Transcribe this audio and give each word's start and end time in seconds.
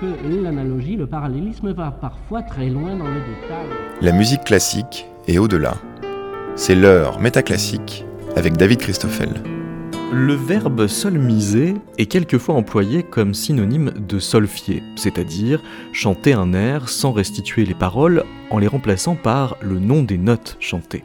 que 0.00 0.42
l'analogie, 0.42 0.96
le 0.96 1.06
parallélisme 1.06 1.72
va 1.72 1.90
parfois 1.90 2.42
très 2.42 2.68
loin 2.68 2.96
dans 2.96 3.06
le 3.06 3.20
détail. 3.20 3.66
La 4.00 4.12
musique 4.12 4.44
classique 4.44 5.06
est 5.26 5.38
au-delà. 5.38 5.74
C'est 6.56 6.74
l'heure 6.74 7.20
métaclassique 7.20 8.04
avec 8.36 8.56
David 8.56 8.78
Christoffel. 8.78 9.30
Le 10.12 10.34
verbe 10.34 10.86
solmiser 10.86 11.74
est 11.98 12.06
quelquefois 12.06 12.54
employé 12.54 13.02
comme 13.02 13.34
synonyme 13.34 13.90
de 13.90 14.18
solfier, 14.18 14.82
c'est-à-dire 14.96 15.60
chanter 15.92 16.34
un 16.34 16.52
air 16.52 16.88
sans 16.88 17.12
restituer 17.12 17.64
les 17.64 17.74
paroles 17.74 18.22
en 18.54 18.58
les 18.58 18.68
remplaçant 18.68 19.16
par 19.16 19.56
le 19.60 19.80
nom 19.80 20.04
des 20.04 20.16
notes 20.16 20.56
chantées. 20.60 21.02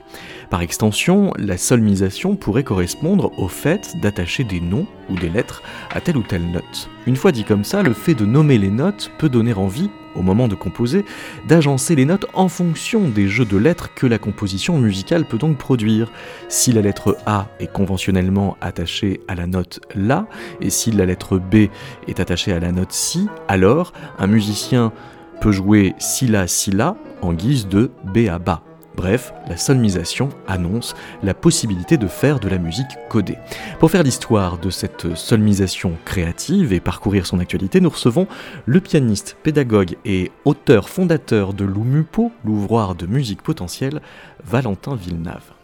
Par 0.52 0.62
extension, 0.62 1.34
la 1.38 1.58
solmisation 1.58 2.36
pourrait 2.36 2.64
correspondre 2.64 3.32
au 3.40 3.48
fait 3.48 3.96
d'attacher 4.02 4.44
des 4.44 4.62
noms 4.62 4.86
ou 5.10 5.16
des 5.16 5.30
lettres 5.30 5.64
à 5.90 6.00
telle 6.00 6.18
ou 6.18 6.22
telle 6.22 6.46
note. 6.52 6.90
Une 7.08 7.16
fois 7.16 7.32
dit 7.32 7.44
comme 7.44 7.64
ça, 7.64 7.82
le 7.82 7.94
fait 7.94 8.14
de 8.14 8.26
nommer 8.26 8.60
les 8.60 8.70
notes 8.70 9.12
peut 9.18 9.30
donner 9.30 9.54
envie, 9.54 9.90
au 10.16 10.21
moment 10.21 10.48
de 10.48 10.54
composer, 10.54 11.06
d'agencer 11.48 11.96
les 11.96 12.06
notes 12.06 12.28
en 12.34 12.50
fonction 12.50 13.07
des 13.07 13.28
jeux 13.28 13.46
de 13.46 13.57
lettres 13.57 13.96
que 13.96 14.06
la 14.06 14.20
composition 14.20 14.78
musicale 14.78 15.26
peut 15.26 15.40
donc 15.40 15.57
produire. 15.57 16.12
Si 16.50 16.71
la 16.71 16.82
lettre 16.82 17.18
A 17.26 17.48
est 17.60 17.71
conventionnellement 17.71 18.57
attachée 18.62 19.21
à 19.28 19.34
la 19.34 19.48
note 19.48 19.79
La, 19.96 20.28
et 20.62 20.70
si 20.70 20.92
la 20.92 21.06
lettre 21.06 21.40
B 21.40 21.70
est 22.07 22.20
attachée 22.20 22.54
à 22.54 22.60
la 22.60 22.71
note 22.71 22.92
Si, 22.92 23.28
alors 23.48 23.93
un 24.20 24.28
musicien 24.28 24.93
peut 25.39 25.52
jouer 25.52 25.96
Si 26.00 26.28
La 26.28 26.48
Si 26.48 26.71
La 26.71 26.96
en 27.21 27.34
guise 27.34 27.68
de 27.68 27.92
B 28.14 28.28
à 28.29 28.39
bas. 28.39 28.64
Bref, 28.96 29.34
la 29.48 29.56
solmisation 29.56 30.28
annonce 30.46 30.93
la 31.24 31.34
possibilité 31.34 31.96
de 31.96 32.08
faire 32.08 32.42
de 32.42 32.50
la 32.50 32.58
musique 32.58 32.98
codée. 33.08 33.38
Pour 33.80 33.92
faire 33.92 34.03
l'histoire 34.03 34.58
de 34.58 34.70
cette 34.70 35.16
solmisation 35.16 35.94
créative 36.03 36.73
et 36.73 36.81
parcourir 36.81 37.25
son 37.25 37.39
actualité, 37.39 37.80
nous 37.80 37.89
recevons 37.89 38.28
le 38.66 38.81
pianiste, 38.81 39.38
pédagogue 39.42 39.95
et 40.03 40.31
auteur 40.44 40.90
fondateur 40.90 41.54
de 41.54 41.64
l'UMUPO, 41.64 42.32
l'ouvroir 42.44 42.95
de 42.95 43.06
musique 43.06 43.42
potentielle, 43.42 44.02
Valentin 44.44 44.95
Villeneuve. 44.95 45.59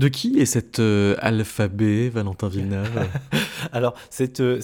De 0.00 0.08
qui 0.08 0.40
est 0.40 0.46
cet 0.46 0.78
euh, 0.78 1.14
alphabet, 1.18 2.08
Valentin 2.08 2.48
Villeneuve? 2.48 3.06
Alors, 3.72 3.92
c'est 4.08 4.40
euh, 4.40 4.58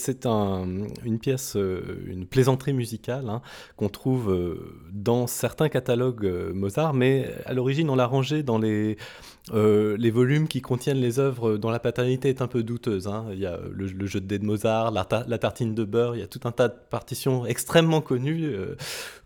une 1.04 1.18
pièce, 1.18 1.56
euh, 1.56 2.06
une 2.06 2.24
plaisanterie 2.24 2.72
musicale 2.72 3.28
hein, 3.28 3.42
qu'on 3.76 3.90
trouve 3.90 4.34
dans 4.90 5.26
certains 5.26 5.68
catalogues 5.68 6.26
Mozart, 6.54 6.94
mais 6.94 7.34
à 7.44 7.52
l'origine, 7.52 7.90
on 7.90 7.96
l'a 7.96 8.06
rangée 8.06 8.42
dans 8.42 8.56
les, 8.56 8.96
les 9.52 10.10
volumes 10.10 10.48
qui 10.48 10.62
contiennent 10.62 11.02
les 11.02 11.18
œuvres 11.18 11.58
dont 11.58 11.70
la 11.70 11.80
paternité 11.80 12.30
est 12.30 12.40
un 12.40 12.48
peu 12.48 12.62
douteuse. 12.62 13.06
Hein. 13.06 13.26
Il 13.32 13.38
y 13.38 13.44
a 13.44 13.60
le, 13.70 14.06
jeu 14.06 14.22
de 14.22 14.26
dés 14.26 14.38
de 14.38 14.46
Mozart, 14.46 14.90
la, 14.90 15.04
tartine 15.04 15.74
de 15.74 15.84
beurre, 15.84 16.16
il 16.16 16.20
y 16.20 16.24
a 16.24 16.28
tout 16.28 16.40
un 16.44 16.52
tas 16.52 16.68
de 16.68 16.76
partitions 16.88 17.44
extrêmement 17.44 18.00
connues 18.00 18.54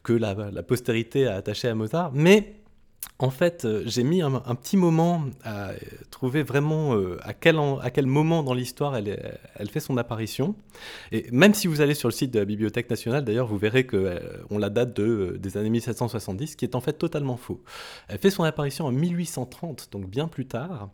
que 0.02 0.12
la, 0.12 0.34
la 0.34 0.62
postérité 0.64 1.28
a 1.28 1.36
attachées 1.36 1.68
à 1.68 1.76
Mozart, 1.76 2.10
mais 2.14 2.59
en 3.22 3.30
fait, 3.30 3.66
euh, 3.66 3.82
j'ai 3.84 4.02
mis 4.02 4.22
un, 4.22 4.30
petit 4.54 4.78
moment 4.78 5.24
à 5.44 5.72
trouver 6.10 6.42
vraiment 6.42 6.94
euh, 6.94 7.18
à, 7.22 7.34
quel 7.34 8.06
moment 8.06 8.42
dans 8.42 8.54
l'histoire 8.54 8.96
elle, 8.96 9.68
fait 9.70 9.80
son 9.80 9.98
apparition. 9.98 10.54
Et 11.12 11.26
même 11.30 11.52
si 11.52 11.66
vous 11.66 11.82
allez 11.82 11.92
sur 11.92 12.08
le 12.08 12.14
site 12.14 12.30
de 12.30 12.38
la 12.38 12.46
Bibliothèque 12.46 12.88
nationale, 12.88 13.22
d'ailleurs, 13.22 13.46
vous 13.46 13.58
verrez 13.58 13.86
qu'on 13.86 13.98
euh, 13.98 14.58
la 14.58 14.70
date 14.70 14.96
de, 14.96 15.36
des 15.38 15.58
années 15.58 15.68
1770, 15.68 16.52
ce 16.52 16.56
qui 16.56 16.64
est 16.64 16.74
en 16.74 16.80
fait 16.80 16.94
totalement 16.94 17.36
faux. 17.36 17.62
Elle 18.08 18.18
fait 18.18 18.30
son 18.30 18.44
apparition 18.44 18.86
en 18.86 18.92
1830, 18.92 19.90
donc 19.92 20.08
bien 20.08 20.26
plus 20.26 20.46
tard. 20.46 20.88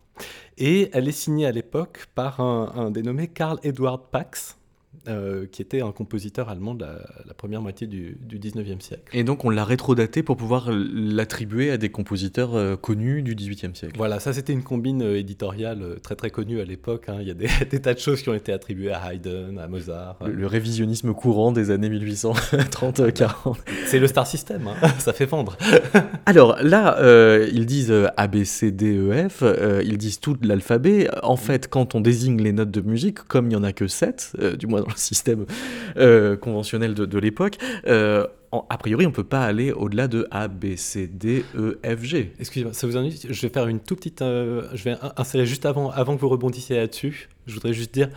Et 0.59 0.91
elle 0.93 1.07
est 1.07 1.13
signée 1.13 1.47
à 1.47 1.53
l'époque 1.53 2.07
par 2.17 2.41
un, 2.41 2.91
dénommé 2.91 3.29
Karl 3.29 3.61
Eduard 3.63 4.09
Pax, 4.11 4.59
euh, 5.09 5.47
qui 5.47 5.63
était 5.63 5.83
un 5.83 5.93
compositeur 5.93 6.49
allemand 6.49 6.75
de 6.75 6.85
la, 6.85 7.35
première 7.35 7.63
moitié 7.63 7.87
du, 7.87 8.17
du, 8.21 8.39
19e 8.41 8.81
siècle. 8.81 9.05
Et 9.13 9.23
donc 9.23 9.45
on 9.45 9.51
l'a 9.51 9.65
rétrodaté 9.65 10.25
pour 10.25 10.37
pouvoir 10.37 10.71
l'attribuer 10.73 11.71
à 11.71 11.77
des 11.77 11.91
compositeurs 11.91 12.57
euh, 12.57 12.77
connus 12.77 13.23
du 13.23 13.37
18e 13.37 13.75
siècle. 13.75 13.95
Voilà, 13.97 14.19
ça 14.19 14.33
c'était 14.33 14.53
une 14.53 14.65
combine 14.65 15.03
euh, 15.03 15.19
éditoriale 15.19 16.01
très 16.03 16.17
très 16.17 16.31
connue 16.31 16.61
à 16.61 16.65
l'époque. 16.65 17.05
Hein. 17.09 17.19
Il 17.21 17.29
y 17.29 17.31
a 17.31 17.35
des, 17.65 17.81
tas 17.81 17.95
de 17.95 18.01
choses 18.01 18.21
qui 18.23 18.31
ont 18.31 18.35
été 18.35 18.53
attribuées 18.53 18.93
à 18.93 19.13
Haydn, 19.13 19.59
à 19.59 19.69
Mozart. 19.69 20.19
Le, 20.27 20.47
révisionnisme 20.47 21.13
courant 21.13 21.53
des 21.53 21.71
années 21.71 21.91
1830-40. 21.91 23.59
C'est 23.87 24.01
le 24.01 24.09
star 24.09 24.27
system, 24.27 24.67
hein. 24.67 24.89
ça 24.99 25.13
fait 25.13 25.27
vendre. 25.27 25.57
Alors 26.27 26.57
là, 26.63 26.97
ils 27.47 27.67
disent 27.67 27.93
A, 28.17 28.27
B, 28.27 28.43
C, 28.43 28.73
D, 28.73 28.97
E, 28.97 29.29
F, 29.29 29.45
ils 29.85 29.99
disent 29.99 30.19
tout 30.19 30.37
l'alphabet. 30.43 31.09
En 31.23 31.37
fait, 31.37 31.69
quand 31.69 31.95
on 31.95 32.01
désigne 32.01 32.43
les 32.43 32.53
notes 32.53 32.71
de 32.71 32.81
musique, 32.81 33.19
comme 33.23 33.47
il 33.47 33.51
n'y 33.51 33.57
en 33.57 33.65
a 33.65 33.73
que 33.73 33.87
7, 33.87 34.37
du 34.59 34.67
moins 34.67 34.86
dans 34.87 34.93
le 34.93 34.99
système 34.99 35.47
euh, 35.97 36.37
conventionnel 36.37 36.95
de, 36.95 37.19
l'époque, 37.19 37.57
euh, 37.87 38.27
a 38.53 38.79
priori, 38.79 39.07
on 39.07 39.11
ne 39.11 39.15
peut 39.15 39.25
pas 39.25 39.45
aller 39.45 39.73
au-delà 39.73 40.09
de 40.09 40.27
A, 40.31 40.49
B, 40.49 40.77
C, 40.77 41.07
D, 41.07 41.45
E, 41.57 41.79
F, 41.85 42.03
G. 42.03 42.33
Excusez-moi, 42.39 42.73
ça 42.73 42.87
vous 42.87 42.97
ennuie 42.97 43.21
Je 43.29 43.43
vais 43.43 43.53
faire 43.53 43.67
une 43.67 43.81
toute 43.81 43.99
petite. 43.99 44.23
Euh, 44.23 44.69
je 44.75 44.85
vais 44.85 44.97
installer 45.17 45.47
juste 45.47 45.67
avant, 45.67 45.91
avant 45.91 46.17
que 46.17 46.21
vous 46.21 46.29
rebondissiez 46.29 46.77
là-dessus. 46.77 47.29
Je 47.47 47.55
voudrais 47.55 47.73
juste 47.73 47.93
dire 47.93 48.09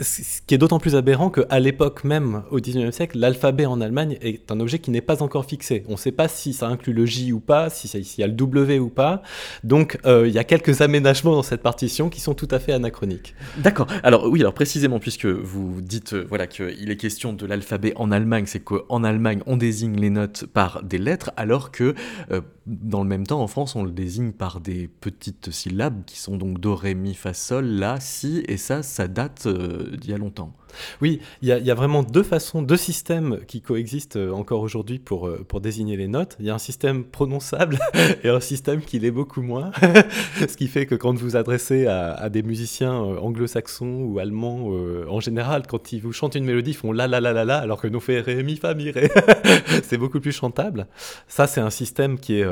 ce 0.00 0.40
qui 0.46 0.54
est 0.54 0.58
d'autant 0.58 0.78
plus 0.78 0.94
aberrant 0.94 1.30
qu'à 1.30 1.60
l'époque 1.60 2.04
même, 2.04 2.42
au 2.50 2.60
19e 2.60 2.92
siècle, 2.92 3.18
l'alphabet 3.18 3.66
en 3.66 3.80
Allemagne 3.80 4.16
est 4.20 4.50
un 4.50 4.60
objet 4.60 4.78
qui 4.78 4.90
n'est 4.90 5.00
pas 5.00 5.22
encore 5.22 5.44
fixé. 5.44 5.84
On 5.88 5.92
ne 5.92 5.96
sait 5.96 6.12
pas 6.12 6.28
si 6.28 6.52
ça 6.52 6.68
inclut 6.68 6.92
le 6.92 7.06
J 7.06 7.32
ou 7.32 7.40
pas, 7.40 7.70
si 7.70 7.88
il 7.88 8.20
y 8.20 8.22
a 8.22 8.26
le 8.26 8.32
W 8.32 8.78
ou 8.78 8.88
pas. 8.88 9.22
Donc 9.64 9.98
euh, 10.06 10.28
il 10.28 10.34
y 10.34 10.38
a 10.38 10.44
quelques 10.44 10.80
aménagements 10.80 11.32
dans 11.32 11.42
cette 11.42 11.62
partition 11.62 12.08
qui 12.08 12.20
sont 12.20 12.34
tout 12.34 12.48
à 12.50 12.58
fait 12.58 12.72
anachroniques. 12.72 13.34
D'accord. 13.58 13.86
Alors 14.02 14.26
oui, 14.26 14.40
alors 14.40 14.54
précisément, 14.54 14.98
puisque 14.98 15.26
vous 15.26 15.80
dites 15.80 16.14
euh, 16.14 16.26
voilà, 16.28 16.46
qu'il 16.46 16.90
est 16.90 16.96
question 16.96 17.32
de 17.32 17.46
l'alphabet 17.46 17.92
en 17.96 18.10
Allemagne, 18.10 18.44
c'est 18.46 18.60
qu'en 18.60 19.04
Allemagne, 19.04 19.42
on 19.46 19.56
désigne 19.56 19.96
les 19.98 20.10
notes 20.10 20.46
par 20.46 20.82
des 20.82 20.98
lettres, 20.98 21.32
alors 21.36 21.70
que 21.70 21.94
euh, 22.30 22.40
dans 22.66 23.02
le 23.02 23.08
même 23.08 23.26
temps, 23.26 23.42
en 23.42 23.48
France, 23.48 23.74
on 23.74 23.82
le 23.82 23.90
désigne 23.90 24.32
par 24.32 24.60
des 24.60 24.88
petites 24.88 25.50
syllabes 25.50 26.04
qui 26.06 26.18
sont 26.18 26.36
donc 26.36 26.60
Do, 26.60 26.76
Ré, 26.76 26.94
Mi, 26.94 27.14
Fa, 27.14 27.34
Sol, 27.34 27.66
La, 27.66 27.98
Si, 27.98 28.44
et 28.46 28.56
ça, 28.56 28.82
ça 28.82 29.08
date 29.08 29.48
d'il 29.72 30.10
y 30.10 30.14
a 30.14 30.18
longtemps. 30.18 30.56
Oui, 31.00 31.20
il 31.42 31.48
y, 31.48 31.70
a 31.70 31.74
vraiment 31.74 32.02
deux 32.02 32.22
façons, 32.22 32.62
deux 32.62 32.76
systèmes 32.76 33.40
qui 33.46 33.60
coexistent 33.60 34.16
euh, 34.16 34.30
encore 34.30 34.60
aujourd'hui 34.60 34.98
pour, 34.98 35.26
euh, 35.26 35.44
pour 35.46 35.60
désigner 35.60 35.96
les 35.96 36.08
notes. 36.08 36.36
Il 36.38 36.46
y 36.46 36.50
a 36.50 36.54
un 36.54 36.58
système 36.58 37.04
prononçable 37.04 37.78
et 38.24 38.28
un 38.28 38.40
système 38.40 38.80
qui 38.80 38.98
l'est 38.98 39.10
beaucoup 39.10 39.42
moins. 39.42 39.70
Ce 40.38 40.56
qui 40.56 40.68
fait 40.68 40.86
que 40.86 40.94
quand 40.94 41.14
vous 41.14 41.36
adressez 41.36 41.86
à, 41.86 42.28
des 42.28 42.42
musiciens 42.42 42.94
euh, 42.94 43.18
anglo-saxons 43.18 44.02
ou 44.02 44.18
allemands, 44.18 44.70
en 45.08 45.20
général, 45.20 45.66
quand 45.66 45.92
ils 45.92 46.00
vous 46.00 46.12
chantent 46.12 46.34
une 46.34 46.44
mélodie, 46.44 46.70
ils 46.70 46.74
font 46.74 46.92
la 46.92 47.06
la 47.06 47.20
la 47.20 47.32
la 47.32 47.44
la, 47.44 47.58
alors 47.58 47.80
que 47.80 47.88
nous 47.88 48.00
fait 48.00 48.20
ré, 48.20 48.42
mi, 48.42 48.56
fa, 48.56 48.74
mi, 48.74 48.90
ré. 48.90 49.10
c'est 49.82 49.98
beaucoup 49.98 50.20
plus 50.20 50.32
chantable. 50.32 50.86
Ça, 51.28 51.46
c'est 51.46 51.60
un 51.60 51.70
système 51.70 52.18
qui 52.18 52.40
est. 52.40 52.46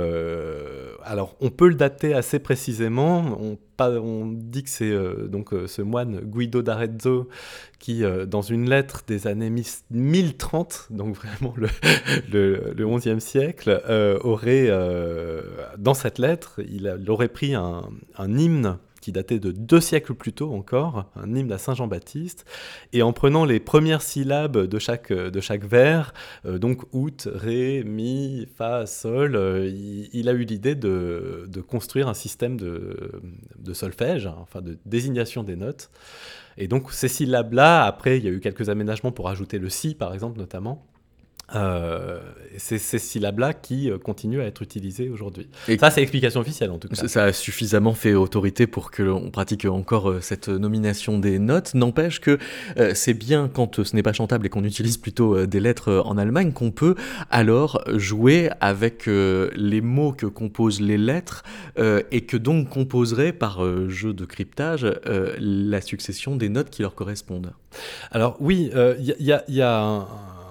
alors, 1.05 1.37
on 1.41 1.51
peut 1.51 1.69
le 1.69 1.75
dater 1.75 2.15
assez 2.15 2.39
précisément. 2.39 3.39
On 3.41 4.27
dit 4.27 4.63
que 4.63 4.71
c'est 4.71 4.95
donc 5.29 5.55
ce 5.67 5.81
moine 5.81 6.21
Guido 6.21 6.61
d'Arezzo 6.63 7.29
qui, 7.81 8.05
euh, 8.05 8.27
dans 8.27 8.43
une 8.43 8.71
lettre 8.71 9.03
des 9.09 9.27
années 9.27 9.51
1030, 9.91 10.89
donc 10.91 11.17
vraiment 11.17 11.53
le, 11.57 11.69
le, 12.33 12.73
le 12.77 12.85
11e 12.85 13.19
siècle, 13.19 13.83
aurait, 14.23 14.71
dans 15.79 15.95
cette 15.95 16.19
lettre, 16.19 16.61
il, 16.69 16.87
aurait 17.09 17.29
pris 17.29 17.55
un 17.55 17.83
hymne 18.19 18.79
qui 19.11 19.13
datait 19.13 19.41
de 19.41 19.51
deux 19.51 19.81
siècles 19.81 20.15
plus 20.15 20.33
tôt 20.33 20.55
encore, 20.55 21.11
un 21.17 21.35
hymne 21.35 21.51
à 21.51 21.59
Saint 21.59 21.75
Jean-Baptiste, 21.75 22.45
et 22.93 23.03
en 23.03 23.13
prenant 23.13 23.45
les 23.45 23.59
premières 23.59 24.03
syllabes 24.03 24.57
de 24.57 24.79
chaque, 24.79 25.13
de 25.13 25.41
chaque 25.41 25.65
vers, 25.65 26.15
euh, 26.47 26.59
donc 26.59 26.83
out, 26.93 27.29
ré, 27.33 27.83
mi, 27.85 28.47
fa, 28.57 28.87
sol, 28.87 29.35
euh, 29.35 29.69
il, 30.13 30.29
a 30.29 30.33
eu 30.33 30.45
l'idée 30.45 30.77
de, 30.77 31.49
de, 31.49 31.61
construire 31.61 32.07
un 32.07 32.15
système 32.15 32.57
de, 32.57 33.21
de 33.59 33.73
solfège, 33.73 34.29
enfin 34.29 34.61
de 34.61 34.79
désignation 34.87 35.43
des 35.43 35.57
notes. 35.57 35.91
Et 36.57 36.69
donc 36.69 36.93
ces 36.93 37.09
syllabes-là, 37.09 37.85
après, 37.85 38.19
il 38.19 38.25
y 38.25 38.29
a 38.29 38.31
eu 38.31 38.39
quelques 38.39 38.69
aménagements 38.69 39.11
pour 39.11 39.29
ajouter 39.29 39.59
le 39.59 39.71
si, 39.71 39.97
par 39.97 40.15
exemple, 40.15 40.39
notamment. 40.39 40.87
Euh, 41.55 42.21
c'est 42.59 42.79
ces 42.79 42.99
syllabes-là 42.99 43.55
qui 43.55 43.91
euh, 43.91 43.99
continuent 43.99 44.41
à 44.41 44.45
être 44.45 44.63
utilisées 44.63 45.09
aujourd'hui. 45.09 45.49
Et 45.69 45.79
ça, 45.79 45.91
c'est 45.91 46.01
l'explication 46.01 46.41
officielle 46.41 46.71
en 46.71 46.79
tout 46.79 46.89
cas. 46.89 47.09
Ça 47.09 47.25
a 47.25 47.33
suffisamment 47.33 47.95
fait 47.95 48.15
autorité 48.15 48.67
pour 48.67 48.91
que 48.91 49.03
l'on 49.03 49.31
pratique 49.31 49.65
encore 49.65 50.11
euh, 50.11 50.21
cette 50.21 50.49
nomination 50.49 51.19
des 51.19 51.39
notes. 51.39 51.75
N'empêche 51.75 52.21
que 52.21 52.39
c'est 52.95 53.15
bien 53.15 53.49
quand 53.53 53.83
ce 53.83 53.97
n'est 53.97 54.03
pas 54.03 54.13
chantable 54.13 54.47
et 54.47 54.49
qu'on 54.49 54.65
utilise 54.65 54.97
plutôt 54.97 55.47
des 55.47 55.61
lettres 55.61 56.03
en 56.05 56.19
Allemagne 56.19 56.53
qu'on 56.53 56.71
peut 56.71 56.95
alors 57.31 57.83
jouer 57.89 58.51
avec 58.61 59.07
les 59.07 59.81
mots 59.81 60.13
que 60.13 60.27
composent 60.27 60.81
les 60.81 60.99
lettres 60.99 61.43
et 61.77 62.23
que 62.23 62.37
donc 62.37 62.69
composerait 62.69 63.33
par 63.33 63.89
jeu 63.89 64.13
de 64.13 64.25
cryptage 64.25 64.87
la 65.07 65.81
succession 65.81 66.37
des 66.37 66.49
notes 66.49 66.71
qui 66.71 66.83
leur 66.83 66.95
correspondent. 66.95 67.53
Alors 68.11 68.37
oui, 68.41 68.71
il 68.99 69.15
y, 69.19 69.53
y, 69.53 69.63
a 69.63 69.81
un 69.81 70.07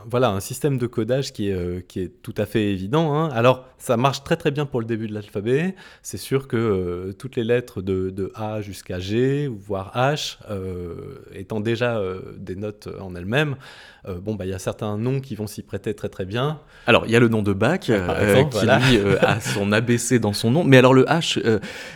voilà, 0.09 0.29
un 0.29 0.39
système 0.39 0.77
de 0.77 0.87
codage 0.87 1.31
qui 1.33 1.49
est, 1.49 1.53
euh, 1.53 1.81
qui 1.87 1.99
est 1.99 2.21
tout 2.21 2.33
à 2.37 2.45
fait 2.45 2.71
évident. 2.71 3.15
Hein. 3.15 3.29
Alors, 3.29 3.65
ça 3.77 3.97
marche 3.97 4.23
très 4.23 4.35
très 4.35 4.51
bien 4.51 4.65
pour 4.65 4.79
le 4.79 4.85
début 4.85 5.07
de 5.07 5.13
l'alphabet. 5.13 5.75
C'est 6.01 6.17
sûr 6.17 6.47
que 6.47 6.57
euh, 6.57 7.13
toutes 7.13 7.35
les 7.35 7.43
lettres 7.43 7.81
de, 7.81 8.31
A 8.35 8.61
jusqu'à 8.61 8.99
G, 8.99 9.47
voire 9.47 9.91
H, 9.95 10.37
euh, 10.49 11.19
étant 11.33 11.59
déjà 11.59 12.01
des 12.37 12.55
notes 12.55 12.89
en 12.99 13.15
elles-mêmes, 13.15 13.55
bon, 14.21 14.35
bah, 14.35 14.45
il 14.45 14.49
y 14.49 14.53
a 14.53 14.59
certains 14.59 14.97
noms 14.97 15.19
qui 15.19 15.35
vont 15.35 15.47
s'y 15.47 15.61
prêter 15.61 15.93
très 15.93 16.09
très 16.09 16.25
bien. 16.25 16.59
Alors, 16.87 17.05
il 17.05 17.11
y 17.11 17.15
a 17.15 17.19
le 17.19 17.27
nom 17.27 17.41
de 17.41 17.53
Bach, 17.53 17.79
qui 17.79 17.91
lui 17.91 17.97
a 19.21 19.39
son 19.39 19.71
ABC 19.71 20.19
dans 20.19 20.33
son 20.33 20.51
nom. 20.51 20.63
Mais 20.63 20.77
alors, 20.77 20.93
le 20.93 21.03
H, 21.05 21.39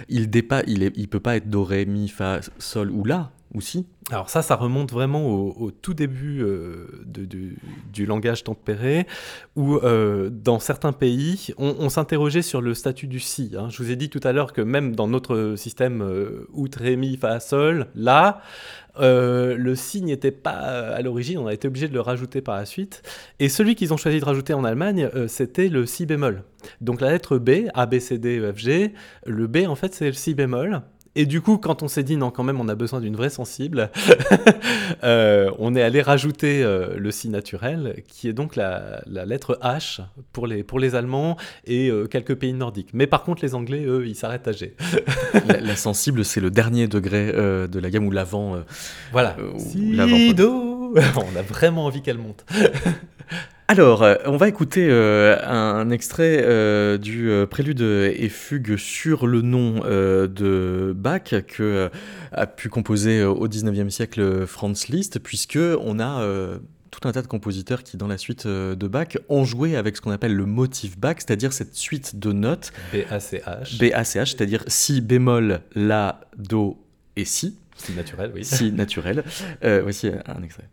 il 0.10 0.30
ne 0.30 0.62
il, 0.68 0.92
il 0.96 1.08
peut 1.08 1.20
pas 1.20 1.36
être 1.36 1.50
Do, 1.50 1.64
Ré, 1.64 1.86
Mi, 1.86 2.08
Fa, 2.08 2.40
Sol 2.58 2.92
ou 2.92 3.04
La 3.04 3.32
aussi 3.56 3.86
alors 4.12 4.30
ça, 4.30 4.42
ça 4.42 4.56
remonte 4.56 4.92
vraiment 4.92 5.26
au, 5.28 5.72
tout 5.72 5.94
début 5.94 6.42
euh, 6.42 6.88
du 7.92 8.06
langage 8.06 8.44
tempéré, 8.44 9.08
où 9.56 9.78
euh, 9.78 10.30
dans 10.30 10.60
certains 10.60 10.92
pays, 10.92 11.54
on, 11.58 11.88
s'interrogeait 11.88 12.42
sur 12.42 12.62
le 12.62 12.74
statut 12.74 13.08
du 13.08 13.20
si. 13.20 13.52
Hein. 13.58 13.70
Je 13.70 13.82
vous 13.82 13.92
ai 13.92 13.96
dit 13.96 14.10
tout 14.10 14.20
à 14.24 14.34
l'heure 14.34 14.52
que 14.52 14.62
même 14.62 14.96
dans 14.96 15.08
notre 15.08 15.56
système 15.56 16.02
euh, 16.02 16.48
out, 16.54 16.76
ré, 16.76 16.98
mi, 16.98 17.16
fa, 17.16 17.40
sol, 17.40 17.88
là, 17.96 18.42
le 19.00 19.74
si 19.76 20.02
n'était 20.02 20.32
pas 20.32 20.52
à 20.52 21.02
l'origine, 21.02 21.38
on 21.38 21.48
a 21.48 21.54
été 21.54 21.68
obligé 21.68 21.88
de 21.88 21.94
le 21.94 22.02
rajouter 22.02 22.42
par 22.42 22.58
la 22.58 22.66
suite. 22.66 23.02
Et 23.40 23.48
celui 23.48 23.76
qu'ils 23.76 23.94
ont 23.94 23.98
choisi 23.98 24.20
de 24.20 24.26
rajouter 24.26 24.54
en 24.54 24.66
Allemagne, 24.66 25.10
c'était 25.28 25.70
le 25.70 25.86
si 25.86 26.06
bémol. 26.06 26.44
Donc 26.82 27.02
la 27.02 27.12
lettre 27.12 27.38
B, 27.38 27.70
A, 27.74 27.86
B, 27.86 28.00
C, 28.00 28.18
D, 28.18 28.38
E, 28.40 28.54
F, 28.54 28.58
G, 28.58 28.94
le 29.26 29.48
B 29.48 29.66
en 29.68 29.76
fait 29.76 29.94
c'est 29.94 30.08
le 30.08 30.14
si 30.14 30.34
bémol. 30.34 30.82
Et 31.16 31.26
du 31.26 31.42
coup, 31.42 31.58
quand 31.58 31.84
on 31.84 31.88
s'est 31.88 32.04
dit 32.04 32.18
non, 32.18 32.32
quand 32.32 32.44
même, 32.44 32.60
on 32.60 32.68
a 32.68 32.76
besoin 32.76 33.00
d'une 33.00 33.16
vraie 33.16 33.30
sensible, 33.30 33.92
euh, 35.04 35.52
on 35.60 35.76
est 35.76 35.82
allé 35.82 36.02
rajouter 36.02 36.64
euh, 36.64 36.96
le 36.98 37.12
si 37.12 37.30
naturel, 37.30 38.04
qui 38.08 38.28
est 38.28 38.34
donc 38.34 38.56
la, 38.56 39.04
lettre 39.06 39.60
H 39.62 40.02
pour 40.32 40.48
les, 40.48 40.64
pour 40.64 40.80
les 40.80 40.96
Allemands 40.96 41.38
et 41.66 41.90
euh, 41.90 42.08
quelques 42.08 42.36
pays 42.36 42.54
nordiques. 42.54 42.90
Mais 42.94 43.06
par 43.06 43.24
contre, 43.24 43.44
les 43.44 43.54
Anglais, 43.54 43.84
eux, 43.86 44.08
ils 44.08 44.16
s'arrêtent 44.16 44.48
à 44.48 44.54
G. 44.54 44.76
la, 45.48 45.76
sensible, 45.76 46.26
c'est 46.26 46.42
le 46.42 46.50
dernier 46.50 46.88
degré 46.88 47.32
de 47.32 47.80
la 47.80 47.90
gamme 47.90 48.08
ou 48.08 48.12
l'avant. 48.12 48.64
voilà. 49.12 49.36
si, 49.58 50.34
do. 50.34 50.96
on 51.16 51.38
a 51.38 51.42
vraiment 51.42 51.86
envie 51.86 52.02
qu'elle 52.02 52.18
monte. 52.18 52.46
Alors, 53.74 54.04
euh, 54.04 54.18
on 54.28 54.38
va 54.38 54.48
écouter 54.50 54.86
euh, 54.88 55.36
un, 55.48 55.90
extrait 55.90 56.42
euh, 56.44 57.00
du 57.00 57.32
prélude 57.50 57.82
et 57.82 58.30
fugue 58.30 58.78
sur 58.78 59.26
le 59.26 59.42
nom 59.42 59.80
de 59.80 60.94
Bach 60.96 61.34
que 61.48 61.90
a 62.32 62.46
pu 62.46 62.70
composer 62.70 63.24
au 63.24 63.48
19e 63.48 63.90
siècle 63.90 64.46
Franz 64.46 64.86
Liszt, 64.90 65.18
puisque 65.18 65.58
on 65.58 66.00
a 66.00 66.24
tout 66.92 67.08
un 67.08 67.12
tas 67.12 67.24
de 67.24 67.28
compositeurs 67.28 67.82
qui, 67.82 67.98
dans 67.98 68.06
la 68.06 68.20
suite 68.20 68.46
de 68.46 68.88
Bach, 68.88 69.18
ont 69.28 69.44
joué 69.44 69.76
avec 69.76 69.98
ce 69.98 70.02
qu'on 70.02 70.12
appelle 70.12 70.36
le 70.36 70.46
motif 70.46 71.00
Bach, 71.00 71.16
c'est-à-dire 71.18 71.52
cette 71.52 71.74
suite 71.74 72.20
de 72.20 72.32
notes 72.32 72.74
B-A-C-H. 72.94 73.80
B-A-C-H, 73.80 74.26
c'est-à-dire 74.28 74.64
si 74.68 75.02
bémol, 75.02 75.62
la, 75.74 76.22
do 76.38 76.78
et 77.16 77.26
si. 77.26 77.58
Si 77.76 77.94
naturel, 77.94 78.32
oui. 78.36 78.46
Si 78.46 78.72
naturel. 78.72 79.24
voici 79.64 80.12
un 80.28 80.44
extrait. 80.44 80.70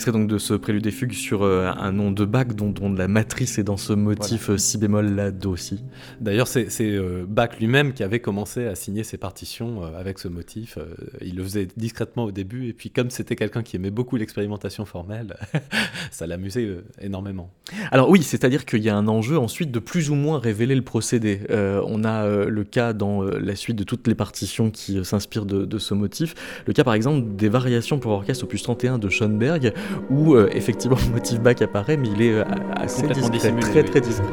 Extrait 0.00 0.12
donc 0.12 0.28
de 0.28 0.38
ce 0.38 0.54
prélude 0.54 0.82
des 0.82 0.92
fugues 0.92 1.12
sur 1.12 1.44
un 1.44 1.92
nom 1.92 2.10
de 2.10 2.24
Bach 2.24 2.46
dont, 2.54 2.70
dont, 2.70 2.90
la 2.90 3.06
matrice 3.06 3.58
est 3.58 3.64
dans 3.64 3.76
ce 3.76 3.92
motif 3.92 4.56
si 4.56 4.78
bémol 4.78 5.14
la 5.14 5.30
do 5.30 5.56
si. 5.56 5.84
D'ailleurs, 6.22 6.48
c'est 6.48 6.98
Bach 7.28 7.50
lui-même 7.60 7.92
qui 7.92 8.02
avait 8.02 8.20
commencé 8.20 8.64
à 8.64 8.74
signer 8.74 9.04
ses 9.04 9.18
partitions 9.18 9.82
avec 9.82 10.18
ce 10.18 10.28
motif. 10.28 10.78
il 11.20 11.36
le 11.36 11.42
faisait 11.42 11.68
discrètement 11.76 12.24
au 12.24 12.30
début, 12.30 12.66
et 12.66 12.72
puis 12.72 12.88
comme 12.88 13.10
c'était 13.10 13.36
quelqu'un 13.36 13.62
qui 13.62 13.76
aimait 13.76 13.90
beaucoup 13.90 14.16
l'expérimentation 14.16 14.86
formelle, 14.86 15.36
ça 16.10 16.26
l'amusait 16.26 16.78
énormément. 17.02 17.50
Alors 17.92 18.08
oui, 18.08 18.22
c'est-à-dire 18.22 18.64
qu'il 18.64 18.82
y 18.82 18.88
a 18.88 18.96
un 18.96 19.06
enjeu 19.06 19.38
ensuite 19.38 19.70
de 19.70 19.80
plus 19.80 20.08
ou 20.08 20.14
moins 20.14 20.38
révéler 20.38 20.76
le 20.76 20.82
procédé. 20.82 21.42
on 21.50 22.04
a 22.04 22.26
le 22.26 22.64
cas 22.64 22.94
dans 22.94 23.20
la 23.20 23.54
suite 23.54 23.76
de 23.76 23.84
toutes 23.84 24.06
les 24.06 24.14
partitions 24.14 24.70
qui 24.70 25.04
s'inspirent 25.04 25.44
de, 25.44 25.78
ce 25.78 25.92
motif. 25.92 26.62
Le 26.66 26.72
cas 26.72 26.84
par 26.84 26.94
exemple 26.94 27.36
des 27.36 27.50
variations 27.50 27.98
pour 27.98 28.12
orchestre 28.12 28.44
opus 28.44 28.62
31 28.62 28.96
de 28.96 29.10
Schoenberg, 29.10 29.74
où 30.08 30.36
effectivement 30.38 30.96
le 31.06 31.14
motif 31.14 31.40
Bach 31.40 31.60
apparaît, 31.62 31.96
mais 31.96 32.08
il 32.08 32.22
est 32.22 32.42
assez 32.76 33.06
discret, 33.08 33.52
très 33.60 33.82
très 33.84 34.00
discret. 34.00 34.26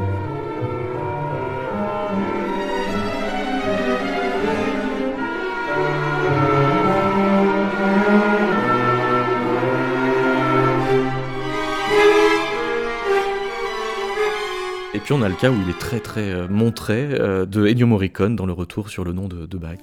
Et 14.97 14.99
puis 14.99 15.13
on 15.13 15.21
a 15.21 15.29
le 15.29 15.35
cas 15.35 15.51
où 15.51 15.55
il 15.61 15.69
est 15.69 15.77
très 15.77 15.99
très 15.99 16.31
euh, 16.31 16.47
montré 16.49 17.07
euh, 17.11 17.45
de 17.45 17.67
Ennio 17.67 17.85
Morricone 17.85 18.35
dans 18.35 18.47
le 18.47 18.51
retour 18.51 18.89
sur 18.89 19.03
le 19.03 19.13
nom 19.13 19.27
de, 19.27 19.45
de 19.45 19.57
Bach. 19.59 19.77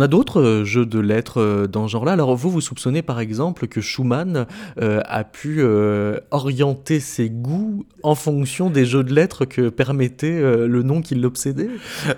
On 0.00 0.02
a 0.02 0.08
d'autres 0.08 0.40
euh, 0.40 0.64
jeux 0.64 0.86
de 0.86 0.98
lettres 0.98 1.42
euh, 1.42 1.66
dans 1.66 1.86
ce 1.86 1.92
genre-là. 1.92 2.12
Alors 2.12 2.34
vous, 2.34 2.48
vous 2.48 2.62
soupçonnez 2.62 3.02
par 3.02 3.20
exemple 3.20 3.66
que 3.66 3.82
Schumann 3.82 4.46
euh, 4.80 5.02
a 5.04 5.24
pu 5.24 5.62
orienter 6.30 7.00
ses 7.00 7.28
goûts 7.28 7.84
en 8.02 8.14
fonction 8.14 8.70
des 8.70 8.86
jeux 8.86 9.04
de 9.04 9.12
lettres 9.12 9.44
que 9.44 9.68
permettait 9.68 10.40
le 10.40 10.82
nom 10.82 11.02
qui 11.02 11.16
l'obsédait? 11.16 11.68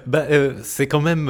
Bah, 0.07 0.23
C'est 0.63 0.87
quand 0.87 1.01
même 1.01 1.29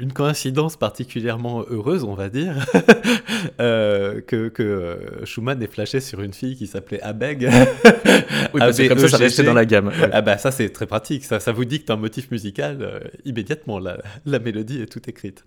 une 0.00 0.12
coïncidence 0.12 0.76
particulièrement 0.76 1.64
heureuse, 1.68 2.04
on 2.04 2.14
va 2.14 2.28
dire, 2.28 2.66
que, 3.58 4.98
Schumann 5.24 5.62
ait 5.62 5.66
flashé 5.66 6.00
sur 6.00 6.20
une 6.22 6.32
fille 6.32 6.56
qui 6.56 6.66
s'appelait 6.66 7.00
Abeg. 7.02 7.48
oui, 8.54 8.60
parce 8.60 8.76
que 8.78 8.88
comme 8.88 8.98
ça, 8.98 9.08
ça 9.08 9.16
restait 9.18 9.42
dans 9.42 9.54
la 9.54 9.64
gamme. 9.64 9.90
Ah 10.12 10.22
bah 10.22 10.38
ça 10.38 10.50
c'est 10.50 10.70
très 10.70 10.86
pratique, 10.86 11.24
ça, 11.24 11.40
ça 11.40 11.52
vous 11.52 11.64
dicte 11.64 11.90
un 11.90 11.96
motif 11.96 12.30
musical 12.30 13.10
immédiatement, 13.24 13.78
la, 13.78 13.98
la 14.24 14.38
mélodie 14.38 14.80
est 14.80 14.86
toute 14.86 15.08
écrite. 15.08 15.44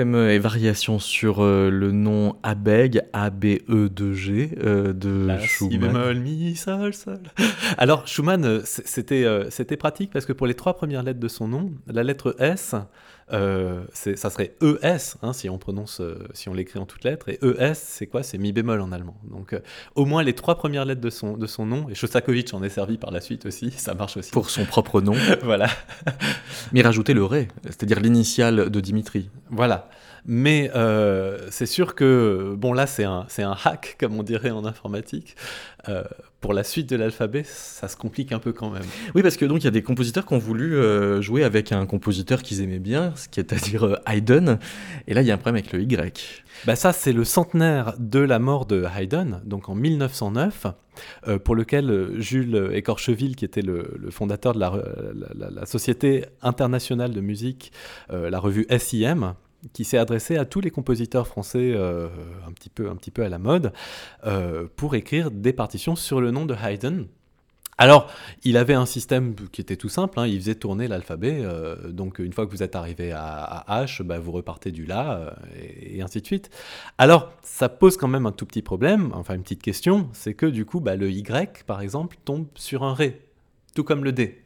Et 0.00 0.38
variation 0.38 0.98
sur 0.98 1.40
euh, 1.40 1.68
le 1.70 1.92
nom 1.92 2.36
Abeg, 2.42 3.02
A-B-E-2-G 3.12 4.50
euh, 4.62 4.92
de 4.94 5.28
Schumann. 5.40 6.18
mi, 6.18 6.56
sol, 6.56 6.94
sol. 6.94 7.20
Alors 7.78 8.06
Schumann, 8.06 8.44
euh, 8.44 8.60
c'était 8.64 9.26
c'était 9.50 9.76
pratique 9.76 10.10
parce 10.12 10.26
que 10.26 10.32
pour 10.32 10.46
les 10.46 10.54
trois 10.54 10.74
premières 10.74 11.02
lettres 11.02 11.20
de 11.20 11.28
son 11.28 11.48
nom, 11.48 11.72
la 11.86 12.02
lettre 12.02 12.36
S, 12.38 12.74
ça 13.30 14.30
serait 14.30 14.56
ES 14.60 15.16
hein, 15.22 15.32
si 15.32 15.48
on 15.48 15.58
prononce, 15.58 16.02
si 16.32 16.48
on 16.48 16.54
l'écrit 16.54 16.78
en 16.78 16.86
toutes 16.86 17.04
lettres, 17.04 17.28
et 17.28 17.38
ES 17.42 17.74
c'est 17.74 18.06
quoi? 18.06 18.22
C'est 18.22 18.38
mi 18.38 18.52
bémol 18.52 18.80
en 18.80 18.92
allemand. 18.92 19.16
Donc 19.30 19.54
au 19.94 20.04
moins 20.04 20.22
les 20.22 20.34
trois 20.34 20.56
premières 20.56 20.84
lettres 20.84 21.00
de 21.00 21.10
son 21.10 21.36
de 21.36 21.46
son 21.46 21.66
nom, 21.66 21.88
et 21.88 21.94
Shostakovich 21.94 22.52
en 22.54 22.62
est 22.62 22.70
servi 22.70 22.98
par 22.98 23.10
la 23.10 23.20
suite 23.20 23.46
aussi, 23.46 23.70
ça 23.70 23.94
marche 23.94 24.16
aussi. 24.16 24.30
Pour 24.30 24.50
son 24.50 24.64
propre 24.64 25.00
nom. 25.00 25.14
voilà. 25.42 25.68
Mais 26.72 26.82
rajouter 26.82 27.14
le 27.14 27.24
Ré, 27.24 27.48
c'est-à-dire 27.64 28.00
l'initiale 28.00 28.70
de 28.70 28.80
Dimitri. 28.80 29.30
Voilà. 29.50 29.88
Mais 30.26 30.70
euh, 30.74 31.38
c'est 31.50 31.66
sûr 31.66 31.94
que, 31.94 32.54
bon 32.56 32.72
là 32.72 32.86
c'est 32.86 33.04
un, 33.04 33.26
un 33.38 33.56
hack, 33.64 33.96
comme 33.98 34.18
on 34.18 34.22
dirait 34.22 34.50
en 34.50 34.64
informatique. 34.64 35.36
Euh, 35.88 36.04
pour 36.40 36.54
la 36.54 36.64
suite 36.64 36.88
de 36.88 36.96
l'alphabet, 36.96 37.42
ça 37.44 37.86
se 37.88 37.96
complique 37.96 38.32
un 38.32 38.38
peu 38.38 38.52
quand 38.52 38.70
même. 38.70 38.82
Oui, 39.14 39.22
parce 39.22 39.36
que 39.36 39.44
donc 39.44 39.58
il 39.58 39.64
y 39.64 39.68
a 39.68 39.72
des 39.72 39.82
compositeurs 39.82 40.24
qui 40.24 40.32
ont 40.32 40.38
voulu 40.38 40.76
euh, 40.76 41.20
jouer 41.20 41.44
avec 41.44 41.70
un 41.72 41.84
compositeur 41.84 42.42
qu'ils 42.42 42.62
aimaient 42.62 42.78
bien, 42.78 43.12
ce 43.16 43.28
qui 43.28 43.40
est 43.40 43.52
à 43.52 43.56
dire 43.56 43.98
Haydn. 44.06 44.58
Et 45.06 45.14
là, 45.14 45.20
il 45.20 45.26
y 45.26 45.30
a 45.30 45.34
un 45.34 45.38
problème 45.38 45.62
avec 45.62 45.72
le 45.72 45.82
Y. 45.82 46.44
Bah 46.66 46.76
ça, 46.76 46.92
c'est 46.92 47.12
le 47.12 47.24
centenaire 47.24 47.94
de 47.98 48.20
la 48.20 48.38
mort 48.38 48.64
de 48.66 48.84
Haydn, 48.84 49.40
donc 49.44 49.68
en 49.68 49.74
1909, 49.74 50.66
pour 51.44 51.54
lequel 51.54 52.14
Jules 52.18 52.70
Écorcheville, 52.74 53.36
qui 53.36 53.44
était 53.44 53.62
le, 53.62 53.98
fondateur 54.10 54.54
de 54.54 54.60
la, 54.60 54.72
la, 55.50 55.66
Société 55.66 56.24
internationale 56.42 57.12
de 57.12 57.20
musique, 57.20 57.72
la 58.10 58.38
revue 58.38 58.66
SIM, 58.78 59.34
qui 59.72 59.84
s'est 59.84 59.98
adressé 59.98 60.36
à 60.36 60.44
tous 60.44 60.60
les 60.60 60.70
compositeurs 60.70 61.26
français 61.26 61.74
un, 61.74 62.52
petit 62.52 62.70
peu, 62.70 62.88
un 62.88 62.96
petit 62.96 63.10
peu 63.10 63.22
à 63.22 63.28
la 63.28 63.38
mode 63.38 63.72
pour 64.76 64.94
écrire 64.94 65.30
des 65.30 65.52
partitions 65.52 65.96
sur 65.96 66.20
le 66.20 66.30
nom 66.30 66.46
de 66.46 66.54
Haydn. 66.54 67.06
Alors, 67.80 68.10
il 68.44 68.58
avait 68.58 68.74
un 68.74 68.84
système 68.84 69.34
qui 69.52 69.62
était 69.62 69.76
tout 69.76 69.88
simple, 69.88 70.20
hein, 70.20 70.26
il 70.26 70.38
faisait 70.38 70.54
tourner 70.54 70.86
l'alphabet, 70.86 71.38
euh, 71.40 71.90
donc 71.90 72.18
une 72.18 72.34
fois 72.34 72.44
que 72.44 72.50
vous 72.50 72.62
êtes 72.62 72.76
arrivé 72.76 73.10
à, 73.10 73.64
H, 73.70 74.02
bah, 74.02 74.18
vous 74.18 74.32
repartez 74.32 74.70
du 74.70 74.84
La, 74.84 75.12
euh, 75.16 75.30
et, 75.80 76.02
ainsi 76.02 76.20
de 76.20 76.26
suite. 76.26 76.50
Alors, 76.98 77.32
ça 77.42 77.70
pose 77.70 77.96
quand 77.96 78.06
même 78.06 78.26
un 78.26 78.32
tout 78.32 78.44
petit 78.44 78.60
problème, 78.60 79.12
enfin 79.14 79.34
une 79.34 79.42
petite 79.42 79.62
question, 79.62 80.10
c'est 80.12 80.34
que 80.34 80.44
du 80.44 80.66
coup, 80.66 80.80
bah, 80.80 80.94
le 80.94 81.10
Y, 81.10 81.64
par 81.64 81.80
exemple, 81.80 82.18
tombe 82.26 82.48
sur 82.54 82.84
un 82.84 82.92
Ré, 82.92 83.22
tout 83.74 83.82
comme 83.82 84.04
le 84.04 84.12
D. 84.12 84.42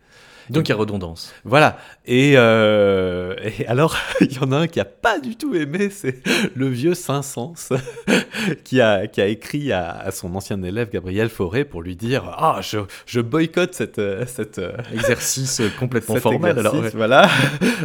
Donc 0.50 0.68
il 0.68 0.72
y 0.72 0.74
a 0.74 0.76
redondance. 0.76 1.32
Voilà. 1.44 1.78
Et, 2.06 2.34
euh, 2.36 3.34
alors, 3.66 3.96
il 4.20 4.32
y 4.32 4.38
en 4.38 4.52
a 4.52 4.56
un 4.56 4.66
qui 4.66 4.80
a 4.80 4.84
pas 4.84 5.18
du 5.18 5.36
tout 5.36 5.54
aimé, 5.54 5.90
c'est 5.90 6.22
le 6.54 6.68
vieux 6.68 6.94
Saint-Saëns, 6.94 7.78
qui 8.64 8.80
a, 8.80 9.06
qui 9.06 9.20
a 9.20 9.26
écrit 9.26 9.72
à, 9.72 10.10
son 10.10 10.34
ancien 10.34 10.62
élève 10.62 10.90
Gabriel 10.90 11.28
Fauré 11.28 11.64
pour 11.64 11.82
lui 11.82 11.96
dire 11.96 12.24
Ah, 12.36 12.58
je, 12.60 12.78
je 13.06 13.20
boycotte 13.20 13.74
cet 13.74 13.94
cette, 14.26 14.58
euh, 14.58 14.72
exercice 14.92 15.62
complètement 15.78 16.16
formel. 16.16 16.58
alors, 16.58 16.74
Voilà, 16.94 17.28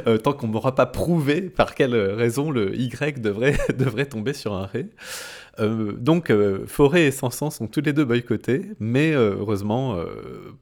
euh, 0.07 0.17
tant 0.17 0.33
qu'on 0.33 0.47
m'aura 0.47 0.75
pas 0.75 0.85
prouvé 0.85 1.41
par 1.41 1.75
quelle 1.75 1.95
raison 1.95 2.51
le 2.51 2.75
Y 2.75 3.21
devrait, 3.21 3.57
devrait 3.77 4.05
tomber 4.05 4.33
sur 4.33 4.53
un 4.53 4.65
Ré. 4.65 4.87
Euh, 5.59 5.93
donc, 5.93 6.29
euh, 6.29 6.65
Forêt 6.67 7.05
et 7.05 7.11
Sanson 7.11 7.49
sont 7.49 7.67
tous 7.67 7.81
les 7.81 7.93
deux 7.93 8.05
boycottés, 8.05 8.71
mais 8.79 9.13
euh, 9.13 9.35
heureusement, 9.37 9.97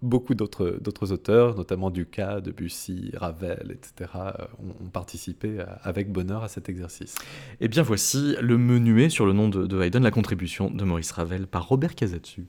beaucoup 0.02 0.36
d'autres 0.36 1.12
auteurs, 1.12 1.56
notamment 1.56 1.90
Ducas, 1.90 2.42
Debussy, 2.42 3.12
Ravel, 3.16 3.72
etc., 3.72 4.12
ont, 4.60 4.90
participé 4.90 5.60
avec 5.84 6.12
bonheur 6.12 6.44
à 6.44 6.48
cet 6.48 6.70
exercice. 6.70 7.16
Et 7.60 7.68
bien 7.68 7.84
voici 7.84 8.36
le 8.42 8.58
menuet 8.58 9.10
sur 9.10 9.26
le 9.26 9.34
nom 9.34 9.50
de, 9.50 9.68
de 9.68 9.82
Haydn, 9.82 10.02
la 10.02 10.12
contribution 10.12 10.70
de 10.70 10.84
Maurice 10.84 11.12
Ravel 11.12 11.48
par 11.48 11.68
Robert 11.68 11.94
Casatsu. 11.96 12.48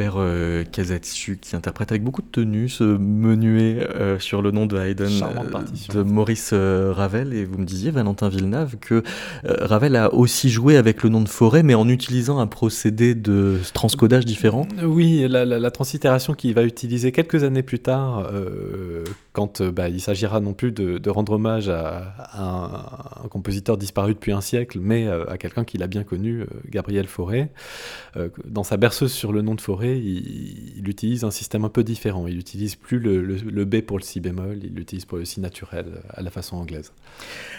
Robert 0.00 0.49
euh, 0.70 0.80
Casatsu 0.80 1.38
qui 1.40 1.56
interprète 1.56 1.92
avec 1.92 2.02
beaucoup 2.02 2.22
de 2.22 2.28
tenue 2.30 2.68
ce 2.68 2.84
menuet 2.84 3.86
euh, 3.94 4.18
sur 4.18 4.42
le 4.42 4.50
nom 4.50 4.66
de 4.66 4.78
Haydn 4.78 5.04
euh, 5.04 5.94
de 5.94 6.02
Maurice 6.02 6.52
Ravel. 6.52 7.32
Et 7.34 7.44
vous 7.44 7.58
me 7.58 7.64
disiez, 7.64 7.90
Valentin 7.90 8.28
Villeneuve, 8.28 8.76
que 8.80 9.02
Ravel 9.44 9.96
a 9.96 10.12
aussi 10.14 10.50
joué 10.50 10.76
avec 10.76 11.02
le 11.02 11.10
nom 11.10 11.20
de 11.20 11.28
Forêt, 11.28 11.62
mais 11.62 11.74
en 11.74 11.88
utilisant 11.88 12.38
un 12.38 12.46
procédé 12.46 13.14
de 13.14 13.58
transcodage 13.74 14.24
différent. 14.24 14.66
Oui, 14.82 15.26
la, 15.28 15.44
la, 15.44 15.70
translittération 15.70 16.34
qu'il 16.34 16.54
va 16.54 16.62
utiliser 16.62 17.12
quelques 17.12 17.44
années 17.44 17.62
plus 17.62 17.78
tard, 17.78 18.30
quand 19.32 19.62
bah, 19.62 19.88
il 19.88 20.00
s'agira 20.00 20.40
non 20.40 20.52
plus 20.52 20.72
de, 20.72 21.10
rendre 21.10 21.32
hommage 21.32 21.68
à, 21.68 22.14
un, 22.34 23.28
compositeur 23.28 23.76
disparu 23.76 24.14
depuis 24.14 24.32
un 24.32 24.40
siècle, 24.40 24.78
mais 24.80 25.08
à 25.08 25.38
quelqu'un 25.38 25.64
qu'il 25.64 25.82
a 25.82 25.86
bien 25.86 26.04
connu, 26.04 26.44
Gabriel 26.68 27.06
Fauré. 27.06 27.48
dans 28.44 28.64
sa 28.64 28.76
berceuse 28.76 29.12
sur 29.12 29.32
le 29.32 29.42
nom 29.42 29.54
de 29.54 29.60
Forêt, 29.60 29.98
il, 29.98 30.59
utilise 30.84 31.24
un 31.24 31.30
système 31.30 31.64
un 31.64 31.68
peu 31.68 31.84
différent. 31.84 32.26
Il 32.26 32.36
n'utilise 32.36 32.74
plus 32.74 32.98
le, 32.98 33.64
B 33.64 33.80
pour 33.80 33.98
le 33.98 34.02
si 34.02 34.20
bémol, 34.20 34.58
il 34.62 34.74
l'utilise 34.74 35.04
pour 35.04 35.18
le 35.18 35.24
si 35.24 35.40
naturel 35.40 35.86
à 36.10 36.22
la 36.22 36.30
façon 36.30 36.56
anglaise. 36.56 36.92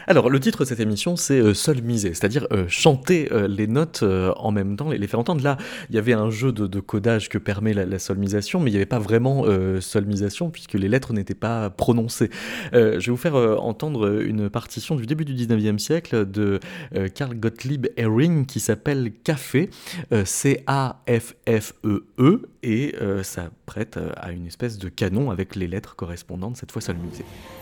Alors, 0.08 0.30
le 0.30 0.40
titre 0.40 0.60
de 0.60 0.66
cette 0.66 0.80
émission, 0.80 1.16
c'est 1.16 1.40
euh, 1.40 1.54
Sol 1.54 1.82
misé, 1.82 2.14
c'est-à-dire 2.14 2.48
euh, 2.52 2.66
chanter 2.68 3.32
euh, 3.32 3.48
les 3.48 3.68
notes 3.68 4.04
en 4.04 4.52
même 4.52 4.76
temps, 4.76 4.90
les, 4.90 4.98
les, 4.98 5.08
faire 5.08 5.20
entendre. 5.20 5.44
Là, 5.44 5.58
il 5.90 5.96
y 5.96 6.00
avait 6.00 6.14
un 6.14 6.30
jeu 6.30 6.52
de, 6.52 6.80
codage 6.80 7.30
que 7.30 7.38
permet 7.38 7.74
la, 7.74 8.00
solmisation, 8.00 8.60
mais 8.60 8.70
il 8.70 8.74
n'y 8.74 8.78
avait 8.78 8.86
pas 8.86 9.00
vraiment 9.00 9.46
solmisation 9.80 10.50
puisque 10.50 10.74
les 10.74 10.88
lettres 10.88 11.14
n'étaient 11.14 11.36
pas 11.36 11.70
prononcées. 11.70 12.30
je 12.74 12.98
vais 12.98 13.12
vous 13.12 13.18
faire 13.18 13.36
entendre 13.36 14.22
une 14.22 14.50
partition 14.50 14.96
du 14.96 15.06
début 15.06 15.26
du 15.26 15.34
19e 15.34 15.78
siècle 15.78 16.30
de 16.30 16.60
Carl 17.14 17.36
Gottlieb 17.36 17.88
Ehring 17.98 18.46
qui 18.46 18.60
s'appelle 18.60 19.12
Café, 19.24 19.70
C-A-F-F-E. 20.26 22.06
E 22.20 22.51
et 22.64 22.96
euh, 23.02 23.24
ça 23.24 23.50
prête 23.66 23.98
euh, 23.98 24.12
à 24.18 24.32
une 24.32 24.48
espèce 24.48 24.78
de 24.78 24.90
canon 24.90 25.32
avec 25.32 25.56
les 25.56 25.68
lettres 25.68 25.96
correspondantes, 25.96 26.58
cette 26.58 26.72
fois 26.72 26.82
solmisées. 26.82 27.26
Là, 27.26 27.61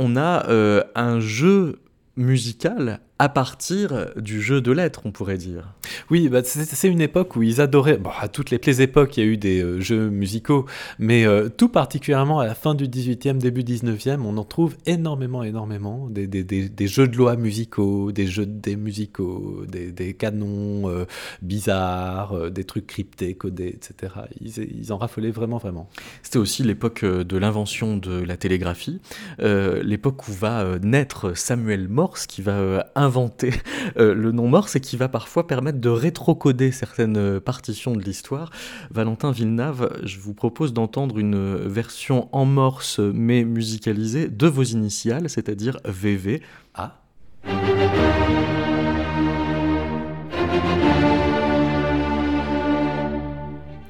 on 0.00 0.16
a 0.16 0.46
un 0.94 1.20
jeu 1.20 1.78
musical 2.16 3.00
à 3.18 3.28
partir 3.28 4.06
du 4.16 4.40
jeu 4.40 4.62
de 4.62 4.72
lettres, 4.72 5.02
on 5.04 5.12
pourrait 5.12 5.36
dire. 5.36 5.74
Oui, 6.10 6.28
bah, 6.28 6.40
c'est 6.42 6.88
une 6.88 7.00
époque 7.00 7.36
où 7.36 7.42
ils 7.44 7.60
adoraient. 7.60 8.00
À 8.20 8.26
toutes 8.26 8.50
les, 8.50 8.82
époques, 8.82 9.16
il 9.16 9.20
y 9.20 9.22
a 9.22 9.26
eu 9.26 9.36
des 9.36 9.62
euh, 9.62 9.80
jeux 9.80 10.10
musicaux, 10.10 10.66
mais 10.98 11.24
euh, 11.24 11.48
tout 11.48 11.68
particulièrement 11.68 12.40
à 12.40 12.46
la 12.46 12.56
fin 12.56 12.74
du 12.74 12.88
18e, 12.88 13.38
début 13.38 13.62
19e, 13.62 14.20
on 14.24 14.36
en 14.36 14.44
trouve 14.44 14.76
énormément, 14.86 15.44
énormément. 15.44 16.08
Des, 16.10 16.86
jeux 16.88 17.06
de 17.06 17.16
loi 17.16 17.36
musicaux, 17.36 18.10
des 18.10 18.26
jeux 18.26 18.46
de 18.46 18.50
dés 18.50 18.74
musicaux, 18.74 19.64
des, 19.68 20.14
canons 20.14 20.90
euh, 20.90 21.04
bizarres, 21.42 22.50
des 22.50 22.64
trucs 22.64 22.88
cryptés, 22.88 23.34
codés, 23.34 23.68
etc. 23.68 24.12
Ils, 24.40 24.80
ils 24.80 24.92
en 24.92 24.98
raffolaient 24.98 25.30
vraiment, 25.30 25.58
vraiment. 25.58 25.88
C'était 26.24 26.38
aussi 26.38 26.64
l'époque 26.64 27.04
de 27.04 27.36
l'invention 27.36 27.96
de 27.96 28.20
la 28.20 28.36
télégraphie, 28.36 29.00
l'époque 29.38 30.26
où 30.26 30.32
va 30.32 30.78
naître 30.82 31.36
Samuel 31.36 31.88
Morse, 31.88 32.26
qui 32.26 32.42
va 32.42 32.90
inventer 32.96 33.52
le 33.96 34.32
nom 34.32 34.48
Morse 34.48 34.74
et 34.74 34.80
qui 34.80 34.96
va 34.96 35.08
parfois 35.08 35.46
permettre 35.46 35.78
de 35.78 35.99
rétrocoder 36.00 36.72
certaines 36.72 37.16
euh, 37.16 37.40
partitions 37.40 37.94
de 37.94 38.02
l'histoire. 38.02 38.50
Valentin 38.90 39.30
Villeneuve, 39.30 40.00
je 40.02 40.18
vous 40.18 40.34
propose 40.34 40.72
d'entendre 40.72 41.18
une 41.18 41.56
version 41.56 42.28
en 42.32 42.44
morse 42.44 42.98
mais 42.98 43.44
musicalisée 43.44 44.28
de 44.28 44.46
vos 44.46 44.64
initiales, 44.64 45.28
c'est-à-dire 45.28 45.78
VV. 45.84 46.42
Ah. 46.74 47.00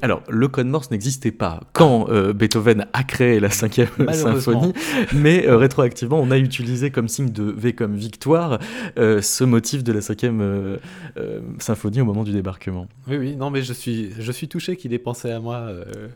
Alors, 0.02 0.22
le 0.30 0.48
code 0.48 0.66
Morse 0.66 0.90
n'existait 0.90 1.30
pas 1.30 1.60
quand 1.74 2.08
euh, 2.08 2.32
Beethoven 2.32 2.86
a 2.94 3.02
créé 3.02 3.38
la 3.38 3.50
cinquième 3.50 3.88
symphonie, 4.12 4.72
mais 5.14 5.46
euh, 5.46 5.58
rétroactivement, 5.58 6.18
on 6.18 6.30
a 6.30 6.38
utilisé 6.38 6.90
comme 6.90 7.06
signe 7.06 7.30
de 7.30 7.42
V 7.42 7.74
comme 7.74 7.96
victoire 7.96 8.58
euh, 8.98 9.20
ce 9.20 9.44
motif 9.44 9.84
de 9.84 9.92
la 9.92 10.00
cinquième 10.00 10.78
symphonie 11.58 12.00
au 12.00 12.04
moment 12.04 12.24
du 12.24 12.32
débarquement. 12.32 12.86
Oui, 13.08 13.16
oui, 13.18 13.36
non, 13.36 13.50
mais 13.50 13.62
je 13.62 13.72
suis, 13.72 14.12
je 14.18 14.32
suis 14.32 14.48
touché 14.48 14.76
qu'il 14.76 14.94
ait 14.94 14.98
pensé 14.98 15.30
à 15.30 15.40
moi, 15.40 15.70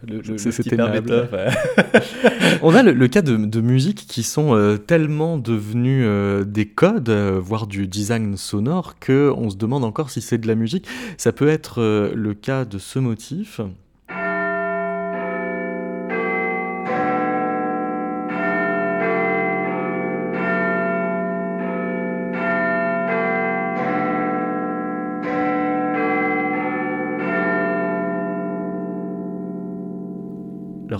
le, 0.06 0.20
le, 0.20 0.38
C'était 0.38 0.76
on 2.62 2.74
a 2.74 2.82
le, 2.82 3.08
cas 3.08 3.22
de, 3.22 3.36
de 3.36 3.60
musiques 3.60 4.06
qui 4.08 4.22
sont 4.22 4.78
tellement 4.86 5.36
devenues 5.36 6.06
des 6.46 6.66
codes, 6.66 7.10
voire 7.10 7.66
du 7.66 7.86
design 7.86 8.36
sonore, 8.36 8.94
qu'on 8.98 9.50
se 9.50 9.56
demande 9.56 9.84
encore 9.84 10.10
si 10.10 10.20
c'est 10.20 10.38
de 10.38 10.46
la 10.46 10.54
musique. 10.54 10.86
Ça 11.18 11.32
peut 11.32 11.48
être 11.48 11.82
le 12.14 12.34
cas 12.34 12.64
de 12.64 12.78
ce 12.78 12.98
motif. 12.98 13.60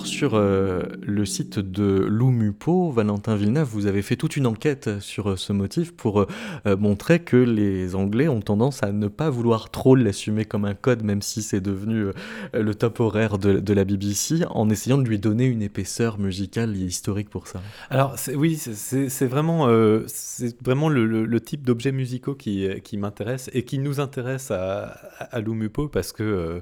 Sur 0.05 0.35
euh, 0.35 0.83
le 1.01 1.25
site 1.25 1.59
de 1.59 2.07
l'UMUPO, 2.11 2.91
Valentin 2.91 3.37
Villeneuve, 3.37 3.69
vous 3.69 3.87
avez 3.87 4.03
fait 4.03 4.17
toute 4.17 4.37
une 4.37 4.47
enquête 4.47 5.01
sur 5.01 5.31
euh, 5.31 5.37
ce 5.37 5.55
motif 5.55 5.93
pour 5.93 6.27
euh, 6.67 6.77
montrer 6.77 7.21
que 7.21 7.39
les 7.39 7.95
Anglais 7.95 8.29
ont 8.29 8.43
tendance 8.43 8.83
à 8.83 8.93
ne 8.93 9.09
pas 9.09 9.31
vouloir 9.31 9.71
trop 9.71 9.97
l'assumer 9.97 10.45
comme 10.45 10.67
un 10.67 10.75
code, 10.75 11.03
même 11.03 11.23
si 11.23 11.43
c'est 11.43 11.63
devenu 11.63 12.09
le 12.53 12.75
top 12.75 13.01
horaire 13.01 13.39
de, 13.39 13.73
la 13.73 13.85
BBC, 13.85 14.45
en 14.51 14.69
essayant 14.69 14.99
de 14.99 15.09
lui 15.09 15.19
donner 15.19 15.47
une 15.47 15.63
épaisseur 15.63 16.19
musicale 16.19 16.77
et 16.77 16.81
historique 16.81 17.31
pour 17.31 17.49
ça. 17.49 17.63
Alors 17.89 18.17
oui, 18.35 18.57
c'est 18.57 19.27
vraiment, 19.27 19.69
c'est 20.07 20.63
vraiment 20.63 20.89
le, 20.89 21.41
type 21.41 21.65
d'objets 21.65 21.93
musicaux 21.93 22.35
qui, 22.35 22.97
m'intéresse 22.99 23.51
et 23.55 23.65
qui 23.65 23.79
nous 23.79 24.01
intéresse 24.01 24.51
à, 24.51 24.97
à, 25.19 25.41
l'UMUPO 25.41 25.89
parce 25.89 26.13
que 26.13 26.61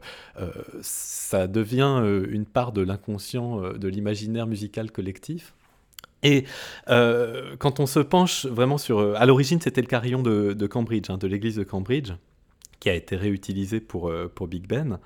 ça 0.80 1.46
devient 1.46 2.02
une 2.28 2.46
part 2.46 2.72
de 2.72 2.82
l'inconscient 2.82 3.31
euh, 3.34 3.78
de 3.78 3.88
l'imaginaire 3.88 4.46
musical 4.46 4.90
collectif. 4.90 5.54
Et 6.22 6.44
euh, 6.88 7.56
quand 7.58 7.80
on 7.80 7.86
se 7.86 8.00
penche 8.00 8.46
vraiment 8.46 8.78
sur... 8.78 8.98
Euh, 9.00 9.14
à 9.16 9.26
l'origine, 9.26 9.60
c'était 9.60 9.80
le 9.80 9.86
carillon 9.86 10.22
de, 10.22 10.66
Cambridge, 10.66 11.10
hein, 11.10 11.18
de 11.18 11.26
l'église 11.26 11.56
de 11.56 11.64
Cambridge 11.64 12.12
qui 12.78 12.90
a 12.90 12.94
été 12.94 13.14
réutilisé 13.14 13.78
pour, 13.80 14.12
pour 14.34 14.48
Big 14.48 14.66
Ben. 14.66 14.98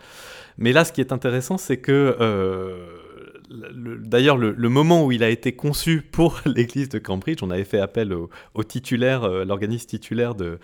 Mais 0.56 0.72
là, 0.72 0.86
ce 0.86 0.92
qui 0.92 1.02
est 1.02 1.12
intéressant, 1.12 1.58
c'est 1.58 1.76
que 1.76 2.16
D'ailleurs, 3.48 4.36
le, 4.36 4.68
moment 4.68 5.04
où 5.04 5.12
il 5.12 5.22
a 5.22 5.28
été 5.28 5.52
conçu 5.52 6.02
pour 6.02 6.40
l'église 6.46 6.88
de 6.88 6.98
Cambridge, 6.98 7.38
on 7.42 7.50
avait 7.50 7.64
fait 7.64 7.80
appel 7.80 8.12
au, 8.12 8.64
titulaire, 8.64 9.24
euh, 9.24 9.44
l'organisme 9.44 9.86
titulaire 9.86 10.34
de, 10.34 10.58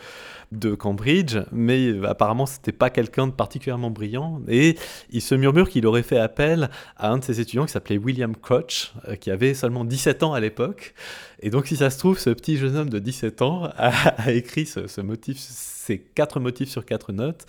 de 0.50 0.74
Cambridge, 0.74 1.38
mais 1.52 1.92
apparemment, 2.04 2.46
c'était 2.46 2.72
pas 2.72 2.90
quelqu'un 2.90 3.28
de 3.28 3.32
particulièrement 3.32 3.90
brillant. 3.90 4.40
Et 4.48 4.76
il 5.10 5.22
se 5.22 5.34
murmure 5.34 5.68
qu'il 5.68 5.86
aurait 5.86 6.02
fait 6.02 6.18
appel 6.18 6.70
à 6.96 7.10
un 7.10 7.18
de 7.18 7.24
ses 7.24 7.40
étudiants 7.40 7.66
qui 7.66 7.72
s'appelait 7.72 7.98
William 7.98 8.34
Koch, 8.36 8.92
euh, 9.08 9.16
qui 9.16 9.30
avait 9.30 9.54
seulement 9.54 9.84
17 9.84 10.22
ans 10.22 10.32
à 10.32 10.40
l'époque. 10.40 10.94
Et 11.42 11.50
donc, 11.50 11.66
si 11.66 11.76
ça 11.76 11.90
se 11.90 11.98
trouve, 11.98 12.18
ce 12.18 12.30
petit 12.30 12.56
jeune 12.56 12.76
homme 12.76 12.88
de 12.88 13.00
17 13.00 13.42
ans 13.42 13.68
a, 13.76 14.32
écrit 14.32 14.64
ce, 14.64 15.00
motif, 15.00 15.38
ces 15.38 15.98
quatre 15.98 16.38
motifs 16.38 16.68
sur 16.70 16.86
quatre 16.86 17.12
notes, 17.12 17.46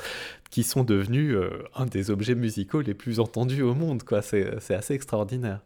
qui 0.49 0.63
sont 0.63 0.83
devenus 0.83 1.35
euh, 1.35 1.63
un 1.75 1.85
des 1.85 2.09
objets 2.09 2.35
musicaux 2.35 2.81
les 2.81 2.95
plus 2.95 3.19
entendus 3.19 3.61
au 3.61 3.75
monde. 3.75 4.03
Quoi. 4.03 4.21
C'est 4.21 4.73
assez 4.73 4.93
extraordinaire. 4.93 5.61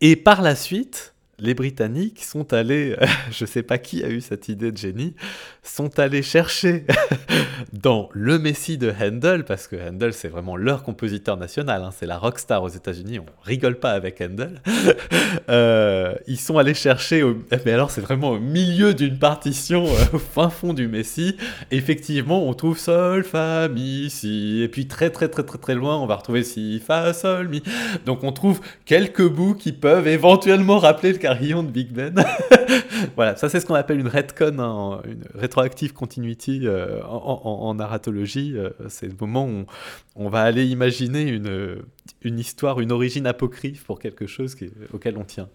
Et 0.00 0.14
par 0.14 0.42
la 0.42 0.54
suite, 0.54 1.14
les 1.40 1.54
Britanniques 1.54 2.24
sont 2.24 2.52
allés, 2.52 2.96
je 3.30 3.44
ne 3.44 3.48
sais 3.48 3.62
pas 3.62 3.78
qui 3.78 4.02
a 4.04 4.08
eu 4.08 4.20
cette 4.20 4.48
idée 4.48 4.72
de 4.72 4.76
génie, 4.76 5.14
sont 5.62 5.98
allés 5.98 6.22
chercher 6.22 6.84
dans 7.72 8.08
Le 8.12 8.38
Messie 8.38 8.78
de 8.78 8.92
Handel, 9.00 9.44
parce 9.44 9.68
que 9.68 9.76
Handel 9.76 10.12
c'est 10.12 10.28
vraiment 10.28 10.56
leur 10.56 10.82
compositeur 10.82 11.36
national, 11.36 11.82
hein, 11.82 11.90
c'est 11.96 12.06
la 12.06 12.18
rockstar 12.18 12.62
aux 12.62 12.68
États-Unis, 12.68 13.20
on 13.20 13.26
rigole 13.42 13.78
pas 13.78 13.92
avec 13.92 14.20
Handel. 14.20 14.60
Euh, 15.50 16.14
ils 16.26 16.38
sont 16.38 16.58
allés 16.58 16.74
chercher, 16.74 17.22
mais 17.64 17.72
alors 17.72 17.90
c'est 17.90 18.00
vraiment 18.00 18.30
au 18.32 18.38
milieu 18.38 18.92
d'une 18.92 19.18
partition, 19.18 19.86
euh, 19.86 20.04
au 20.14 20.18
fin 20.18 20.50
fond 20.50 20.74
du 20.74 20.88
Messie. 20.88 21.36
Effectivement, 21.70 22.46
on 22.46 22.54
trouve 22.54 22.78
Sol, 22.78 23.24
Fa, 23.24 23.68
Mi, 23.68 24.10
Si, 24.10 24.62
et 24.62 24.68
puis 24.68 24.88
très 24.88 25.10
très 25.10 25.28
très 25.28 25.42
très 25.42 25.58
très 25.58 25.74
loin, 25.74 25.96
on 25.98 26.06
va 26.06 26.16
retrouver 26.16 26.44
Si, 26.44 26.80
Fa, 26.80 27.12
Sol, 27.14 27.48
Mi. 27.48 27.62
Donc 28.04 28.24
on 28.24 28.32
trouve 28.32 28.60
quelques 28.84 29.26
bouts 29.26 29.54
qui 29.54 29.72
peuvent 29.72 30.08
éventuellement 30.08 30.78
rappeler 30.78 31.12
le 31.12 31.18
carillon 31.28 31.62
de 31.62 31.70
Big 31.70 31.92
Ben. 31.92 32.14
voilà, 33.16 33.36
ça 33.36 33.48
c'est 33.48 33.60
ce 33.60 33.66
qu'on 33.66 33.74
appelle 33.74 34.00
une 34.00 34.08
retcon, 34.08 34.58
hein, 34.58 35.02
une 35.04 35.24
retroactive 35.38 35.92
continuity 35.92 36.62
euh, 36.64 37.02
en, 37.04 37.74
narratologie. 37.74 38.54
Euh, 38.56 38.70
c'est 38.88 39.06
le 39.06 39.14
moment 39.20 39.46
où 39.46 39.66
on, 40.16 40.30
va 40.30 40.42
aller 40.42 40.66
imaginer 40.66 41.22
une, 41.22 41.82
une 42.22 42.38
histoire, 42.38 42.80
une 42.80 42.92
origine 42.92 43.26
apocryphe 43.26 43.84
pour 43.84 43.98
quelque 43.98 44.26
chose 44.26 44.56
auquel 44.92 45.18
on 45.18 45.24
tient. 45.24 45.48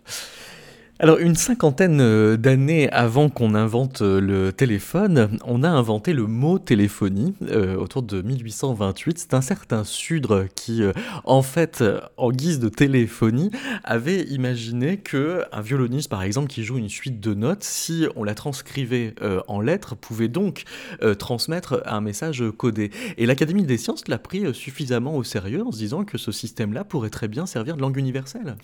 Alors, 0.99 1.17
une 1.17 1.35
cinquantaine 1.35 1.99
euh, 2.01 2.37
d'années 2.37 2.87
avant 2.91 3.27
qu'on 3.27 3.55
invente 3.55 4.03
euh, 4.03 4.21
le 4.21 4.53
téléphone, 4.53 5.39
on 5.43 5.63
a 5.63 5.69
inventé 5.69 6.13
le 6.13 6.27
mot 6.27 6.59
téléphonie 6.59 7.33
euh, 7.49 7.75
autour 7.75 8.03
de 8.03 8.21
1828. 8.21 9.17
C'est 9.17 9.33
un 9.33 9.41
certain 9.41 9.83
Sudre 9.85 10.45
qui, 10.53 10.83
en 11.23 11.41
fait, 11.41 11.83
en 12.17 12.31
guise 12.31 12.59
de 12.59 12.69
téléphonie, 12.69 13.49
avait 13.83 14.21
imaginé 14.25 14.97
que 14.97 15.43
un 15.51 15.61
violoniste, 15.61 16.09
par 16.09 16.21
exemple, 16.21 16.47
qui 16.47 16.63
joue 16.63 16.77
une 16.77 16.89
suite 16.89 17.19
de 17.19 17.33
notes, 17.33 17.63
si 17.63 18.05
on 18.15 18.23
la 18.23 18.35
transcrivait 18.35 19.15
en 19.47 19.61
lettres, 19.61 19.95
pouvait 19.95 20.27
donc 20.27 20.63
transmettre 21.17 21.81
un 21.85 22.01
message 22.01 22.43
codé. 22.57 22.91
Et 23.17 23.25
l'Académie 23.25 23.63
des 23.63 23.77
sciences 23.77 24.07
l'a 24.07 24.19
pris 24.19 24.53
suffisamment 24.53 25.15
au 25.15 25.23
sérieux 25.23 25.65
en 25.65 25.71
se 25.71 25.77
disant 25.77 26.05
que 26.05 26.17
ce 26.17 26.31
système-là 26.31 26.83
pourrait 26.83 27.09
très 27.09 27.27
bien 27.27 27.45
servir 27.45 27.75
de 27.75 27.81
langue 27.81 27.97
universelle. 27.97 28.55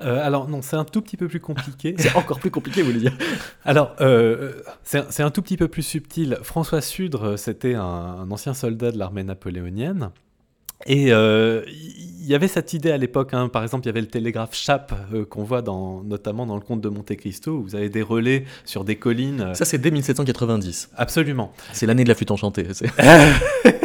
alors 0.00 0.48
non, 0.48 0.62
c'est 0.62 0.76
un 0.76 0.84
tout 0.84 1.02
petit 1.02 1.16
peu 1.16 1.28
plus 1.28 1.40
compliqué. 1.40 1.77
C'est 1.80 2.16
encore 2.16 2.38
plus 2.38 2.50
compliqué, 2.50 2.82
vous 2.82 2.88
voulez 2.88 3.00
dire 3.00 3.16
Alors, 3.64 3.94
euh, 4.00 4.52
c'est 4.82 5.22
un 5.22 5.30
tout 5.30 5.42
petit 5.42 5.56
peu 5.56 5.68
plus 5.68 5.82
subtil. 5.82 6.38
François 6.42 6.80
Sudre, 6.80 7.36
c'était 7.36 7.74
un, 7.74 8.30
ancien 8.30 8.54
soldat 8.54 8.90
de 8.90 8.98
l'armée 8.98 9.24
napoléonienne. 9.24 10.10
Et 10.86 11.12
euh, 11.12 11.62
il 11.66 12.26
y 12.26 12.36
avait 12.36 12.46
cette 12.46 12.72
idée 12.72 12.92
à 12.92 12.96
l'époque, 12.96 13.34
hein. 13.34 13.48
par 13.48 13.64
exemple, 13.64 13.84
il 13.84 13.88
y 13.88 13.90
avait 13.90 14.00
le 14.00 14.06
télégraphe 14.06 14.54
Chape 14.54 14.94
euh, 15.12 15.24
qu'on 15.24 15.42
voit 15.42 15.60
dans, 15.60 16.04
notamment 16.04 16.46
dans 16.46 16.54
le 16.54 16.60
conte 16.60 16.80
de 16.80 16.88
Monte 16.88 17.16
Cristo, 17.16 17.52
où 17.52 17.62
vous 17.64 17.74
avez 17.74 17.88
des 17.88 18.02
relais 18.02 18.44
sur 18.64 18.84
des 18.84 18.94
collines. 18.94 19.54
Ça, 19.54 19.64
c'est 19.64 19.78
dès 19.78 19.90
1790. 19.90 20.90
Absolument. 20.96 21.52
C'est 21.72 21.86
l'année 21.86 22.04
de 22.04 22.08
la 22.08 22.14
flûte 22.14 22.30
enchantée. 22.30 22.66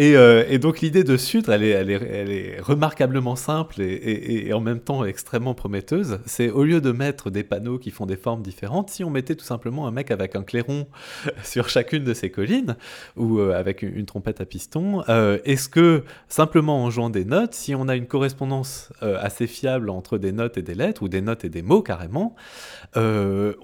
Euh, 0.00 0.44
et, 0.48 0.58
donc 0.58 0.80
l'idée 0.80 1.04
de 1.04 1.16
Sudre, 1.16 1.52
elle 1.52 1.62
est, 1.62 2.60
remarquablement 2.60 3.36
simple 3.36 3.80
et, 3.80 4.52
en 4.52 4.60
même 4.60 4.80
temps 4.80 5.04
extrêmement 5.04 5.54
prometteuse. 5.54 6.20
C'est 6.26 6.50
au 6.50 6.64
lieu 6.64 6.80
de 6.80 6.92
mettre 6.92 7.30
des 7.30 7.44
panneaux 7.44 7.78
qui 7.78 7.90
font 7.90 8.06
des 8.06 8.16
formes 8.16 8.42
différentes, 8.42 8.90
si 8.90 9.04
on 9.04 9.10
mettait 9.10 9.34
tout 9.34 9.44
simplement 9.44 9.86
un 9.86 9.90
mec 9.90 10.10
avec 10.10 10.36
un 10.36 10.42
clairon 10.42 10.86
sur 11.44 11.68
chacune 11.68 12.04
de 12.04 12.14
ces 12.14 12.30
collines, 12.30 12.76
ou 13.16 13.38
euh, 13.38 13.58
avec 13.58 13.82
une, 13.82 14.06
trompette 14.06 14.40
à 14.40 14.46
piston, 14.46 15.02
euh, 15.08 15.38
est-ce 15.44 15.68
que 15.68 16.02
simplement 16.28 16.84
en 16.84 16.90
jouant 16.90 17.10
des 17.10 17.24
notes, 17.24 17.54
si 17.54 17.74
on 17.74 17.88
a 17.88 17.96
une 17.96 18.06
correspondance 18.06 18.90
assez 19.00 19.46
fiable 19.46 19.90
entre 19.90 20.18
des 20.18 20.32
notes 20.32 20.58
et 20.58 20.62
des 20.62 20.74
lettres, 20.74 21.02
ou 21.02 21.08
des 21.08 21.20
notes 21.20 21.44
et 21.44 21.48
des 21.48 21.62
mots 21.62 21.82
carrément, 21.82 22.34
on 22.94 23.54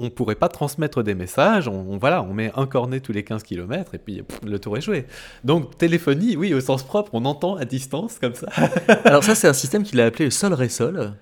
ne 0.00 0.08
pourrait 0.08 0.34
pas 0.34 0.48
transmettre 0.48 1.02
des 1.02 1.14
messages, 1.14 1.68
on, 1.68 1.96
voilà, 1.98 2.22
on 2.22 2.34
met 2.34 2.52
un 2.56 2.66
cornet 2.66 3.00
tous 3.00 3.12
les 3.12 3.24
15 3.24 3.42
km, 3.42 3.94
et 3.94 3.98
puis 3.98 4.22
le 4.44 4.58
tour 4.66 4.76
est 4.76 4.80
joué. 4.80 5.06
Donc 5.44 5.78
téléphonie, 5.78 6.36
oui, 6.36 6.52
au 6.52 6.60
sens 6.60 6.82
propre, 6.82 7.10
on 7.14 7.24
entend 7.24 7.54
à 7.54 7.64
distance 7.64 8.18
comme 8.18 8.34
ça. 8.34 8.48
Alors 9.04 9.22
ça, 9.22 9.36
c'est 9.36 9.46
un 9.46 9.52
système 9.52 9.84
qu'il 9.84 10.00
a 10.00 10.06
appelé 10.06 10.30
sol 10.30 10.52
ré 10.52 10.68
sol. 10.68 11.14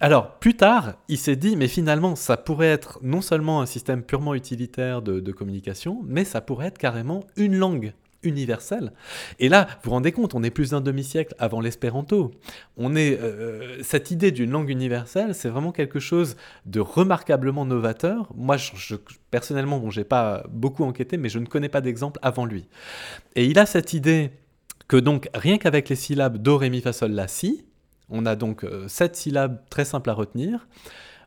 Alors, 0.00 0.38
plus 0.38 0.54
tard, 0.54 0.94
il 1.08 1.18
s'est 1.18 1.36
dit, 1.36 1.56
mais 1.56 1.68
finalement, 1.68 2.16
ça 2.16 2.36
pourrait 2.36 2.68
être 2.68 2.98
non 3.02 3.20
seulement 3.20 3.60
un 3.60 3.66
système 3.66 4.02
purement 4.02 4.34
utilitaire 4.34 5.02
de, 5.02 5.20
de 5.20 5.32
communication, 5.32 6.02
mais 6.06 6.24
ça 6.24 6.40
pourrait 6.40 6.66
être 6.66 6.78
carrément 6.78 7.24
une 7.36 7.56
langue 7.56 7.92
universelle. 8.24 8.92
Et 9.38 9.48
là, 9.48 9.66
vous 9.70 9.76
vous 9.84 9.90
rendez 9.90 10.12
compte, 10.12 10.34
on 10.34 10.42
est 10.42 10.50
plus 10.50 10.70
d'un 10.70 10.80
demi-siècle 10.80 11.34
avant 11.38 11.60
l'espéranto. 11.60 12.32
On 12.76 12.96
est 12.96 13.18
euh, 13.20 13.82
cette 13.82 14.10
idée 14.10 14.32
d'une 14.32 14.50
langue 14.50 14.70
universelle, 14.70 15.34
c'est 15.34 15.48
vraiment 15.48 15.72
quelque 15.72 16.00
chose 16.00 16.36
de 16.66 16.80
remarquablement 16.80 17.64
novateur. 17.64 18.28
Moi, 18.34 18.56
je, 18.56 18.72
je- 18.76 18.96
personnellement, 19.30 19.78
bon, 19.78 19.90
j'ai 19.90 20.04
pas 20.04 20.44
beaucoup 20.50 20.84
enquêté, 20.84 21.16
mais 21.16 21.28
je 21.28 21.38
ne 21.38 21.46
connais 21.46 21.68
pas 21.68 21.80
d'exemple 21.80 22.18
avant 22.22 22.44
lui. 22.46 22.66
Et 23.36 23.44
il 23.46 23.58
a 23.58 23.66
cette 23.66 23.92
idée 23.92 24.30
que 24.88 24.96
donc 24.96 25.28
rien 25.34 25.58
qu'avec 25.58 25.88
les 25.88 25.96
syllabes 25.96 26.38
do, 26.38 26.56
ré, 26.56 26.70
mi, 26.70 26.80
fa, 26.80 26.92
sol, 26.92 27.12
la, 27.12 27.28
si, 27.28 27.64
on 28.10 28.26
a 28.26 28.36
donc 28.36 28.64
euh, 28.64 28.86
sept 28.88 29.16
syllabes 29.16 29.62
très 29.70 29.84
simples 29.84 30.10
à 30.10 30.12
retenir, 30.12 30.68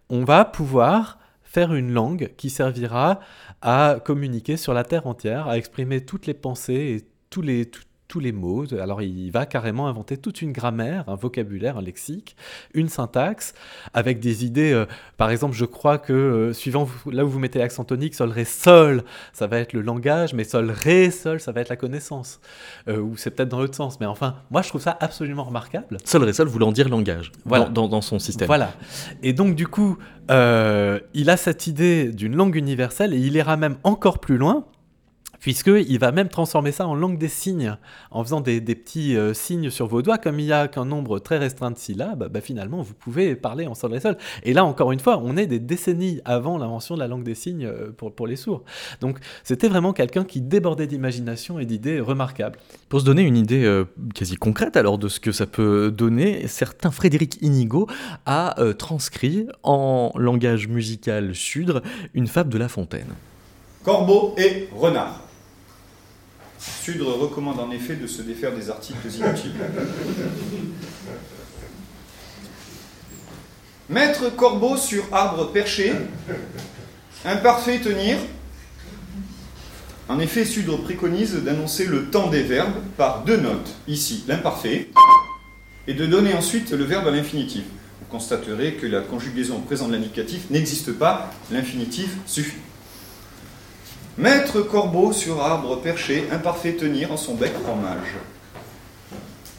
on 0.10 0.23
va 0.23 0.45
pouvoir 0.45 1.19
une 1.65 1.91
langue 1.91 2.33
qui 2.37 2.49
servira 2.49 3.19
à 3.61 3.99
communiquer 4.03 4.57
sur 4.57 4.73
la 4.73 4.83
Terre 4.83 5.07
entière, 5.07 5.47
à 5.47 5.57
exprimer 5.57 6.05
toutes 6.05 6.27
les 6.27 6.33
pensées 6.33 6.73
et 6.73 7.07
tous 7.29 7.41
les, 7.41 7.69
tous 8.07 8.19
les 8.19 8.31
mots. 8.31 8.65
Alors 8.73 9.01
il 9.01 9.29
va 9.31 9.45
carrément 9.45 9.87
inventer 9.87 10.17
toute 10.17 10.41
une 10.41 10.51
grammaire, 10.51 11.03
un 11.07 11.15
vocabulaire, 11.15 11.77
un 11.77 11.81
lexique, 11.81 12.35
une 12.73 12.89
syntaxe, 12.89 13.53
avec 13.93 14.19
des 14.19 14.45
idées. 14.45 14.71
euh, 14.71 14.85
par 15.17 15.29
exemple, 15.29 15.55
je 15.55 15.65
crois 15.65 15.97
que 15.97 16.13
euh, 16.13 16.53
suivant 16.53 16.83
vous- 16.85 17.11
là 17.11 17.25
où 17.25 17.29
vous 17.29 17.39
mettez 17.39 17.59
l'accent 17.59 17.83
tonique, 17.83 18.15
sol, 18.15 18.29
ré, 18.31 18.45
sol, 18.45 19.03
ça 19.33 19.47
va 19.47 19.59
être 19.59 19.73
le 19.73 19.81
langage, 19.81 20.33
mais 20.33 20.43
sol, 20.43 20.71
ré, 20.71 21.11
sol, 21.11 21.39
ça 21.39 21.51
va 21.51 21.61
être 21.61 21.69
la 21.69 21.75
connaissance. 21.75 22.39
Euh, 22.87 22.99
ou 22.99 23.17
c'est 23.17 23.31
peut-être 23.31 23.49
dans 23.49 23.59
l'autre 23.59 23.75
sens. 23.75 23.99
Mais 23.99 24.05
enfin, 24.05 24.35
moi 24.51 24.61
je 24.61 24.69
trouve 24.69 24.81
ça 24.81 24.97
absolument 24.99 25.43
remarquable. 25.43 25.97
Sol 26.05 26.23
ré 26.23 26.33
sol 26.33 26.47
voulant 26.47 26.71
dire 26.71 26.89
langage 26.89 27.31
Voilà. 27.45 27.65
dans, 27.65 27.83
dans- 27.83 27.87
dans 27.89 28.01
son 28.01 28.19
système. 28.19 28.47
Voilà. 28.47 28.71
Et 29.23 29.33
donc, 29.33 29.55
du 29.55 29.67
coup, 29.67 29.97
il 30.29 31.29
a 31.29 31.37
cette 31.37 31.67
idée 31.67 32.11
d'une 32.11 32.35
langue 32.35 32.55
universelle 32.55 33.13
et 33.13 33.17
il 33.19 33.35
ira 33.35 33.57
même 33.57 33.77
encore 33.83 34.19
plus 34.19 34.37
loin. 34.37 34.65
Puisqu'il 35.39 36.00
va 36.00 36.12
même 36.12 36.30
transformer 36.30 36.71
ça 36.71 36.88
en 36.88 36.95
langue 36.95 37.17
des 37.17 37.28
signes, 37.28 37.78
en 38.12 38.23
faisant 38.23 38.41
des, 38.41 38.62
des 38.62 38.76
petits 38.76 39.15
euh, 39.15 39.34
signes 39.34 39.69
sur 39.69 39.88
vos 39.88 40.02
doigts, 40.02 40.17
comme 40.17 40.39
il 40.39 40.45
n'y 40.45 40.52
a 40.52 40.67
qu'un 40.67 40.86
nombre 40.86 41.19
très 41.19 41.38
restreint 41.38 41.71
de 41.71 41.78
syllabes, 41.78 42.30
bah, 42.32 42.41
finalement 42.41 42.82
vous 42.82 42.93
pouvez 42.93 43.36
parler 43.36 43.67
en 43.67 43.76
sol 43.76 43.95
et 43.95 44.00
sol. 44.00 44.17
Et 44.43 44.54
là, 44.54 44.65
encore 44.65 44.91
une 44.91 45.00
fois, 45.00 45.21
on 45.23 45.38
est 45.38 45.47
des 45.47 45.60
décennies 45.60 46.21
avant 46.26 46.58
l'invention 46.58 46.95
de 46.95 47.00
la 47.00 47.08
langue 47.08 47.23
des 47.23 47.36
signes 47.36 47.65
euh, 47.65 47.91
pour, 47.95 48.13
pour 48.13 48.28
les 48.28 48.36
sourds. 48.36 48.63
Donc 49.02 49.19
c'était 49.43 49.67
vraiment 49.67 49.93
quelqu'un 49.93 50.23
qui 50.23 50.41
débordait 50.41 50.88
d'imagination 50.88 51.60
et 51.60 51.65
d'idées 51.65 52.00
remarquables. 52.00 52.60
Pour 52.89 53.02
se 53.02 53.06
donner 53.06 53.21
une 53.21 53.38
idée 53.38 53.63
euh, 53.63 53.86
quasi 54.13 54.36
concrète 54.36 54.78
alors 54.78 54.97
de 54.97 55.08
ce 55.08 55.19
que 55.19 55.32
ça 55.32 55.45
peut 55.45 55.91
donner, 55.91 56.47
certain 56.47 56.91
Frédéric 56.91 57.38
Inigo 57.41 57.88
a 58.26 58.60
euh, 58.60 58.73
transcrit 58.73 59.47
en 59.63 60.12
langage 60.15 60.67
musical 60.67 61.36
sudre 61.36 61.82
une 62.13 62.28
fable 62.28 62.50
de 62.50 62.58
La 62.58 62.69
Fontaine. 62.69 63.13
Corbeau 63.84 64.36
et 64.38 64.67
renard. 64.76 65.26
Sudre 66.59 67.13
recommande 67.13 67.59
en 67.59 67.71
effet 67.71 67.95
de 67.95 68.07
se 68.07 68.21
défaire 68.21 68.55
des 68.55 68.69
articles 68.69 69.07
inutiles. 69.07 69.53
Maître 73.89 74.29
corbeau 74.35 74.75
sur 74.75 75.03
arbre 75.11 75.51
perché, 75.51 75.93
imparfait 77.23 77.79
tenir. 77.79 78.17
En 80.09 80.19
effet, 80.19 80.45
Sudre 80.45 80.77
préconise 80.77 81.35
d'annoncer 81.35 81.85
le 81.85 82.05
temps 82.05 82.27
des 82.27 82.43
verbes 82.43 82.81
par 82.97 83.23
deux 83.23 83.37
notes, 83.37 83.75
ici 83.87 84.23
l'imparfait, 84.27 84.89
et 85.87 85.93
de 85.93 86.05
donner 86.05 86.33
ensuite 86.33 86.71
le 86.71 86.83
verbe 86.83 87.07
à 87.07 87.11
l'infinitif. 87.11 87.63
Vous 88.01 88.07
constaterez 88.09 88.73
que 88.73 88.87
la 88.87 89.01
conjugaison 89.01 89.57
au 89.57 89.61
présent 89.61 89.87
de 89.87 89.93
l'indicatif 89.93 90.49
n'existe 90.49 90.93
pas, 90.93 91.31
l'infinitif 91.51 92.09
suffit. 92.25 92.57
Maître 94.17 94.62
corbeau 94.62 95.13
sur 95.13 95.43
arbre 95.43 95.80
perché, 95.80 96.27
imparfait 96.32 96.73
tenir 96.73 97.12
en 97.12 97.17
son 97.17 97.36
bec 97.36 97.53
fromage. 97.63 98.15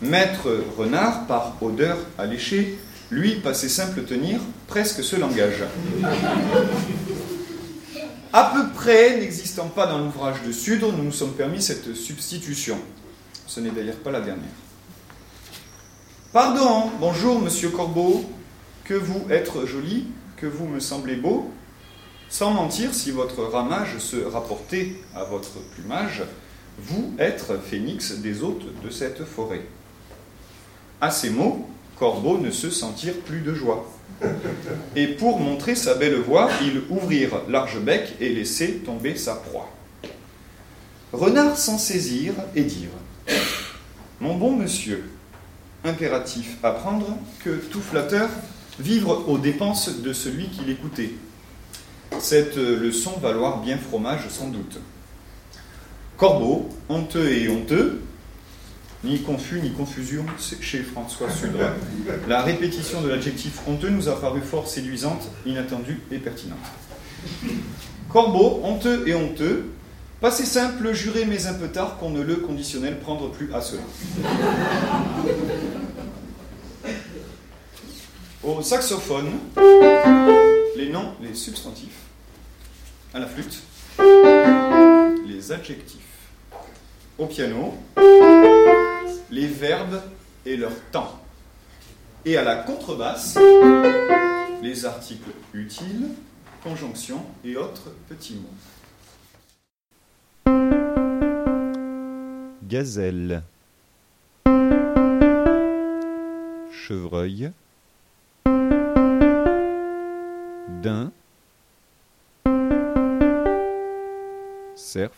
Maître 0.02 0.64
renard, 0.76 1.26
par 1.26 1.54
odeur 1.60 1.96
alléchée, 2.18 2.76
lui, 3.12 3.36
passé 3.36 3.68
simple 3.68 4.02
tenir, 4.02 4.40
presque 4.66 5.04
ce 5.04 5.14
langage. 5.14 5.62
À 8.32 8.52
peu 8.52 8.68
près 8.74 9.20
n'existant 9.20 9.68
pas 9.68 9.86
dans 9.86 9.98
l'ouvrage 9.98 10.42
de 10.44 10.50
Sudre, 10.50 10.92
nous 10.92 11.04
nous 11.04 11.12
sommes 11.12 11.34
permis 11.34 11.62
cette 11.62 11.94
substitution. 11.94 12.78
Ce 13.46 13.60
n'est 13.60 13.70
d'ailleurs 13.70 13.96
pas 13.96 14.10
la 14.10 14.20
dernière. 14.20 14.44
Pardon, 16.32 16.90
bonjour 16.98 17.40
monsieur 17.40 17.70
Corbeau, 17.70 18.24
que 18.84 18.94
vous 18.94 19.24
être 19.30 19.66
joli, 19.66 20.08
que 20.36 20.46
vous 20.46 20.66
me 20.66 20.80
semblez 20.80 21.14
beau, 21.14 21.52
sans 22.28 22.50
mentir, 22.50 22.94
si 22.94 23.10
votre 23.10 23.42
ramage 23.42 23.98
se 23.98 24.16
rapportait 24.16 24.94
à 25.14 25.24
votre 25.24 25.58
plumage, 25.74 26.22
vous 26.78 27.14
être 27.18 27.58
phénix 27.58 28.12
des 28.12 28.42
hôtes 28.42 28.66
de 28.84 28.90
cette 28.90 29.24
forêt. 29.24 29.62
À 31.00 31.10
ces 31.10 31.30
mots, 31.30 31.68
Corbeau 31.98 32.38
ne 32.38 32.50
se 32.50 32.70
sentir 32.70 33.14
plus 33.14 33.40
de 33.40 33.54
joie. 33.54 33.90
Et 34.94 35.08
pour 35.08 35.40
montrer 35.40 35.74
sa 35.74 35.94
belle 35.94 36.16
voix, 36.16 36.50
il 36.62 36.82
ouvrir 36.90 37.30
large 37.48 37.80
bec 37.80 38.14
et 38.20 38.28
laisser 38.28 38.74
tomber 38.84 39.16
sa 39.16 39.34
proie. 39.34 39.70
Renard 41.12 41.56
s'en 41.56 41.78
saisir 41.78 42.34
et 42.54 42.62
dire 42.62 42.90
Mon 44.20 44.36
bon 44.36 44.54
monsieur, 44.54 45.08
impératif 45.84 46.56
apprendre 46.62 47.16
que 47.42 47.50
tout 47.50 47.80
flatteur 47.80 48.28
vivre 48.78 49.24
aux 49.28 49.38
dépenses 49.38 50.00
de 50.00 50.12
celui 50.12 50.48
qui 50.48 50.64
l'écoutait. 50.64 51.12
Cette 52.20 52.56
leçon 52.56 53.12
valoir 53.20 53.60
bien 53.60 53.78
fromage 53.78 54.28
sans 54.28 54.48
doute. 54.48 54.80
Corbeau, 56.16 56.68
honteux 56.88 57.30
et 57.30 57.48
honteux, 57.48 58.00
ni 59.04 59.22
confus 59.22 59.60
ni 59.60 59.70
confusion 59.70 60.24
chez 60.60 60.82
François 60.82 61.30
Sudre. 61.30 61.72
La 62.28 62.42
répétition 62.42 63.00
de 63.02 63.08
l'adjectif 63.08 63.60
honteux 63.68 63.90
nous 63.90 64.08
a 64.08 64.20
paru 64.20 64.40
fort 64.40 64.66
séduisante, 64.66 65.28
inattendue 65.46 66.00
et 66.10 66.18
pertinente. 66.18 66.58
Corbeau, 68.08 68.60
honteux 68.64 69.06
et 69.06 69.14
honteux, 69.14 69.66
passé 70.20 70.44
simple, 70.44 70.92
juré 70.92 71.24
mais 71.24 71.46
un 71.46 71.54
peu 71.54 71.68
tard 71.68 71.98
qu'on 71.98 72.10
ne 72.10 72.22
le 72.22 72.36
conditionnel 72.36 72.98
prendre 72.98 73.30
plus 73.30 73.52
à 73.54 73.60
cela. 73.60 73.82
Au 78.42 78.62
saxophone, 78.62 79.30
les 80.78 80.88
noms, 80.90 81.12
les 81.20 81.34
substantifs. 81.34 82.02
À 83.12 83.18
la 83.18 83.26
flûte, 83.26 83.64
les 85.26 85.50
adjectifs. 85.50 86.28
Au 87.18 87.26
piano, 87.26 87.74
les 89.32 89.48
verbes 89.48 90.00
et 90.46 90.56
leur 90.56 90.70
temps. 90.92 91.20
Et 92.24 92.36
à 92.36 92.44
la 92.44 92.54
contrebasse, 92.62 93.36
les 94.62 94.84
articles 94.84 95.30
utiles, 95.52 96.10
conjonctions 96.62 97.24
et 97.44 97.56
autres 97.56 97.90
petits 98.08 98.36
mots. 98.36 98.54
Gazelle. 102.62 103.42
Chevreuil. 106.70 107.50
Daim. 110.68 111.10
Cerf. 114.76 115.16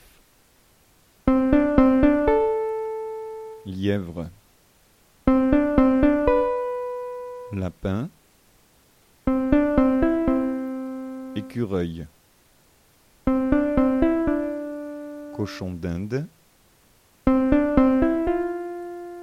Lièvre. 3.67 4.31
Lapin. 7.53 8.09
Écureuil. 11.35 12.07
Cochon 15.35 15.73
d'Inde. 15.73 16.27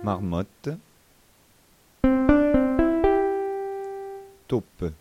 Marmotte. 0.03 0.69
Taupe. 4.47 4.91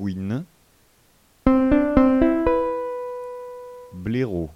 Fouine. 0.00 0.46
Blaireau. 3.92 4.48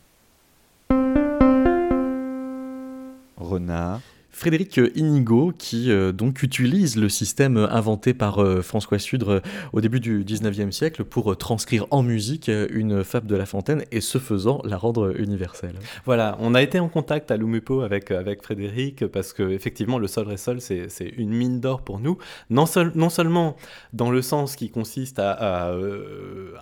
Renard. 3.36 4.00
Frédéric 4.34 4.80
Inigo, 4.96 5.52
qui 5.56 5.92
euh, 5.92 6.10
donc 6.10 6.42
utilise 6.42 6.96
le 6.96 7.08
système 7.08 7.56
inventé 7.56 8.14
par 8.14 8.40
euh, 8.40 8.62
François 8.62 8.98
Sudre 8.98 9.30
euh, 9.30 9.40
au 9.72 9.80
début 9.80 10.00
du 10.00 10.24
19e 10.24 10.72
siècle 10.72 11.04
pour 11.04 11.36
transcrire 11.36 11.86
en 11.92 12.02
musique 12.02 12.50
une 12.70 13.04
fable 13.04 13.28
de 13.28 13.36
La 13.36 13.46
Fontaine 13.46 13.84
et 13.92 14.00
ce 14.00 14.18
faisant 14.18 14.60
la 14.64 14.76
rendre 14.76 15.14
universelle. 15.20 15.76
Voilà, 16.04 16.36
on 16.40 16.52
a 16.56 16.62
été 16.62 16.80
en 16.80 16.88
contact 16.88 17.30
à 17.30 17.36
Lumupo 17.36 17.82
avec, 17.82 18.10
avec 18.10 18.42
Frédéric 18.42 19.06
parce 19.06 19.32
que 19.32 19.50
effectivement 19.50 20.00
le 20.00 20.08
sol 20.08 20.26
ré 20.26 20.36
sol 20.36 20.60
c'est 20.60 20.88
une 21.16 21.30
mine 21.30 21.60
d'or 21.60 21.82
pour 21.82 22.00
nous, 22.00 22.18
non, 22.50 22.64
non 22.96 23.10
seulement 23.10 23.56
dans 23.92 24.10
le 24.10 24.20
sens 24.20 24.56
qui 24.56 24.68
consiste 24.68 25.20
à, 25.20 25.72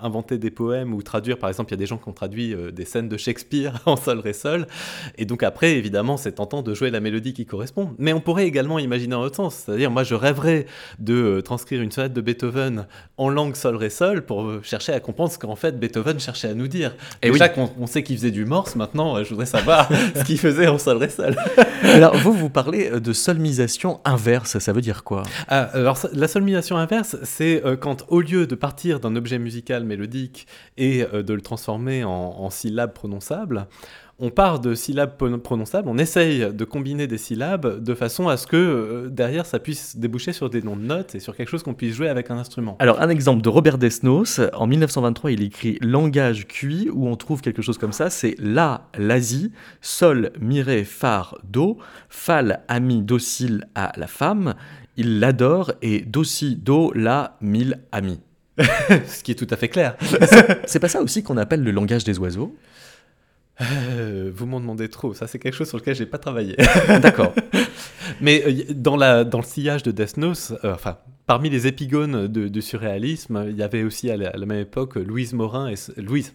inventer 0.02 0.36
des 0.36 0.50
poèmes 0.50 0.92
ou 0.92 1.02
traduire, 1.02 1.38
par 1.38 1.48
exemple 1.48 1.70
il 1.70 1.74
y 1.74 1.78
a 1.78 1.78
des 1.78 1.86
gens 1.86 1.96
qui 1.96 2.08
ont 2.08 2.12
traduit 2.12 2.54
des 2.72 2.84
scènes 2.84 3.08
de 3.08 3.16
Shakespeare 3.16 3.80
en 3.86 3.96
sol 3.96 4.18
ré 4.18 4.34
sol, 4.34 4.66
et 5.16 5.24
donc 5.24 5.42
après 5.42 5.72
évidemment 5.76 6.18
c'est 6.18 6.32
tentant 6.32 6.62
de 6.62 6.74
jouer 6.74 6.90
la 6.90 7.00
mélodie 7.00 7.32
qui 7.32 7.46
correspond 7.46 7.61
mais 7.98 8.12
on 8.12 8.20
pourrait 8.20 8.46
également 8.46 8.78
imaginer 8.78 9.14
en 9.14 9.22
autre 9.22 9.36
sens. 9.36 9.54
C'est-à-dire, 9.54 9.90
moi, 9.90 10.04
je 10.04 10.14
rêverais 10.14 10.66
de 10.98 11.14
euh, 11.14 11.42
transcrire 11.42 11.82
une 11.82 11.90
sonate 11.90 12.12
de 12.12 12.20
Beethoven 12.20 12.86
en 13.16 13.28
langue 13.28 13.56
sol 13.56 13.76
ré 13.76 13.90
sol 13.90 14.24
pour 14.24 14.42
euh, 14.44 14.60
chercher 14.62 14.92
à 14.92 15.00
comprendre 15.00 15.30
ce 15.32 15.38
qu'en 15.38 15.56
fait 15.56 15.78
Beethoven 15.78 16.18
cherchait 16.20 16.48
à 16.48 16.54
nous 16.54 16.68
dire. 16.68 16.94
Et 17.22 17.30
Déjà 17.30 17.52
oui. 17.56 17.68
qu'on 17.76 17.86
sait 17.86 18.02
qu'il 18.02 18.16
faisait 18.16 18.30
du 18.30 18.44
morse, 18.44 18.76
maintenant, 18.76 19.16
euh, 19.16 19.24
je 19.24 19.30
voudrais 19.30 19.46
savoir 19.46 19.88
ce 20.16 20.24
qu'il 20.24 20.38
faisait 20.38 20.68
en 20.68 20.78
sol 20.78 20.96
ré 20.96 21.08
sol. 21.08 21.36
alors, 21.82 22.16
vous, 22.16 22.32
vous 22.32 22.50
parlez 22.50 23.00
de 23.00 23.12
solmisation 23.12 24.00
inverse. 24.04 24.58
Ça 24.58 24.72
veut 24.72 24.80
dire 24.80 25.04
quoi? 25.04 25.22
Ah, 25.48 25.62
Alors, 25.72 25.98
la 26.12 26.28
solmisation 26.28 26.76
inverse, 26.76 27.16
c'est 27.22 27.62
quand, 27.80 28.04
au 28.08 28.20
lieu 28.20 28.46
de 28.46 28.54
partir 28.54 29.00
d'un 29.00 29.16
objet 29.16 29.38
musical 29.38 29.84
mélodique 29.84 30.46
et 30.76 31.04
de 31.12 31.34
le 31.34 31.40
transformer 31.40 32.04
en, 32.04 32.10
en 32.10 32.50
syllabes 32.50 32.92
prononçables, 32.92 33.66
on 34.22 34.30
part 34.30 34.60
de 34.60 34.76
syllabes 34.76 35.16
prononçables, 35.42 35.88
on 35.88 35.98
essaye 35.98 36.54
de 36.54 36.64
combiner 36.64 37.08
des 37.08 37.18
syllabes 37.18 37.82
de 37.82 37.94
façon 37.94 38.28
à 38.28 38.36
ce 38.36 38.46
que 38.46 38.56
euh, 38.56 39.08
derrière 39.08 39.44
ça 39.44 39.58
puisse 39.58 39.96
déboucher 39.96 40.32
sur 40.32 40.48
des 40.48 40.62
noms 40.62 40.76
de 40.76 40.84
notes 40.84 41.16
et 41.16 41.20
sur 41.20 41.34
quelque 41.34 41.48
chose 41.48 41.64
qu'on 41.64 41.74
puisse 41.74 41.96
jouer 41.96 42.08
avec 42.08 42.30
un 42.30 42.38
instrument. 42.38 42.76
Alors 42.78 43.02
un 43.02 43.08
exemple 43.08 43.42
de 43.42 43.48
Robert 43.48 43.78
Desnos, 43.78 44.40
en 44.54 44.68
1923 44.68 45.32
il 45.32 45.42
écrit 45.42 45.76
Langage 45.80 46.46
cuit 46.46 46.88
où 46.92 47.08
on 47.08 47.16
trouve 47.16 47.40
quelque 47.40 47.62
chose 47.62 47.78
comme 47.78 47.90
ça, 47.90 48.10
c'est 48.10 48.36
La, 48.38 48.86
l'Asie, 48.96 49.50
Sol, 49.80 50.30
Miré, 50.40 50.84
Phare, 50.84 51.36
Do, 51.42 51.78
Fal, 52.08 52.62
ami, 52.68 53.02
docile 53.02 53.66
à 53.74 53.90
la 53.96 54.06
femme, 54.06 54.54
il 54.96 55.18
l'adore 55.18 55.72
et 55.82 56.00
Dossi, 56.02 56.54
Do, 56.54 56.92
la, 56.94 57.38
mille 57.40 57.80
amis. 57.90 58.20
Ce 58.58 59.24
qui 59.24 59.32
est 59.32 59.34
tout 59.34 59.48
à 59.50 59.56
fait 59.56 59.68
clair. 59.68 59.96
c'est 60.66 60.78
pas 60.78 60.88
ça 60.88 61.02
aussi 61.02 61.24
qu'on 61.24 61.38
appelle 61.38 61.64
le 61.64 61.72
langage 61.72 62.04
des 62.04 62.20
oiseaux? 62.20 62.54
Euh, 63.60 64.30
vous 64.34 64.46
m'en 64.46 64.60
demandez 64.60 64.88
trop, 64.88 65.14
ça 65.14 65.26
c'est 65.26 65.38
quelque 65.38 65.54
chose 65.54 65.68
sur 65.68 65.78
lequel 65.78 65.94
j'ai 65.94 66.06
pas 66.06 66.18
travaillé. 66.18 66.56
D'accord. 67.02 67.32
Mais 68.20 68.42
euh, 68.46 68.72
dans, 68.74 68.96
la, 68.96 69.24
dans 69.24 69.38
le 69.38 69.44
sillage 69.44 69.82
de 69.82 69.90
Desnos, 69.90 70.52
euh, 70.64 70.74
enfin, 70.74 70.98
parmi 71.26 71.50
les 71.50 71.66
épigones 71.66 72.28
du 72.28 72.62
surréalisme, 72.62 73.46
il 73.48 73.56
y 73.56 73.62
avait 73.62 73.82
aussi 73.82 74.10
à 74.10 74.16
la, 74.16 74.46
même 74.46 74.60
époque 74.60 74.96
Louise 74.96 75.34
Morin 75.34 75.68
et 75.68 75.74
Louise, 76.00 76.34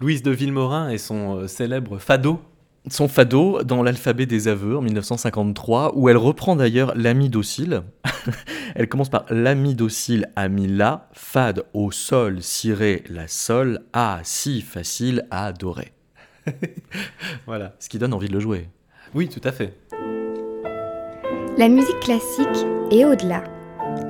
Louise 0.00 0.22
de 0.22 0.30
Villemorin 0.30 0.90
et 0.90 0.98
son 0.98 1.46
célèbre 1.46 1.98
Fado. 1.98 2.40
Son 2.88 3.08
Fado 3.08 3.64
dans 3.64 3.82
l'alphabet 3.82 4.26
des 4.26 4.46
aveux 4.46 4.76
en 4.76 4.80
1953, 4.80 5.96
où 5.96 6.08
elle 6.08 6.16
reprend 6.16 6.54
d'ailleurs 6.54 6.92
l'ami 6.94 7.28
docile. 7.28 7.82
elle 8.76 8.88
commence 8.88 9.08
par 9.08 9.24
l'ami 9.28 9.74
docile, 9.74 10.30
ami 10.36 10.68
la, 10.68 11.08
fade 11.12 11.64
au 11.74 11.90
sol, 11.90 12.42
ciré 12.42 13.02
la 13.08 13.26
sol, 13.26 13.80
a 13.92 14.20
si 14.22 14.60
facile 14.60 15.26
à 15.32 15.46
adorer. 15.46 15.95
voilà. 17.46 17.74
Ce 17.78 17.88
qui 17.88 17.98
donne 17.98 18.14
envie 18.14 18.28
de 18.28 18.32
le 18.32 18.40
jouer. 18.40 18.68
Oui, 19.14 19.28
tout 19.28 19.40
à 19.44 19.52
fait. 19.52 19.74
La 21.58 21.68
musique 21.68 22.00
classique 22.00 22.66
est 22.90 23.04
au-delà. 23.04 23.44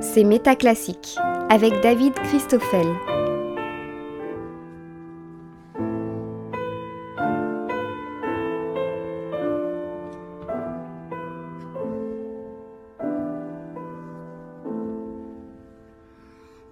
C'est 0.01 0.23
Métaclassique 0.23 1.17
avec 1.49 1.81
David 1.81 2.13
Christoffel. 2.13 2.87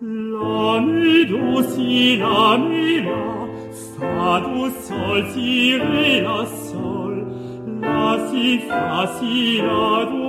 La 0.02 0.42
Fa, 0.42 0.80
do, 1.30 1.64
sol, 1.64 3.45
si, 5.34 5.78
re, 5.78 6.22
la, 6.22 6.46
sol, 6.46 7.16
la, 7.82 8.30
si, 8.30 8.60
fa, 8.68 9.20
si, 9.20 9.62
la, 9.62 10.25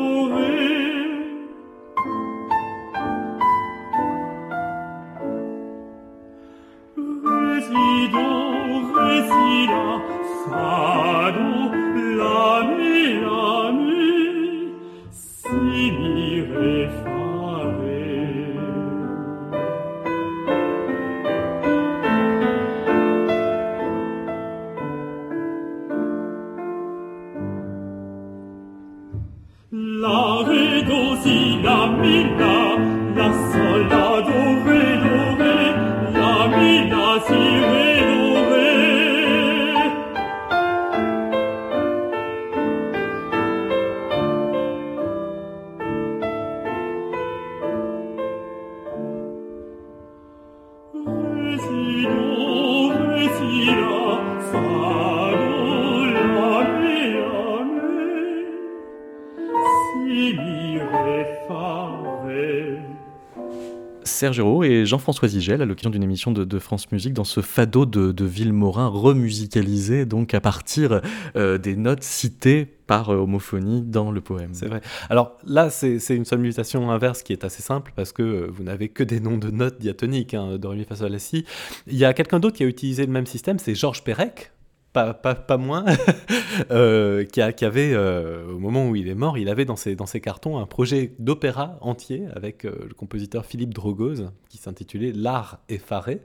Et 64.64 64.86
Jean-François 64.86 65.28
Zigel 65.28 65.62
à 65.62 65.64
l'occasion 65.64 65.90
d'une 65.90 66.02
émission 66.02 66.32
de, 66.32 66.58
France 66.58 66.90
Musique 66.90 67.12
dans 67.12 67.24
ce 67.24 67.40
fado 67.40 67.86
de, 67.86 68.12
de 68.12 68.24
Villemorin 68.24 68.88
remusicalisé 68.88 70.06
donc 70.06 70.34
à 70.34 70.40
partir 70.40 71.00
euh, 71.36 71.58
des 71.58 71.76
notes 71.76 72.02
citées 72.02 72.66
par 72.86 73.10
euh, 73.10 73.16
homophonie 73.16 73.82
dans 73.82 74.10
le 74.10 74.20
poème. 74.20 74.50
C'est 74.52 74.66
vrai. 74.66 74.80
Alors 75.10 75.36
là, 75.46 75.70
c'est 75.70 75.98
une 76.10 76.24
mutation 76.38 76.90
inverse 76.90 77.22
qui 77.22 77.32
est 77.32 77.44
assez 77.44 77.62
simple 77.62 77.92
parce 77.94 78.12
que 78.12 78.22
euh, 78.22 78.46
vous 78.50 78.62
n'avez 78.62 78.88
que 78.88 79.02
des 79.02 79.20
noms 79.20 79.38
de 79.38 79.50
notes 79.50 79.78
diatoniques, 79.78 80.34
hein, 80.34 80.58
de 80.58 81.18
si. 81.18 81.44
Il 81.86 81.96
y 81.96 82.04
a 82.04 82.12
quelqu'un 82.12 82.40
d'autre 82.40 82.56
qui 82.56 82.64
a 82.64 82.66
utilisé 82.66 83.06
le 83.06 83.12
même 83.12 83.26
système, 83.26 83.58
c'est 83.58 83.74
Georges 83.74 84.02
Perec, 84.02 84.52
pas, 84.96 85.56
moins, 85.56 85.84
euh, 86.70 87.24
qui, 87.24 87.40
avait, 87.40 87.92
euh, 87.92 88.52
au 88.52 88.58
moment 88.58 88.88
où 88.88 88.96
il 88.96 89.08
est 89.08 89.14
mort, 89.14 89.38
il 89.38 89.48
avait 89.48 89.64
dans 89.64 89.76
ses, 89.76 90.20
cartons 90.20 90.58
un 90.58 90.66
projet 90.66 91.12
d'opéra 91.18 91.76
entier 91.80 92.24
avec 92.34 92.64
euh, 92.64 92.86
le 92.88 92.94
compositeur 92.94 93.44
Philippe 93.44 93.74
Drogoz, 93.74 94.30
qui 94.48 94.58
s'intitulait 94.58 95.12
L'art 95.12 95.60
effaré. 95.68 96.22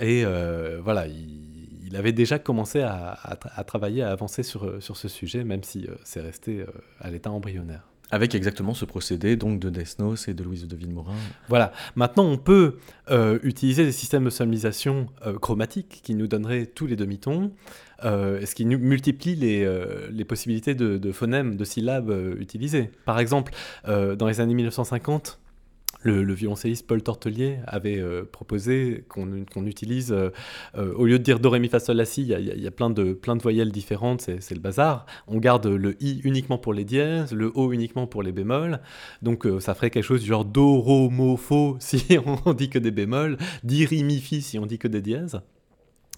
Et 0.00 0.24
voilà, 0.82 1.06
il, 1.06 1.96
avait 1.96 2.12
déjà 2.12 2.40
commencé 2.40 2.82
à, 2.82 3.38
travailler, 3.66 4.02
à 4.02 4.10
avancer 4.10 4.42
sur 4.42 4.80
ce 4.80 5.08
sujet, 5.08 5.44
même 5.44 5.62
si 5.62 5.86
c'est 6.02 6.20
resté 6.20 6.64
à 7.00 7.10
l'état 7.10 7.30
embryonnaire. 7.30 7.93
Avec 8.10 8.34
exactement 8.34 8.74
ce 8.74 8.84
procédé 8.84 9.36
donc 9.36 9.60
de 9.60 9.70
Desnos 9.70 10.28
et 10.28 10.34
de 10.34 10.44
Louise 10.44 10.68
de 10.68 10.76
Villemorin. 10.76 11.14
Voilà. 11.48 11.72
Maintenant, 11.96 12.24
on 12.24 12.36
peut 12.36 12.76
euh, 13.10 13.38
utiliser 13.42 13.84
des 13.84 13.92
systèmes 13.92 14.24
de 14.24 14.30
sonorisation 14.30 15.06
euh, 15.26 15.38
chromatiques 15.38 16.00
qui 16.02 16.14
nous 16.14 16.26
donneraient 16.26 16.66
tous 16.66 16.86
les 16.86 16.96
demi-tons, 16.96 17.52
euh, 18.04 18.44
ce 18.44 18.54
qui 18.54 18.66
multiplie 18.66 19.36
les, 19.36 19.66
les 20.10 20.24
possibilités 20.24 20.74
de, 20.74 20.98
de, 20.98 21.12
phonèmes, 21.12 21.56
de 21.56 21.64
syllabes 21.64 22.14
utilisées. 22.38 22.90
Par 23.04 23.18
exemple, 23.18 23.52
dans 23.86 24.26
les 24.26 24.40
années 24.40 24.54
1950, 24.54 25.38
le, 26.04 26.34
violoncelliste 26.34 26.86
Paul 26.86 27.02
Tortelier 27.02 27.58
avait 27.66 27.98
euh, 27.98 28.24
proposé 28.24 29.04
qu'on 29.08 29.66
utilise, 29.66 30.12
euh, 30.12 30.30
euh, 30.76 30.92
au 30.94 31.06
lieu 31.06 31.18
de 31.18 31.24
dire 31.24 31.40
do, 31.40 31.50
ré, 31.50 31.58
mi, 31.58 31.68
fa, 31.68 31.80
sol, 31.80 31.96
la, 31.96 32.04
si, 32.04 32.22
il 32.22 32.62
y 32.62 32.66
a, 32.66 32.70
plein, 32.70 32.90
de, 32.90 33.12
plein 33.12 33.36
de 33.36 33.42
voyelles 33.42 33.72
différentes, 33.72 34.20
c'est 34.20 34.54
le 34.54 34.60
bazar. 34.60 35.06
On 35.26 35.38
garde 35.38 35.66
le 35.66 35.96
i 36.02 36.20
uniquement 36.24 36.58
pour 36.58 36.74
les 36.74 36.84
dièses, 36.84 37.32
le 37.32 37.50
o 37.54 37.72
uniquement 37.72 38.06
pour 38.06 38.22
les 38.22 38.32
bémols. 38.32 38.80
Donc 39.22 39.46
ça 39.60 39.74
ferait 39.74 39.90
quelque 39.90 40.04
chose 40.04 40.20
du 40.20 40.26
genre 40.26 40.44
do, 40.44 40.78
ro, 40.78 41.10
mo, 41.10 41.36
fo 41.36 41.76
si 41.80 42.18
on 42.44 42.52
dit 42.52 42.68
que 42.68 42.78
des 42.78 42.90
bémols, 42.90 43.38
di, 43.62 43.86
ri, 43.86 44.04
mi, 44.04 44.18
fi 44.20 44.42
si 44.42 44.58
on 44.58 44.66
dit 44.66 44.78
que 44.78 44.88
des 44.88 45.02
dièses. 45.02 45.40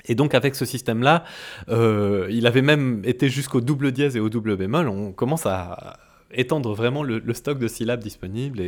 Et 0.08 0.14
donc 0.14 0.34
avec 0.34 0.54
ce 0.54 0.64
système-là, 0.64 1.24
il 1.68 2.46
avait 2.46 2.62
même 2.62 3.02
été 3.04 3.28
jusqu'au 3.28 3.60
double 3.60 3.92
dièse 3.92 4.16
et 4.16 4.20
au 4.20 4.28
double 4.28 4.56
bémol. 4.56 4.88
On 4.88 5.12
commence 5.12 5.46
à 5.46 5.98
étendre 6.32 6.74
vraiment 6.74 7.02
le, 7.02 7.34
stock 7.34 7.58
de 7.58 7.68
syllabes 7.68 8.02
disponibles. 8.02 8.60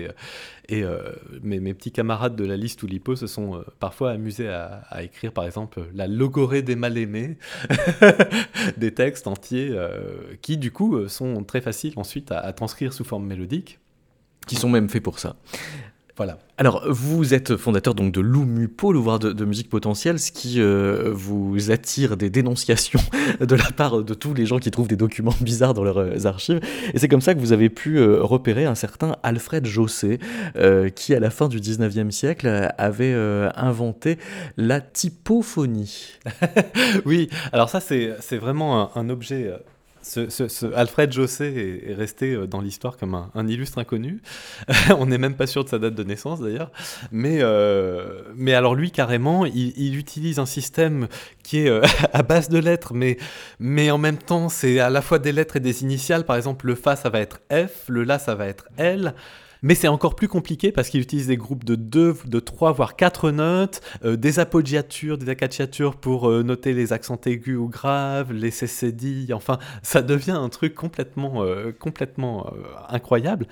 Et, 0.69 0.85
euh, 0.85 1.13
mes, 1.43 1.75
petits 1.75 1.93
camarades 1.93 2.37
de 2.37 2.45
la 2.45 2.57
liste 2.57 2.83
Oulipo 2.83 3.17
se 3.17 3.27
sont 3.27 3.57
euh, 3.57 3.65
parfois 3.81 4.13
amusés 4.13 4.49
à, 4.49 5.03
écrire, 5.03 5.33
par 5.33 5.45
exemple, 5.45 5.81
la 5.95 6.07
logorée 6.07 6.63
des 6.63 6.77
mal-aimés, 6.77 7.37
des 8.77 8.93
textes 8.93 9.27
entiers 9.27 9.71
euh, 9.71 10.35
qui, 10.43 10.57
du 10.57 10.71
coup, 10.71 11.09
sont 11.09 11.45
très 11.45 11.61
faciles 11.61 11.95
ensuite 11.97 12.33
à 12.33 12.53
transcrire 12.53 12.93
sous 12.93 13.05
forme 13.05 13.27
mélodique. 13.27 13.79
Qui 14.47 14.57
sont 14.57 14.71
même 14.71 14.89
faits 14.89 15.03
pour 15.03 15.19
ça. 15.19 15.37
Voilà. 16.19 16.37
Alors, 16.59 16.83
vous 16.89 17.33
êtes 17.33 17.57
fondateur 17.57 17.95
donc 17.95 18.13
de 18.13 18.21
l'Umupo, 18.21 18.93
le 18.93 19.19
de, 19.21 19.33
de 19.33 19.45
musique 19.45 19.71
potentielle, 19.71 20.19
ce 20.19 20.33
qui 20.33 20.61
euh, 20.61 21.13
vous 21.15 21.71
attire 21.71 22.17
des 22.17 22.29
dénonciations 22.29 22.99
de 23.41 23.55
la 23.55 23.71
part 23.71 24.03
de 24.03 24.15
tous 24.15 24.35
les 24.35 24.45
gens 24.45 24.59
qui 24.59 24.73
trouvent 24.73 24.89
des 24.89 24.97
documents 24.97 25.35
bizarres 25.41 25.75
dans 25.75 25.85
leurs 25.85 25.99
euh, 25.99 26.27
archives. 26.27 26.61
Et 26.93 26.99
c'est 26.99 27.07
comme 27.07 27.21
ça 27.21 27.35
que 27.35 27.39
vous 27.39 27.53
avez 27.53 27.69
pu 27.69 27.99
euh, 27.99 28.21
repérer 28.21 28.65
un 28.65 28.75
certain 28.75 29.15
Alfred 29.23 29.65
Jossé, 29.65 30.19
euh, 30.57 30.89
qui 30.89 31.15
à 31.15 31.21
la 31.21 31.31
fin 31.31 31.47
du 31.47 31.61
19e 31.61 32.11
siècle 32.11 32.73
avait 32.77 33.15
inventé 33.55 34.19
la 34.57 34.81
typophonie. 34.81 36.15
Oui, 37.05 37.29
alors 37.53 37.69
ça, 37.69 37.81
c'est 37.81 38.15
c'est 38.21 38.39
vraiment 38.39 38.97
un, 38.97 39.01
un 39.01 39.09
objet. 39.09 39.53
Alfred 40.75 41.13
Jossé 41.13 41.45
est, 41.47 41.91
est 41.91 41.95
resté 41.95 42.35
euh, 42.35 42.47
dans 42.47 42.61
l'histoire 42.61 42.97
comme 42.97 43.15
un, 43.15 43.31
un 43.35 43.47
illustre 43.49 43.79
inconnu. 43.79 44.21
On 44.99 45.07
n'est 45.07 45.19
même 45.19 45.35
pas 45.35 45.47
sûr 45.47 45.65
de 45.65 45.69
sa 45.69 45.79
date 45.79 45.95
de 45.95 46.05
naissance 46.05 46.41
d'ailleurs. 46.41 46.71
Mais, 47.13 47.39
euh, 47.41 48.23
mais 48.35 48.55
alors 48.55 48.75
lui, 48.75 48.91
carrément, 48.91 49.45
il, 49.45 49.73
il 49.77 49.97
utilise 49.97 50.39
un 50.39 50.47
système 50.47 51.09
qui 51.43 51.61
est 51.61 51.69
euh, 51.69 51.83
à 52.13 52.23
base 52.23 52.49
de 52.49 52.59
lettres, 52.59 52.95
mais, 52.95 53.19
mais 53.59 53.91
en 53.91 53.99
même 53.99 54.19
temps, 54.19 54.49
c'est 54.49 54.81
à 54.81 54.91
la 54.91 55.03
fois 55.03 55.19
des 55.19 55.33
lettres 55.33 55.57
et 55.57 55.61
des 55.61 55.83
initiales. 55.83 56.25
Par 56.25 56.37
exemple, 56.37 56.67
le 56.67 56.75
Fa, 56.75 56.97
ça 56.97 57.11
va 57.11 57.21
être 57.21 57.41
F, 57.51 57.89
le 57.89 58.05
La, 58.05 58.19
ça 58.19 58.35
va 58.35 58.47
être 58.47 58.69
L. 58.77 59.15
Mais 59.63 59.75
c'est 59.75 59.89
encore 59.89 60.15
plus 60.15 60.29
compliqué 60.29 60.73
parce 60.73 60.89
qu'il 60.89 61.01
utilise 61.01 61.27
des 61.27 61.37
groupes 61.37 61.65
de 61.65 61.75
2, 61.75 62.17
de 62.27 62.41
3, 62.41 62.73
voire 62.73 62.97
4 62.97 63.31
notes, 63.31 63.81
euh, 64.05 64.17
des 64.17 64.39
appoggiatures, 64.39 65.19
des 65.19 65.29
accacciatures 65.29 65.97
pour 65.97 66.29
euh, 66.29 66.43
noter 66.43 66.73
les 66.73 66.93
accents 66.93 67.21
aigus 67.27 67.57
ou 67.57 67.69
graves, 67.69 68.33
les 68.33 68.51
cécédilles, 68.51 69.33
enfin, 69.35 69.59
ça 69.83 70.03
devient 70.03 70.33
un 70.33 70.49
truc 70.49 70.75
complètement, 70.75 71.43
euh, 71.43 71.73
complètement 71.77 72.53
incroyable. 72.89 73.47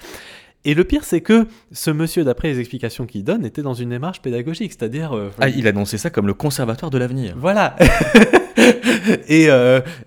Et 0.65 0.75
le 0.75 0.85
pire, 0.85 1.05
c'est 1.05 1.21
que 1.21 1.47
ce 1.73 1.91
monsieur, 1.91 2.25
d'après 2.25 2.49
les 2.49 2.59
explications 2.59 3.07
qu'il 3.07 3.23
donne, 3.25 3.45
était 3.45 3.63
dans 3.63 3.75
une 3.75 3.91
démarche 3.91 4.21
pédagogique, 4.21 4.73
c'est-à-dire... 4.73 5.13
Ah, 5.41 5.49
il 5.49 5.69
annonçait 5.69 5.99
ça 5.99 6.11
comme 6.11 6.27
le 6.27 6.35
conservatoire 6.35 6.91
de 6.91 6.99
l'avenir. 6.99 7.35
voilà. 7.39 7.77
Et 9.29 9.49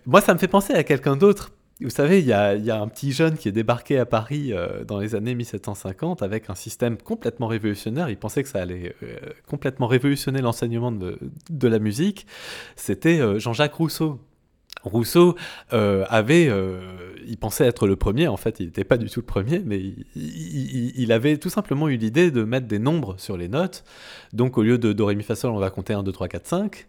moi, 0.05 0.19
ça 0.19 0.33
me 0.33 0.39
fait 0.39 0.49
penser 0.49 0.73
à 0.73 0.83
quelqu'un 0.83 1.15
d'autre. 1.15 1.51
Vous 1.81 1.89
savez, 1.89 2.19
il 2.19 2.25
y 2.25 2.33
a, 2.33 2.81
un 2.81 2.87
petit 2.89 3.13
jeune 3.13 3.37
qui 3.37 3.47
est 3.47 3.53
débarqué 3.53 3.97
à 3.97 4.05
Paris 4.05 4.51
euh, 4.51 4.83
dans 4.83 4.99
les 4.99 5.15
années 5.15 5.33
1750 5.33 6.21
avec 6.21 6.49
un 6.49 6.55
système 6.55 6.97
complètement 6.97 7.47
révolutionnaire. 7.47 8.09
Il 8.09 8.17
pensait 8.17 8.43
que 8.43 8.49
ça 8.49 8.61
allait 8.61 8.95
euh, 9.01 9.15
complètement 9.47 9.87
révolutionner 9.87 10.41
l'enseignement 10.41 10.91
de, 10.91 11.17
la 11.67 11.79
musique. 11.79 12.27
C'était 12.75 13.21
euh, 13.21 13.39
Jean-Jacques 13.39 13.75
Rousseau. 13.75 14.19
Rousseau 14.83 15.35
avait, 15.71 16.49
il 17.27 17.37
pensait 17.37 17.65
être 17.65 17.85
le 17.85 17.97
premier, 17.97 18.29
en 18.29 18.37
fait 18.37 18.61
il 18.61 18.67
n'était 18.67 18.85
pas 18.85 18.95
du 18.95 19.09
tout 19.09 19.19
le 19.19 19.25
premier, 19.25 19.59
mais 19.59 19.77
il, 19.77 20.05
il- 20.15 20.93
il 20.95 21.11
avait 21.11 21.37
tout 21.37 21.49
simplement 21.49 21.89
eu 21.89 21.97
l'idée 21.97 22.31
de 22.31 22.43
mettre 22.45 22.65
des 22.67 22.79
nombres 22.79 23.15
sur 23.17 23.35
les 23.35 23.49
notes. 23.49 23.83
Donc 24.31 24.57
au 24.57 24.63
lieu 24.63 24.77
de 24.77 24.93
Do, 24.93 25.07
Ré, 25.07 25.15
Mi, 25.15 25.23
Fa, 25.23 25.35
Sol, 25.35 25.51
on 25.51 25.59
va 25.59 25.69
compter 25.69 25.93
1, 25.93 26.03
2, 26.03 26.11
3, 26.13 26.29
4, 26.29 26.47
5. 26.47 26.87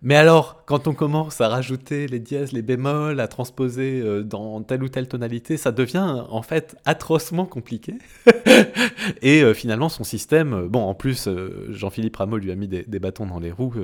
Mais 0.00 0.14
alors, 0.14 0.62
quand 0.64 0.86
on 0.86 0.94
commence 0.94 1.40
à 1.40 1.48
rajouter 1.48 2.06
les 2.06 2.20
dièses, 2.20 2.52
les 2.52 2.62
bémols, 2.62 3.18
à 3.18 3.26
transposer 3.26 4.00
euh, 4.00 4.22
dans 4.22 4.62
telle 4.62 4.84
ou 4.84 4.88
telle 4.88 5.08
tonalité, 5.08 5.56
ça 5.56 5.72
devient 5.72 6.22
en 6.30 6.42
fait 6.42 6.76
atrocement 6.84 7.46
compliqué. 7.46 7.94
Et 9.22 9.42
euh, 9.42 9.54
finalement, 9.54 9.88
son 9.88 10.04
système, 10.04 10.52
euh, 10.52 10.68
bon, 10.68 10.82
en 10.82 10.94
plus, 10.94 11.28
Jean-Philippe 11.70 12.14
Rameau 12.14 12.36
lui 12.36 12.52
a 12.52 12.54
mis 12.54 12.68
des, 12.68 12.98
bâtons 13.00 13.26
dans 13.26 13.40
les 13.40 13.50
roues, 13.50 13.74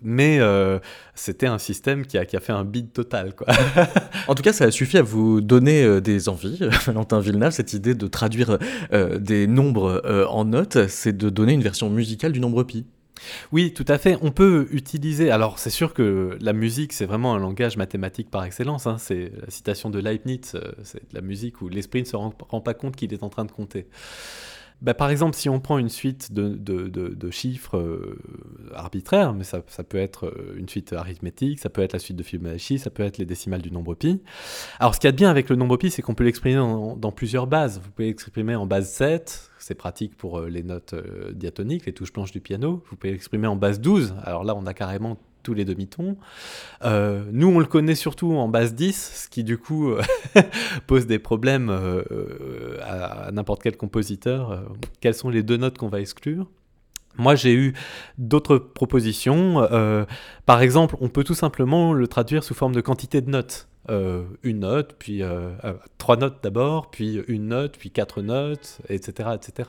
mais 0.00 0.40
c'était 1.14 1.46
un 1.46 1.58
système 1.58 2.06
qui 2.06 2.16
a, 2.18 2.24
fait 2.24 2.52
un 2.52 2.64
bide 2.64 2.92
total, 2.92 3.34
quoi. 3.34 3.46
En 4.28 4.34
tout 4.34 4.42
cas, 4.42 4.52
ça 4.52 4.64
a 4.64 4.70
suffi 4.70 4.98
à 4.98 5.02
vous 5.02 5.40
donner 5.40 6.00
des 6.00 6.28
envies, 6.28 6.60
Valentin 6.86 7.20
Villeneuve, 7.20 7.52
cette 7.52 7.72
idée 7.72 7.94
de 7.94 8.06
traduire 8.06 8.58
des 8.92 9.46
nombres 9.46 10.02
en 10.30 10.44
notes, 10.44 10.88
c'est 10.88 11.16
de 11.16 11.28
donner 11.28 11.52
une 11.52 11.62
version 11.62 11.90
musicale 11.90 12.32
du 12.32 12.40
nombre 12.40 12.62
pi. 12.62 12.86
Oui, 13.52 13.72
tout 13.74 13.84
à 13.88 13.98
fait. 13.98 14.16
On 14.22 14.30
peut 14.30 14.68
utiliser. 14.72 15.30
Alors, 15.30 15.58
c'est 15.58 15.70
sûr 15.70 15.94
que 15.94 16.36
la 16.40 16.52
musique, 16.52 16.92
c'est 16.92 17.06
vraiment 17.06 17.34
un 17.34 17.38
langage 17.38 17.76
mathématique 17.76 18.30
par 18.30 18.44
excellence. 18.44 18.86
hein. 18.86 18.96
C'est 18.98 19.32
la 19.40 19.50
citation 19.50 19.90
de 19.90 19.98
Leibniz. 19.98 20.54
euh, 20.54 20.72
C'est 20.82 21.02
la 21.12 21.20
musique 21.20 21.60
où 21.62 21.68
l'esprit 21.68 22.00
ne 22.00 22.06
se 22.06 22.16
rend 22.16 22.30
pas 22.60 22.74
compte 22.74 22.96
qu'il 22.96 23.12
est 23.12 23.22
en 23.22 23.28
train 23.28 23.44
de 23.44 23.52
compter. 23.52 23.86
Bah, 24.82 24.94
par 24.94 25.10
exemple, 25.10 25.36
si 25.36 25.48
on 25.48 25.60
prend 25.60 25.78
une 25.78 25.88
suite 25.88 26.32
de, 26.32 26.48
de- 26.48 26.88
de- 26.88 27.30
chiffres 27.30 27.78
euh, 27.78 28.18
arbitraires, 28.74 29.32
mais 29.32 29.44
ça, 29.44 29.62
ça 29.68 29.84
peut 29.84 29.96
être 29.96 30.26
euh, 30.26 30.56
une 30.58 30.68
suite 30.68 30.92
arithmétique, 30.92 31.60
ça 31.60 31.70
peut 31.70 31.82
être 31.82 31.92
la 31.92 32.00
suite 32.00 32.16
de 32.16 32.22
Fibonacci, 32.24 32.80
ça 32.80 32.90
peut 32.90 33.04
être 33.04 33.16
les 33.18 33.24
décimales 33.24 33.62
du 33.62 33.70
nombre 33.70 33.94
pi. 33.94 34.20
Alors, 34.80 34.94
ce 34.94 35.00
qu'il 35.00 35.06
y 35.06 35.10
a 35.10 35.12
de 35.12 35.16
bien 35.16 35.30
avec 35.30 35.48
le 35.48 35.54
nombre 35.56 35.76
pi, 35.76 35.88
c'est 35.90 36.02
qu'on 36.02 36.14
peut 36.14 36.24
l'exprimer 36.24 36.56
dans, 36.56 36.96
dans 36.96 37.12
plusieurs 37.12 37.46
bases. 37.46 37.80
Vous 37.82 37.90
pouvez 37.92 38.08
l'exprimer 38.08 38.56
en 38.56 38.66
base 38.66 38.90
7, 38.90 39.50
c'est 39.60 39.76
pratique 39.76 40.16
pour 40.16 40.40
euh, 40.40 40.48
les 40.48 40.64
notes 40.64 40.94
diatoniques, 41.32 41.86
les 41.86 41.92
touches 41.94 42.12
blanches 42.12 42.32
du 42.32 42.40
piano. 42.40 42.82
Vous 42.90 42.96
pouvez 42.96 43.12
l'exprimer 43.12 43.46
en 43.46 43.56
base 43.56 43.80
12, 43.80 44.16
alors 44.24 44.42
là, 44.42 44.54
on 44.56 44.66
a 44.66 44.74
carrément 44.74 45.16
tous 45.42 45.54
les 45.54 45.64
demi-tons. 45.64 46.16
Euh, 46.84 47.24
nous, 47.32 47.48
on 47.48 47.58
le 47.58 47.66
connaît 47.66 47.94
surtout 47.94 48.32
en 48.32 48.48
base 48.48 48.74
10, 48.74 49.22
ce 49.24 49.28
qui 49.28 49.44
du 49.44 49.58
coup 49.58 49.94
pose 50.86 51.06
des 51.06 51.18
problèmes 51.18 51.70
euh, 51.70 52.02
euh, 52.10 52.78
à, 52.82 53.30
n'importe 53.32 53.62
quel 53.62 53.76
compositeur. 53.76 54.64
Quelles 55.00 55.14
sont 55.14 55.30
les 55.30 55.42
deux 55.42 55.56
notes 55.56 55.78
qu'on 55.78 55.88
va 55.88 56.00
exclure? 56.00 56.46
Moi, 57.18 57.34
j'ai 57.34 57.54
eu 57.54 57.74
d'autres 58.16 58.56
propositions. 58.56 59.68
Par 60.46 60.62
exemple, 60.62 60.96
on 61.00 61.10
peut 61.10 61.24
tout 61.24 61.34
simplement 61.34 61.92
le 61.92 62.08
traduire 62.08 62.42
sous 62.42 62.54
forme 62.54 62.74
de 62.74 62.80
quantité 62.80 63.20
de 63.20 63.28
notes. 63.28 63.68
Une 64.42 64.60
note, 64.60 64.94
puis 64.98 65.20
trois 65.98 66.16
notes 66.16 66.38
d'abord, 66.42 66.90
puis 66.90 67.20
une 67.28 67.48
note, 67.48 67.76
puis 67.78 67.90
quatre 67.90 68.22
notes, 68.22 68.80
etc., 68.88 69.28
etc. 69.34 69.68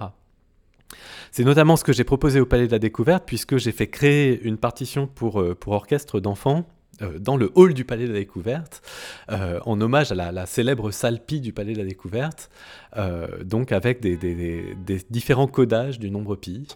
C'est 1.31 1.43
notamment 1.43 1.75
ce 1.75 1.83
que 1.83 1.93
j'ai 1.93 2.03
proposé 2.03 2.39
au 2.39 2.45
Palais 2.45 2.67
de 2.67 2.71
la 2.71 2.79
Découverte, 2.79 3.23
puisque 3.25 3.57
j'ai 3.57 3.71
fait 3.71 3.87
créer 3.87 4.41
une 4.43 4.57
partition 4.57 5.07
pour, 5.07 5.39
euh, 5.41 5.55
orchestre 5.73 6.19
d'enfants 6.19 6.65
euh, 7.01 7.17
dans 7.19 7.37
le 7.37 7.51
hall 7.55 7.73
du 7.73 7.85
Palais 7.85 8.05
de 8.07 8.13
la 8.13 8.19
Découverte, 8.19 8.81
euh, 9.31 9.59
en 9.65 9.81
hommage 9.81 10.11
à 10.11 10.15
la, 10.15 10.31
la 10.31 10.45
célèbre 10.45 10.91
salle 10.91 11.19
pi 11.25 11.41
du 11.41 11.51
Palais 11.53 11.73
de 11.73 11.79
la 11.79 11.85
Découverte, 11.85 12.49
donc 13.43 13.71
avec 13.71 13.99
des- 13.99 14.15
des 14.85 15.01
différents 15.09 15.47
codages 15.47 15.97
du 15.97 16.11
nombre 16.11 16.35
pi. 16.35 16.67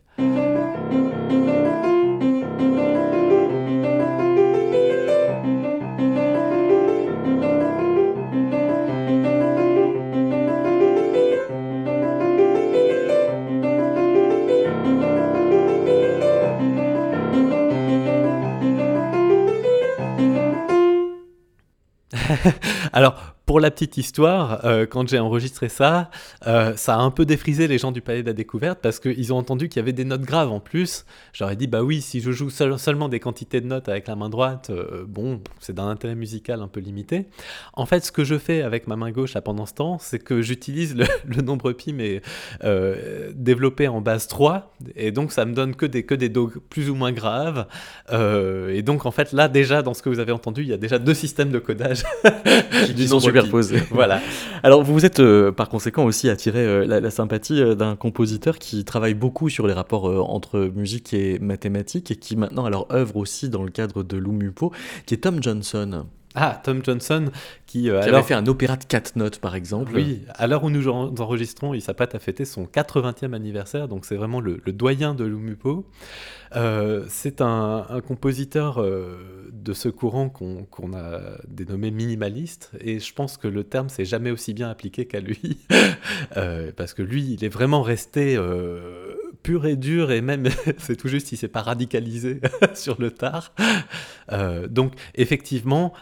Alors, 22.94 23.37
pour 23.48 23.62
la 23.62 23.72
petite 23.72 23.95
histoire, 23.95 24.66
euh, 24.66 24.86
quand 24.86 25.08
j'ai 25.08 25.20
enregistré 25.20 25.70
ça, 25.70 26.12
euh, 26.48 26.76
ça 26.76 26.95
a 26.95 26.98
un 27.00 27.12
peu 27.12 27.26
défrisé 27.26 27.70
les 27.70 27.78
gens 27.78 27.93
du 27.93 28.02
Palais 28.02 28.22
de 28.22 28.28
la 28.28 28.34
Découverte 28.34 28.80
parce 28.82 29.00
qu'ils 29.00 29.32
ont 29.32 29.38
entendu 29.38 29.70
qu'il 29.70 29.80
y 29.80 29.84
avait 29.84 29.93
des 29.93 30.04
notes 30.04 30.24
graves 30.24 30.52
en 30.52 30.60
plus. 30.60 31.06
J'aurais 31.32 31.56
dit, 31.56 31.66
bah 31.66 31.82
oui, 31.82 32.02
si 32.02 32.20
je 32.20 32.32
joue 32.32 32.50
seul- 32.50 32.78
seulement 32.78 33.08
des 33.08 33.22
quantités 33.22 33.62
de 33.62 33.66
notes 33.66 33.88
avec 33.88 34.10
la 34.10 34.18
main 34.18 34.28
droite, 34.28 34.70
euh, 34.70 35.06
bon, 35.08 35.39
c'est 35.62 35.74
d'un 35.74 35.88
intérêt 35.88 36.14
musical 36.16 36.62
un 36.62 36.68
peu 36.68 36.82
limité. 36.82 37.28
En 37.72 37.86
fait, 37.86 38.04
ce 38.04 38.12
que 38.12 38.26
je 38.26 38.38
fais 38.38 38.62
avec 38.64 38.86
ma 38.86 38.98
main 38.98 39.12
gauche 39.12 39.34
là, 39.34 39.41
pendant 39.41 39.66
ce 39.66 39.76
temps, 39.76 39.98
c'est 39.98 40.20
que 40.20 40.41
j'utilise 40.41 40.93
le, 40.98 41.06
le 41.26 41.41
nombre 41.41 41.72
pi, 41.72 41.93
mais 41.93 42.22
développé 43.34 43.88
en 43.88 44.02
base 44.02 44.28
3, 44.28 44.74
et 44.98 45.12
donc 45.12 45.32
ça 45.32 45.45
me 45.45 45.54
donne 45.54 45.74
que 45.74 45.86
des, 45.86 46.04
que 46.04 46.16
des 46.16 46.28
do 46.28 46.52
plus 46.70 46.89
ou 46.89 46.95
moins 46.95 47.14
graves. 47.14 47.66
Et 48.12 48.82
donc, 48.82 49.06
en 49.06 49.12
fait, 49.12 49.32
là, 49.32 49.48
déjà, 49.48 49.82
dans 49.84 49.93
ce 49.93 50.02
que 50.02 50.10
vous 50.10 50.20
avez 50.20 50.34
entendu, 50.34 50.64
il 50.64 50.68
y 50.68 50.74
a 50.74 50.78
déjà 50.78 51.00
deux 51.00 51.14
systèmes 51.14 51.50
de 51.52 51.60
codage 51.60 52.04
du 52.95 53.08
nombre 53.08 53.32
Voilà. 53.92 54.22
Alors 54.64 54.84
vous 54.84 55.06
êtes 55.06 55.20
euh, 55.20 55.52
par 55.52 55.70
conséquent 55.70 56.06
aussi 56.06 56.30
attiré 56.30 56.60
euh, 56.60 56.86
la, 56.86 57.00
la 57.00 57.12
sympathie 57.12 57.62
euh, 57.62 57.76
d'un 57.76 57.96
compositeur 57.96 58.60
qui 58.60 58.86
travaille 58.86 59.14
beaucoup 59.14 59.50
sur 59.50 59.68
les 59.68 59.74
rapports 59.74 60.06
entre 60.30 60.72
musique 60.76 61.14
et 61.14 61.40
mathématiques 61.40 62.12
et 62.12 62.16
qui 62.16 62.36
maintenant 62.36 62.66
alors 62.66 62.88
œuvre 62.92 63.18
aussi 63.18 63.50
dans 63.50 63.64
le 63.64 63.72
cadre 63.72 64.04
de 64.04 64.18
l'Umupo, 64.18 64.72
qui 65.06 65.14
est 65.14 65.18
Tom 65.18 65.42
Johnson. 65.42 66.06
Ah, 66.40 66.62
Tom 66.64 66.82
Johnson, 66.84 67.32
qui, 67.66 67.90
euh, 67.90 68.00
avait 68.00 68.22
fait 68.22 68.36
un 68.36 68.46
opéra 68.46 68.78
de 68.78 68.84
quatre 68.84 69.16
notes, 69.16 69.40
par 69.40 69.56
exemple. 69.56 69.92
Oui, 69.96 70.22
à 70.36 70.46
l'heure 70.46 70.64
où 70.64 70.70
nous 70.70 70.88
enregistrons, 70.88 71.74
il 71.74 71.82
s'apprête 71.82 72.14
à 72.14 72.20
fêter 72.20 72.46
son 72.46 72.66
80e 72.66 73.34
anniversaire, 73.34 73.88
donc 73.88 74.06
c'est 74.06 74.16
vraiment 74.16 74.40
le, 74.40 74.60
doyen 74.68 75.16
de 75.16 75.26
l'Umupo. 75.26 75.88
Euh, 76.56 77.06
c'est 77.10 77.42
un, 77.42 77.88
compositeur 78.08 78.80
euh, 78.80 79.50
de 79.52 79.74
ce 79.74 79.90
courant 79.90 80.30
qu'on 80.30 80.94
a 80.94 81.22
dénommé 81.48 81.90
minimaliste, 81.90 82.70
et 82.82 83.00
je 83.00 83.14
pense 83.16 83.38
que 83.38 83.48
le 83.48 83.64
terme 83.64 83.90
s'est 83.90 84.06
jamais 84.06 84.30
aussi 84.30 84.54
bien 84.54 84.70
appliqué 84.70 85.08
qu'à 85.08 85.22
lui, 85.22 85.58
parce 86.78 86.94
que 86.94 87.02
lui, 87.02 87.34
il 87.34 87.44
est 87.44 87.50
vraiment 87.50 87.82
resté 87.82 88.38
pur 89.44 89.66
et 89.66 89.76
dur, 89.76 90.12
et 90.12 90.22
même, 90.22 90.48
c'est 90.78 90.96
tout 90.96 91.08
juste, 91.08 91.32
il 91.32 91.38
s'est 91.38 91.48
pas 91.48 91.62
radicalisé 91.62 92.42
sur 92.74 93.00
le 93.00 93.12
tard. 93.12 93.54
donc, 94.70 94.94
effectivement, 95.16 95.94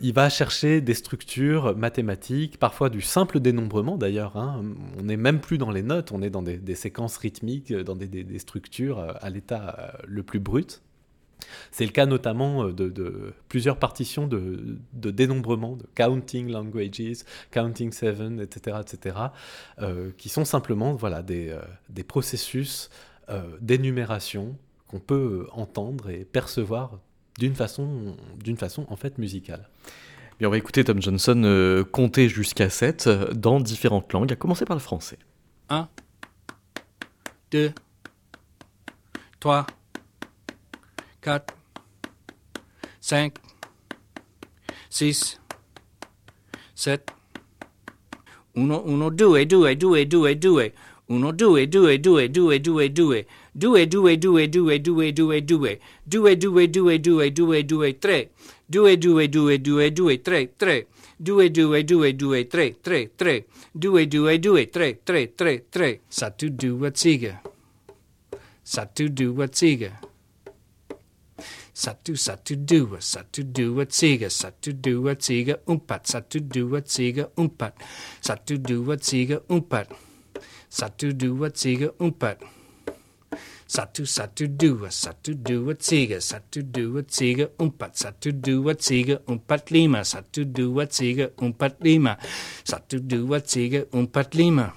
il 0.00 0.12
va 0.12 0.28
chercher 0.28 0.80
des 0.80 0.94
structures 0.94 1.76
mathématiques, 1.76 2.58
parfois 2.58 2.90
du 2.90 3.00
simple 3.00 3.40
dénombrement 3.40 3.96
d'ailleurs. 3.96 4.36
Hein. 4.36 4.62
On 4.98 5.04
n'est 5.04 5.16
même 5.16 5.40
plus 5.40 5.58
dans 5.58 5.70
les 5.70 5.82
notes, 5.82 6.12
on 6.12 6.22
est 6.22 6.30
dans 6.30 6.42
des, 6.42 6.74
séquences 6.74 7.16
rythmiques, 7.16 7.72
dans 7.72 7.96
des, 7.96 8.38
structures 8.38 8.98
euh, 8.98 9.12
à 9.20 9.30
l'état 9.30 9.76
euh, 9.78 10.02
le 10.06 10.22
plus 10.22 10.40
brut. 10.40 10.82
C'est 11.70 11.84
le 11.84 11.92
cas 11.92 12.06
notamment 12.06 12.64
euh, 12.64 12.72
de, 12.72 13.34
plusieurs 13.48 13.78
partitions 13.78 14.26
de, 14.26 14.78
dénombrement, 14.92 15.76
de 15.76 15.86
counting 15.94 16.50
languages, 16.50 17.24
counting 17.50 17.92
seven, 17.92 18.40
etc., 18.40 18.78
etc., 18.80 19.16
qui 20.16 20.28
sont 20.28 20.44
simplement 20.44 20.94
voilà, 20.94 21.22
des, 21.22 21.54
processus 22.06 22.90
d'énumération 23.60 24.56
qu'on 24.88 25.00
peut 25.00 25.46
entendre 25.52 26.10
et 26.10 26.24
percevoir 26.24 26.98
d'une 27.38 27.54
façon, 27.54 28.16
d'une 28.42 28.56
façon 28.56 28.86
en 28.88 28.96
fait 28.96 29.18
musicale 29.18 29.68
on 30.46 30.50
va 30.50 30.58
écouter 30.58 30.84
Tom 30.84 31.00
Johnson 31.00 31.42
euh, 31.44 31.84
compter 31.84 32.28
jusqu'à 32.28 32.70
7 32.70 33.06
euh, 33.06 33.32
dans 33.32 33.60
différentes 33.60 34.12
langues, 34.12 34.32
à 34.32 34.36
commencer 34.36 34.64
par 34.64 34.76
le 34.76 34.80
français. 34.80 35.18
1, 35.68 35.88
2, 37.50 37.72
3, 39.40 39.66
4, 41.22 41.54
5, 43.00 43.40
6, 44.88 45.38
7, 46.74 47.14
uno, 48.54 48.82
1, 48.84 49.10
due, 49.10 49.46
due, 49.46 49.76
due, 49.76 50.06
due, 50.06 50.34
due, 50.34 50.72
uno, 51.10 51.32
due, 51.32 51.66
due, 51.66 51.98
due, 51.98 52.28
due, 52.28 52.60
due, 52.60 52.88
due, 52.88 53.26
due, 53.52 53.86
due, 53.86 54.16
due, 54.16 54.16
due, 54.16 54.46
due, 54.46 54.78
due, 54.86 55.18
due, 55.26 55.40
due, 56.06 56.36
due, 56.36 56.66
due, 56.68 56.98
due, 56.98 57.30
due, 57.30 57.62
due, 57.64 57.92
3, 57.98 58.30
due, 58.68 58.96
due, 58.96 59.26
due, 59.28 59.58
due, 59.58 59.90
due, 59.90 60.18
3, 60.18 60.48
3, 60.56 60.86
due, 61.18 61.50
due, 61.50 61.82
due, 61.82 62.12
due, 62.12 62.44
3, 62.44 62.76
3, 62.80 63.10
3, 63.16 63.44
due, 63.74 64.06
due, 64.06 64.38
due, 64.38 64.66
3, 64.66 65.00
3, 65.04 65.26
3, 65.34 65.64
3. 65.68 66.00
Sa 66.08 66.30
tu 66.30 66.48
due 66.48 66.90
ziga. 66.94 67.42
Sa 68.62 68.86
tu 68.86 69.08
due 69.08 69.48
ziga. 69.50 70.09
Satu 71.80 72.12
satu 72.12 72.60
dua 72.60 73.00
satu 73.00 73.40
dua 73.40 73.88
tiga 73.88 74.28
satu 74.28 74.76
dua 74.76 75.16
tiga 75.16 75.56
empat 75.64 76.12
satu 76.12 76.36
dua 76.36 76.84
tiga 76.84 77.32
empat 77.40 77.72
satu 78.20 78.60
dua 78.60 79.00
tiga 79.00 79.40
empat 79.48 79.88
satu 80.68 81.16
dua 81.16 81.48
tiga 81.48 81.88
empat 81.96 82.36
Satu 83.64 84.04
satu 84.04 84.44
dua 84.44 84.92
satu 84.92 85.32
dua 85.32 85.72
tiga 85.72 86.20
satu 86.20 86.60
dua 86.60 87.00
tiga 87.00 87.48
empat 87.56 87.96
satu 87.96 88.28
dua 88.28 88.76
tiga 88.76 89.24
empat 89.24 89.72
lima 89.72 90.04
satu 90.04 90.44
dua 90.44 90.84
tiga 90.84 91.32
empat 91.40 91.80
lima 91.80 92.20
satu 92.60 93.00
dua 93.00 93.40
tiga 93.40 93.88
empat 93.88 94.36
lima 94.36 94.76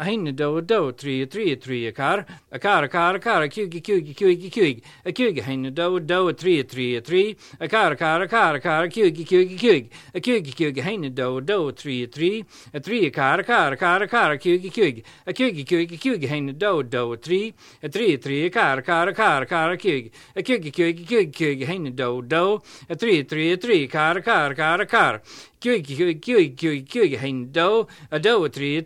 a 0.00 0.04
Ein 0.04 0.32
do 0.36 0.60
do 0.60 0.92
three 0.92 1.26
three 1.26 1.56
three 1.56 1.88
a 1.88 1.92
car 1.92 2.24
a 2.52 2.58
car 2.60 2.84
a 2.84 2.88
car 2.88 3.16
a 3.16 3.18
car 3.18 3.42
a 3.42 3.48
cuig 3.48 3.82
cuig 3.82 4.14
cuig 4.14 4.48
cuig 4.48 4.82
a 5.04 5.10
cuig 5.10 5.42
hein 5.42 5.74
do 5.74 5.98
do 5.98 6.32
three 6.34 6.62
three 6.62 7.00
three 7.00 7.36
a 7.58 7.66
car 7.66 7.90
a 7.90 7.96
car 7.96 8.22
a 8.22 8.28
car 8.28 8.54
a 8.54 8.60
car 8.60 8.84
a 8.84 8.88
cuig 8.88 9.18
a 9.18 9.24
cuig 9.24 9.90
a 10.14 10.20
cuig 10.20 10.54
cuig 10.54 10.78
hein 10.84 11.12
do 11.12 11.38
a 11.38 11.40
do 11.40 11.68
a 11.68 11.72
three 11.72 12.04
a 12.04 12.06
three 12.06 12.44
a 12.72 12.78
three 12.78 13.06
a 13.06 13.10
car 13.10 13.40
a 13.40 13.42
car 13.42 13.72
a 13.72 13.76
car 13.76 14.02
a 14.02 14.06
car 14.06 14.30
a 14.30 14.38
cuig 14.38 14.70
cuig 14.72 15.02
a 15.26 15.32
cuig 15.32 15.66
cuig 15.66 15.98
cuig 15.98 16.28
hein 16.28 16.54
do 16.56 16.78
a 16.78 16.84
do 16.84 17.12
a 17.12 17.16
three 17.16 17.54
a 17.82 17.88
three 17.88 18.14
a 18.14 18.18
three 18.18 18.46
a 18.46 18.50
car 18.50 18.78
a 18.78 18.82
car 18.82 19.08
a 19.08 19.12
car 19.12 19.42
a 19.42 19.46
car 19.46 19.72
a 19.72 19.76
cuig 19.76 20.12
a 20.36 20.42
cuig 20.44 20.72
cuig 20.72 21.08
cuig 21.08 21.32
cuig 21.32 21.66
hein 21.66 21.92
do 21.96 22.18
a 22.18 22.22
do 22.22 22.62
a 22.88 22.94
three 22.94 23.18
a 23.18 23.24
three 23.24 23.50
a 23.52 23.56
three 23.56 23.82
a 23.82 23.88
car 23.88 24.16
a 24.16 24.22
car 24.22 24.52
a 24.52 24.54
car 24.54 24.80
a 24.80 24.86
car 24.86 25.22
Kjoj, 25.60 25.82
kjoj, 25.82 26.14
kjoj, 26.20 26.56
kjoj, 26.56 26.84
kjoj, 26.86 27.16
hendo, 27.18 27.86
a 28.10 28.18
do, 28.18 28.44
a 28.44 28.48
tri, 28.48 28.78
a 28.78 28.82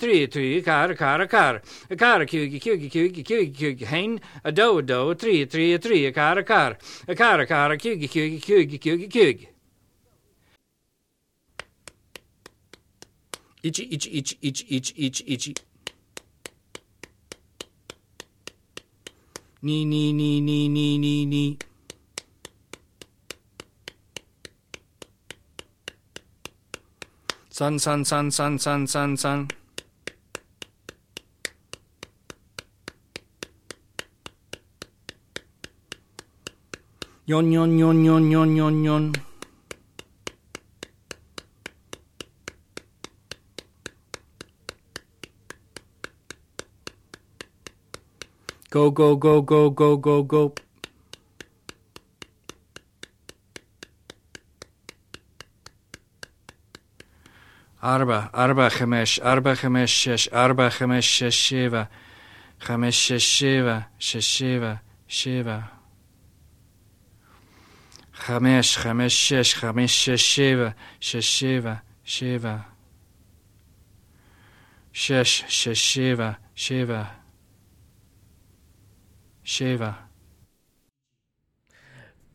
kar, 0.64 0.90
a 0.90 0.94
kar, 0.96 1.20
a 1.20 1.26
car 1.28 1.60
a 1.90 1.96
car 1.96 2.22
a 2.22 2.22
car 2.22 2.22
a 2.22 2.26
car 2.26 4.18
a 4.44 4.52
do, 4.52 4.80
do, 4.80 5.14
tri, 5.14 5.44
tri, 5.46 5.78
tri, 5.78 6.06
a 6.06 6.12
kar, 6.12 6.38
a 6.38 6.44
kar, 6.44 6.70
a 7.72 7.76
kjoj, 7.76 8.08
kjoj, 8.08 8.40
kjoj, 8.40 8.78
kjoj, 8.78 9.08
kjoj. 9.08 9.52
Itchy, 13.62 13.84
itchy, 13.94 14.10
itchy, 14.18 14.38
itchy, 14.40 14.76
itchy, 14.76 15.06
itchy, 15.06 15.24
itchy. 15.34 15.54
Ni, 19.62 19.84
ni, 19.84 20.12
ni, 20.12 20.40
ni, 20.40 20.68
ni, 20.68 20.98
ni, 20.98 21.26
ni. 21.26 21.58
Sun, 27.62 27.78
sun, 27.78 28.04
sun, 28.04 28.28
sun, 28.28 28.58
sun, 28.58 28.86
sun, 28.88 29.16
sun. 29.16 29.48
Yon, 37.24 37.52
yon, 37.52 37.78
yon, 37.78 38.02
yon, 38.02 38.30
yon, 38.32 38.56
yon, 38.56 38.82
yon. 38.82 39.12
Go, 48.70 48.90
go, 48.90 49.14
go, 49.14 49.40
go, 49.40 49.70
go, 49.70 49.96
go, 49.96 50.22
go. 50.24 50.52
أربعة 57.84 58.30
أربعة 58.34 58.68
خمس 58.68 59.20
أربعة 59.20 59.54
خمس 59.54 59.88
شش 59.88 60.28
أربعة 60.32 60.68
خمس 60.68 61.04
شش 61.04 61.48
سبعة 61.48 61.90
خمس 62.60 62.94
شش 62.94 63.38
سبعة 63.38 63.90
شش 63.98 64.38
سبعة 64.38 64.82
سبعة 65.08 65.72
خمس 68.12 68.76
خمس 68.76 69.10
شش 69.10 69.54
خمس 69.54 69.90
شش 69.90 70.36
سبعة 70.36 70.74
شش 71.00 71.38
سبعة 71.40 71.82
سبعة 72.04 72.72
شش 74.92 75.44
شش 75.48 75.94
سبعة 75.94 76.38
سبعة 76.56 77.22
سبعة 79.44 80.11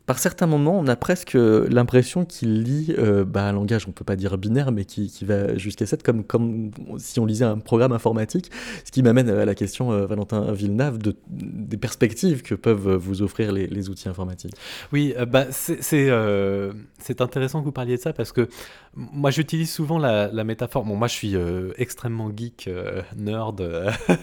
par 0.08 0.20
certains 0.20 0.48
moments, 0.48 0.80
on 0.80 0.88
a 0.88 0.96
presque 0.96 1.34
l'impression 1.34 2.24
qu'il 2.24 2.64
lit 2.64 2.96
euh, 2.98 3.26
bah, 3.26 3.44
un 3.44 3.52
langage, 3.52 3.90
on 3.90 3.92
peut 3.92 4.06
pas 4.06 4.16
dire 4.16 4.38
binaire, 4.38 4.72
mais 4.72 4.86
qui, 4.86 5.12
va 5.24 5.58
jusqu'à 5.58 5.86
7, 5.86 6.02
comme, 6.02 6.24
comme 6.24 6.72
si 6.98 7.20
on 7.20 7.26
lisait 7.26 7.44
un 7.44 7.58
programme 7.58 7.92
informatique. 7.92 8.50
Ce 8.86 8.92
qui 8.92 9.04
m'amène 9.04 9.30
à 9.30 9.44
la 9.44 9.54
question, 9.54 9.92
euh, 9.92 10.06
Valentin 10.06 10.54
Villeneuve, 10.54 10.98
de, 10.98 11.14
des 11.28 11.76
perspectives 11.76 12.42
que 12.42 12.56
peuvent 12.56 12.96
vous 12.96 13.22
offrir 13.22 13.52
les, 13.52 13.90
outils 13.90 14.08
informatiques. 14.08 14.54
Oui, 14.94 15.14
euh, 15.18 15.26
bah, 15.26 15.48
c'est 15.52 17.22
intéressant 17.22 17.60
que 17.60 17.66
vous 17.66 17.74
parliez 17.74 17.98
de 17.98 18.02
ça 18.02 18.14
parce 18.14 18.32
que 18.32 18.48
moi 18.96 19.30
j'utilise 19.30 19.70
souvent 19.70 20.00
la, 20.00 20.32
métaphore. 20.46 20.86
Bon, 20.86 20.96
moi 20.96 21.10
je 21.10 21.14
suis 21.16 21.36
extrêmement 21.78 22.32
geek, 22.34 22.70
nerd, 23.18 23.62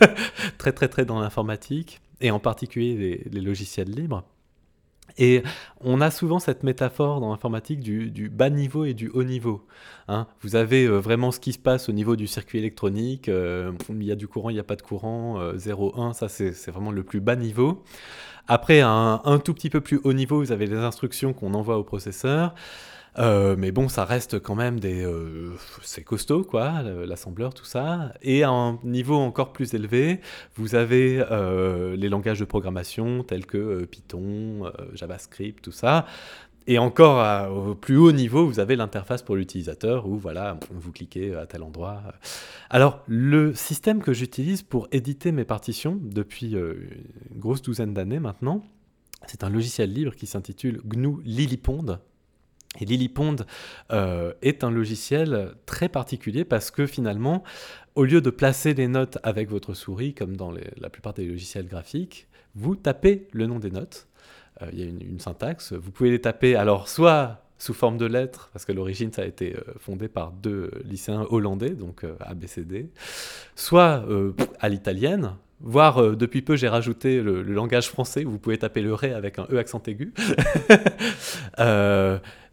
très 0.59 0.73
très 0.73 0.89
très 0.89 1.05
dans 1.05 1.21
l'informatique 1.21 2.01
et 2.23 2.31
en 2.31 2.39
particulier 2.39 3.23
les 3.31 3.41
logiciels 3.43 3.91
libres. 3.91 4.25
Et 5.19 5.43
on 5.81 6.01
a 6.01 6.11
souvent 6.11 6.39
cette 6.39 6.63
métaphore 6.63 7.21
dans 7.21 7.31
l'informatique 7.31 7.81
du, 7.81 8.29
bas 8.29 8.51
niveau 8.51 8.85
et 8.85 8.95
du 8.95 9.09
haut 9.09 9.25
niveau. 9.25 9.67
Hein. 10.09 10.27
Vous 10.43 10.57
avez 10.57 10.85
euh, 10.85 10.99
vraiment 10.99 11.31
ce 11.31 11.41
qui 11.41 11.53
se 11.53 11.59
passe 11.59 11.89
au 11.89 11.93
niveau 11.93 12.17
du 12.17 12.27
circuit 12.27 12.59
électronique. 12.59 13.29
Euh, 13.29 13.73
il 13.91 14.05
y 14.05 14.13
a 14.13 14.17
du 14.17 14.27
courant, 14.27 14.51
il 14.51 14.55
n'y 14.55 14.61
a 14.61 14.65
pas 14.65 14.77
de 14.77 14.83
courant. 14.83 15.39
0, 15.55 15.95
euh, 15.97 16.01
1, 16.01 16.13
ça 16.15 16.29
c'est 16.29 16.71
vraiment 16.71 16.91
le 16.91 17.05
plus 17.05 17.21
bas 17.21 17.37
niveau. 17.37 17.83
Après, 18.49 18.81
un, 18.81 19.23
un, 19.25 19.39
tout 19.39 19.55
petit 19.55 19.71
peu 19.71 19.81
plus 19.81 20.01
haut 20.05 20.13
niveau, 20.13 20.39
vous 20.39 20.53
avez 20.53 20.67
les 20.67 20.77
instructions 20.77 21.33
qu'on 21.33 21.55
envoie 21.55 21.79
au 21.79 21.85
processeur. 21.85 22.55
Euh, 23.19 23.55
mais 23.57 23.71
bon, 23.71 23.89
ça 23.89 24.05
reste 24.05 24.41
quand 24.41 24.55
même 24.55 24.81
des. 24.81 25.05
Euh, 25.05 25.53
c'est 25.83 26.03
costaud, 26.03 26.45
quoi, 26.45 26.83
l'assembleur, 26.83 27.55
tout 27.55 27.65
ça. 27.65 28.13
Et 28.23 28.43
à 28.43 28.51
un 28.51 28.79
niveau 28.83 29.17
encore 29.17 29.53
plus 29.53 29.75
élevé, 29.75 30.21
vous 30.57 30.75
avez 30.75 31.25
euh, 31.31 31.97
les 31.97 32.09
langages 32.09 32.41
de 32.41 32.45
programmation 32.45 33.23
tels 33.23 33.47
que 33.47 33.85
Python, 33.85 34.73
JavaScript, 34.95 35.63
tout 35.63 35.73
ça. 35.73 36.07
et 36.67 36.79
encore 36.79 37.51
au 37.53 37.75
plus 37.75 37.97
haut 37.97 38.13
niveau, 38.13 38.47
vous 38.47 38.59
avez 38.59 38.75
l'interface 38.75 39.23
pour 39.23 39.37
l'utilisateur 39.37 40.09
où 40.09 40.17
voilà, 40.17 40.59
vous 40.71 40.93
cliquez 40.93 41.35
à 41.35 41.47
tel 41.47 41.63
endroit. 41.63 42.03
Alors, 42.71 43.03
le 43.07 43.55
système 43.55 44.03
que 44.03 44.13
j'utilise 44.13 44.63
pour 44.63 44.89
éditer 44.91 45.31
mes 45.31 45.45
partitions 45.45 45.99
depuis 46.03 46.53
une 46.55 47.39
grosse 47.39 47.63
douzaine 47.63 47.95
d'années 47.95 48.21
maintenant, 48.21 48.65
c'est 49.27 49.45
un 49.45 49.51
logiciel 49.51 49.93
libre 49.93 50.15
qui 50.15 50.27
s'intitule 50.27 50.81
GNU 50.85 51.19
Lillipond. 51.25 51.99
Et 52.81 52.87
euh, 53.93 54.33
est 54.43 54.65
un 54.65 54.71
logiciel 54.71 55.53
très 55.67 55.89
particulier 55.89 56.45
parce 56.45 56.71
que 56.71 56.87
finalement, 56.87 57.45
au 57.95 58.05
lieu 58.05 58.21
de 58.21 58.31
placer 58.31 58.75
les 58.75 58.89
notes 58.89 59.19
avec 59.23 59.49
votre 59.49 59.75
souris, 59.75 60.15
comme 60.15 60.37
dans 60.37 60.53
la 60.53 60.91
plupart 60.91 61.15
des 61.15 61.27
logiciels 61.27 61.69
graphiques, 61.69 62.27
vous 62.55 62.77
tapez 62.77 63.29
le 63.33 63.47
nom 63.47 63.59
des 63.59 63.71
notes. 63.71 64.09
Euh, 64.63 64.67
Il 64.73 64.79
y 64.79 64.83
a 64.83 64.87
une, 64.87 65.21
syntaxe. 65.21 65.73
Vous 65.73 65.91
pouvez 65.91 66.11
les 66.11 66.21
taper 66.21 66.57
alors 66.57 66.89
soit 66.89 67.41
sous 67.59 67.75
forme 67.75 67.97
de 67.99 68.07
lettres, 68.07 68.51
parce 68.53 68.65
qu'à 68.65 68.73
l'origine 68.73 69.13
ça 69.13 69.23
a 69.23 69.25
été 69.25 69.55
euh, 69.55 69.61
fondé 69.79 70.09
par 70.09 70.33
deux 70.33 70.71
lycéens 70.85 71.25
hollandais, 71.31 71.71
donc 71.71 72.05
euh, 72.05 72.15
ABCD, 72.21 72.91
soit 73.55 74.05
à 74.61 74.69
l'italienne, 74.69 75.37
voire 75.61 76.17
depuis 76.17 76.43
peu 76.43 76.57
j'ai 76.57 76.69
rajouté 76.69 77.23
le, 77.23 77.43
langage 77.43 77.89
français 77.89 78.25
où 78.25 78.33
vous 78.33 78.39
pouvez 78.39 78.59
taper 78.59 78.83
le 78.83 78.93
ré 78.93 79.15
avec 79.15 79.39
un 79.39 79.47
E 79.51 79.57
accent 79.57 79.83
aigu. 79.87 80.13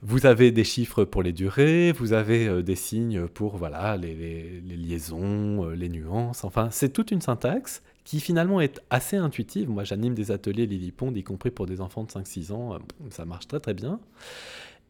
vous 0.02 0.26
avez 0.26 0.52
des 0.52 0.64
chiffres 0.64 1.04
pour 1.04 1.22
les 1.22 1.32
durées, 1.32 1.92
vous 1.92 2.14
avez 2.14 2.48
euh, 2.48 2.64
des 2.64 2.76
signes 2.76 3.28
pour 3.28 3.58
voilà, 3.58 3.98
les, 3.98 4.62
liaisons, 4.62 5.66
euh, 5.66 5.76
les 5.76 5.90
nuances, 5.90 6.44
enfin 6.44 6.70
c'est 6.72 6.90
toute 6.90 7.12
une 7.12 7.22
syntaxe 7.22 7.84
qui 8.04 8.20
finalement 8.20 8.60
est 8.62 8.82
assez 8.90 9.16
intuitive. 9.18 9.70
Moi 9.70 9.84
j'anime 9.84 10.16
des 10.16 10.32
ateliers 10.32 10.66
Lillipond, 10.66 11.14
y 11.14 11.24
compris 11.24 11.52
pour 11.52 11.68
des 11.68 11.82
enfants 11.82 12.04
de 12.04 12.10
5-6 12.10 12.52
ans, 12.52 12.74
euh, 12.74 12.78
ça 13.12 13.26
marche 13.26 13.48
très 13.48 13.60
très 13.60 13.74
bien. 13.76 14.00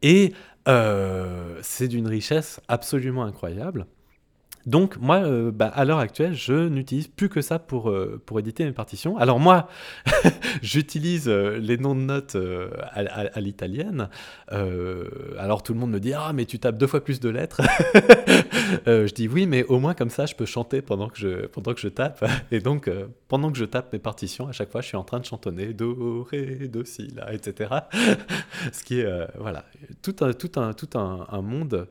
Et 0.00 0.32
c'est 1.62 1.88
d'une 1.88 2.08
richesse 2.08 2.60
absolument 2.66 3.24
incroyable. 3.24 3.86
Donc 4.66 4.96
moi, 4.98 5.16
euh, 5.16 5.50
bah, 5.50 5.66
à 5.66 5.84
l'heure 5.84 5.98
actuelle, 5.98 6.34
je 6.34 6.68
n'utilise 6.68 7.08
plus 7.08 7.28
que 7.28 7.40
ça 7.40 7.58
pour, 7.58 7.90
euh, 7.90 8.20
pour 8.24 8.38
éditer 8.38 8.64
mes 8.64 8.72
partitions. 8.72 9.16
Alors 9.16 9.40
moi, 9.40 9.68
j'utilise 10.62 11.28
euh, 11.28 11.58
les 11.58 11.78
noms 11.78 11.94
de 11.94 12.00
notes 12.00 12.36
à, 12.92 13.40
l'italienne. 13.40 14.08
Alors 15.38 15.62
tout 15.62 15.74
le 15.74 15.80
monde 15.80 15.90
me 15.90 16.00
dit 16.00 16.12
ah 16.12 16.32
mais 16.32 16.44
tu 16.44 16.58
tapes 16.58 16.76
deux 16.76 16.86
fois 16.86 17.02
plus 17.02 17.20
de 17.20 17.28
lettres. 17.28 17.62
Je 18.86 19.12
dis 19.12 19.28
oui 19.28 19.46
mais 19.46 19.64
au 19.64 19.78
moins 19.78 19.94
comme 19.94 20.10
ça 20.10 20.26
je 20.26 20.34
peux 20.34 20.46
chanter 20.46 20.82
pendant 20.82 21.08
que 21.08 21.18
je 21.18 21.46
pendant 21.46 21.74
que 21.74 21.80
je 21.80 21.88
tape. 21.88 22.24
Et 22.50 22.60
donc 22.60 22.90
pendant 23.28 23.50
que 23.50 23.58
je 23.58 23.64
tape 23.64 23.92
mes 23.92 23.98
partitions, 23.98 24.48
à 24.48 24.52
chaque 24.52 24.70
fois 24.70 24.80
je 24.80 24.88
suis 24.88 24.96
en 24.96 25.04
train 25.04 25.20
de 25.20 25.24
chantonner 25.24 25.72
do 25.72 26.26
ré 26.30 26.68
do 26.68 26.84
si 26.84 27.08
la 27.08 27.32
etc. 27.34 27.70
Ce 28.72 28.84
qui 28.84 29.00
est 29.00 29.06
voilà 29.38 29.64
tout 30.02 30.16
un 30.20 30.32
tout 30.32 30.52
un 30.56 30.72
tout 30.72 30.98
un 30.98 31.42
monde. 31.42 31.88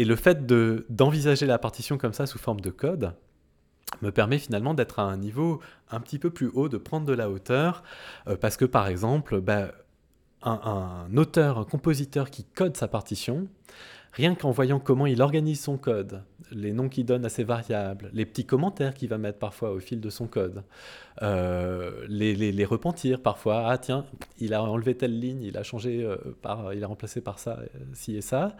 Et 0.00 0.06
le 0.06 0.16
fait 0.16 0.46
de 0.46 0.86
d'envisager 0.88 1.44
la 1.44 1.58
partition 1.58 1.98
comme 1.98 2.14
ça 2.14 2.24
sous 2.24 2.38
forme 2.38 2.62
de 2.62 2.70
code 2.70 3.12
me 4.00 4.10
permet 4.10 4.38
finalement 4.38 4.72
d'être 4.72 4.98
à 4.98 5.02
un 5.02 5.18
niveau 5.18 5.60
un 5.90 6.00
petit 6.00 6.18
peu 6.18 6.30
plus 6.30 6.50
haut, 6.54 6.70
de 6.70 6.78
prendre 6.78 7.04
de 7.04 7.12
la 7.12 7.28
hauteur, 7.28 7.82
euh, 8.26 8.34
parce 8.34 8.56
que 8.56 8.64
par 8.64 8.88
exemple, 8.88 9.42
bah, 9.42 9.72
un, 10.42 11.06
auteur, 11.18 11.58
un 11.58 11.64
compositeur 11.64 12.30
qui 12.30 12.44
code 12.44 12.78
sa 12.78 12.88
partition, 12.88 13.46
rien 14.12 14.34
qu'en 14.34 14.52
voyant 14.52 14.80
comment 14.80 15.04
il 15.04 15.20
organise 15.20 15.60
son 15.60 15.76
code, 15.76 16.22
les 16.50 16.72
noms 16.72 16.88
qu'il 16.88 17.04
donne 17.04 17.26
à 17.26 17.28
ses 17.28 17.44
variables, 17.44 18.08
les 18.14 18.24
petits 18.24 18.46
commentaires 18.46 18.94
qu'il 18.94 19.10
va 19.10 19.18
mettre 19.18 19.38
parfois 19.38 19.70
au 19.70 19.80
fil 19.80 20.00
de 20.00 20.08
son 20.08 20.26
code, 20.26 20.64
euh, 21.20 22.06
les, 22.08 22.34
les, 22.34 22.64
repentirs 22.64 23.20
parfois, 23.20 23.64
ah 23.66 23.76
tiens, 23.76 24.06
il 24.38 24.54
a 24.54 24.62
enlevé 24.62 24.96
telle 24.96 25.20
ligne, 25.20 25.42
il 25.42 25.58
a 25.58 25.62
changé 25.62 26.02
euh, 26.02 26.16
par, 26.40 26.72
il 26.72 26.82
a 26.82 26.86
remplacé 26.86 27.20
par 27.20 27.38
ça, 27.38 27.58
ci 27.92 28.16
et 28.16 28.22
ça 28.22 28.56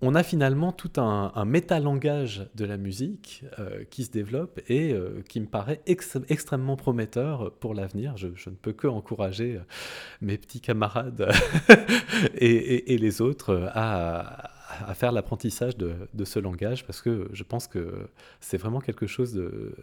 on 0.00 0.14
a 0.14 0.22
finalement 0.22 0.72
tout 0.72 1.00
un, 1.00 1.44
métalangage 1.44 2.48
de 2.54 2.64
la 2.64 2.76
musique 2.76 3.44
euh, 3.58 3.84
qui 3.90 4.04
se 4.04 4.10
développe 4.10 4.60
et 4.68 4.92
euh, 4.92 5.22
qui 5.28 5.40
me 5.40 5.46
paraît 5.46 5.80
ex- 5.86 6.18
extrêmement 6.28 6.76
prometteur 6.76 7.52
pour 7.58 7.74
l'avenir. 7.74 8.16
Je, 8.16 8.28
ne 8.28 8.54
peux 8.54 8.72
que 8.72 8.86
encourager 8.86 9.56
euh, 9.56 9.64
mes 10.20 10.38
petits 10.38 10.60
camarades 10.60 11.30
et, 12.34 12.98
les 12.98 13.20
autres 13.20 13.70
à, 13.74 14.50
à 14.86 14.94
faire 14.94 15.12
l'apprentissage 15.12 15.76
de, 15.76 15.92
de 16.14 16.24
ce 16.24 16.38
langage 16.38 16.84
parce 16.86 17.00
que 17.02 17.28
je 17.32 17.42
pense 17.42 17.66
que 17.66 18.08
c'est 18.40 18.56
vraiment 18.56 18.80
quelque 18.80 19.06
chose 19.06 19.32
de- 19.34 19.74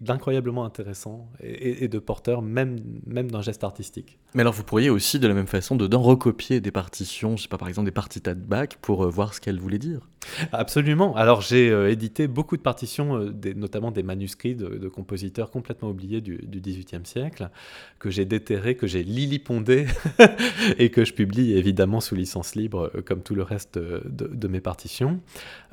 d'incroyablement 0.00 0.64
intéressant 0.64 1.28
et, 1.42 1.88
de 1.88 1.98
porteur 1.98 2.42
même, 2.42 2.78
même 3.06 3.30
d'un 3.30 3.42
geste 3.42 3.64
artistique. 3.64 4.18
Mais 4.34 4.40
alors 4.40 4.52
vous 4.54 4.64
pourriez 4.64 4.90
aussi 4.90 5.18
de 5.18 5.28
la 5.28 5.34
même 5.34 5.46
façon 5.46 5.76
dedans 5.76 6.02
recopier 6.02 6.60
des 6.60 6.70
partitions, 6.70 7.36
je 7.36 7.42
sais 7.42 7.48
pas 7.48 7.58
par 7.58 7.68
exemple 7.68 7.86
des 7.86 7.92
partitas 7.92 8.34
de 8.34 8.40
Bach 8.40 8.68
pour 8.80 9.04
euh, 9.04 9.08
voir 9.08 9.34
ce 9.34 9.40
qu'elles 9.40 9.60
voulaient 9.60 9.78
dire. 9.78 10.08
Absolument. 10.52 11.14
Alors 11.16 11.40
j'ai 11.42 11.70
euh, 11.70 11.90
édité 11.90 12.26
beaucoup 12.28 12.56
de 12.56 12.62
partitions, 12.62 13.16
euh, 13.18 13.30
des- 13.30 13.54
notamment 13.54 13.90
des 13.90 14.02
manuscrits 14.02 14.54
de, 14.54 14.68
de 14.68 14.88
compositeurs 14.88 15.50
complètement 15.50 15.90
oubliés 15.90 16.20
du, 16.20 16.38
XVIIIe 16.48 17.04
siècle, 17.04 17.50
que 17.98 18.10
j'ai 18.10 18.24
déterrés, 18.24 18.74
que 18.76 18.86
j'ai 18.86 19.02
lilipondés 19.02 19.86
et 20.78 20.90
que 20.90 21.04
je 21.04 21.12
publie 21.12 21.52
évidemment 21.52 22.00
sous 22.00 22.14
licence 22.14 22.54
libre, 22.54 22.90
comme 23.04 23.22
tout 23.22 23.34
le 23.34 23.42
reste 23.42 23.76
euh, 23.76 24.00
de, 24.30 24.48
mes 24.48 24.60
partitions. 24.60 25.20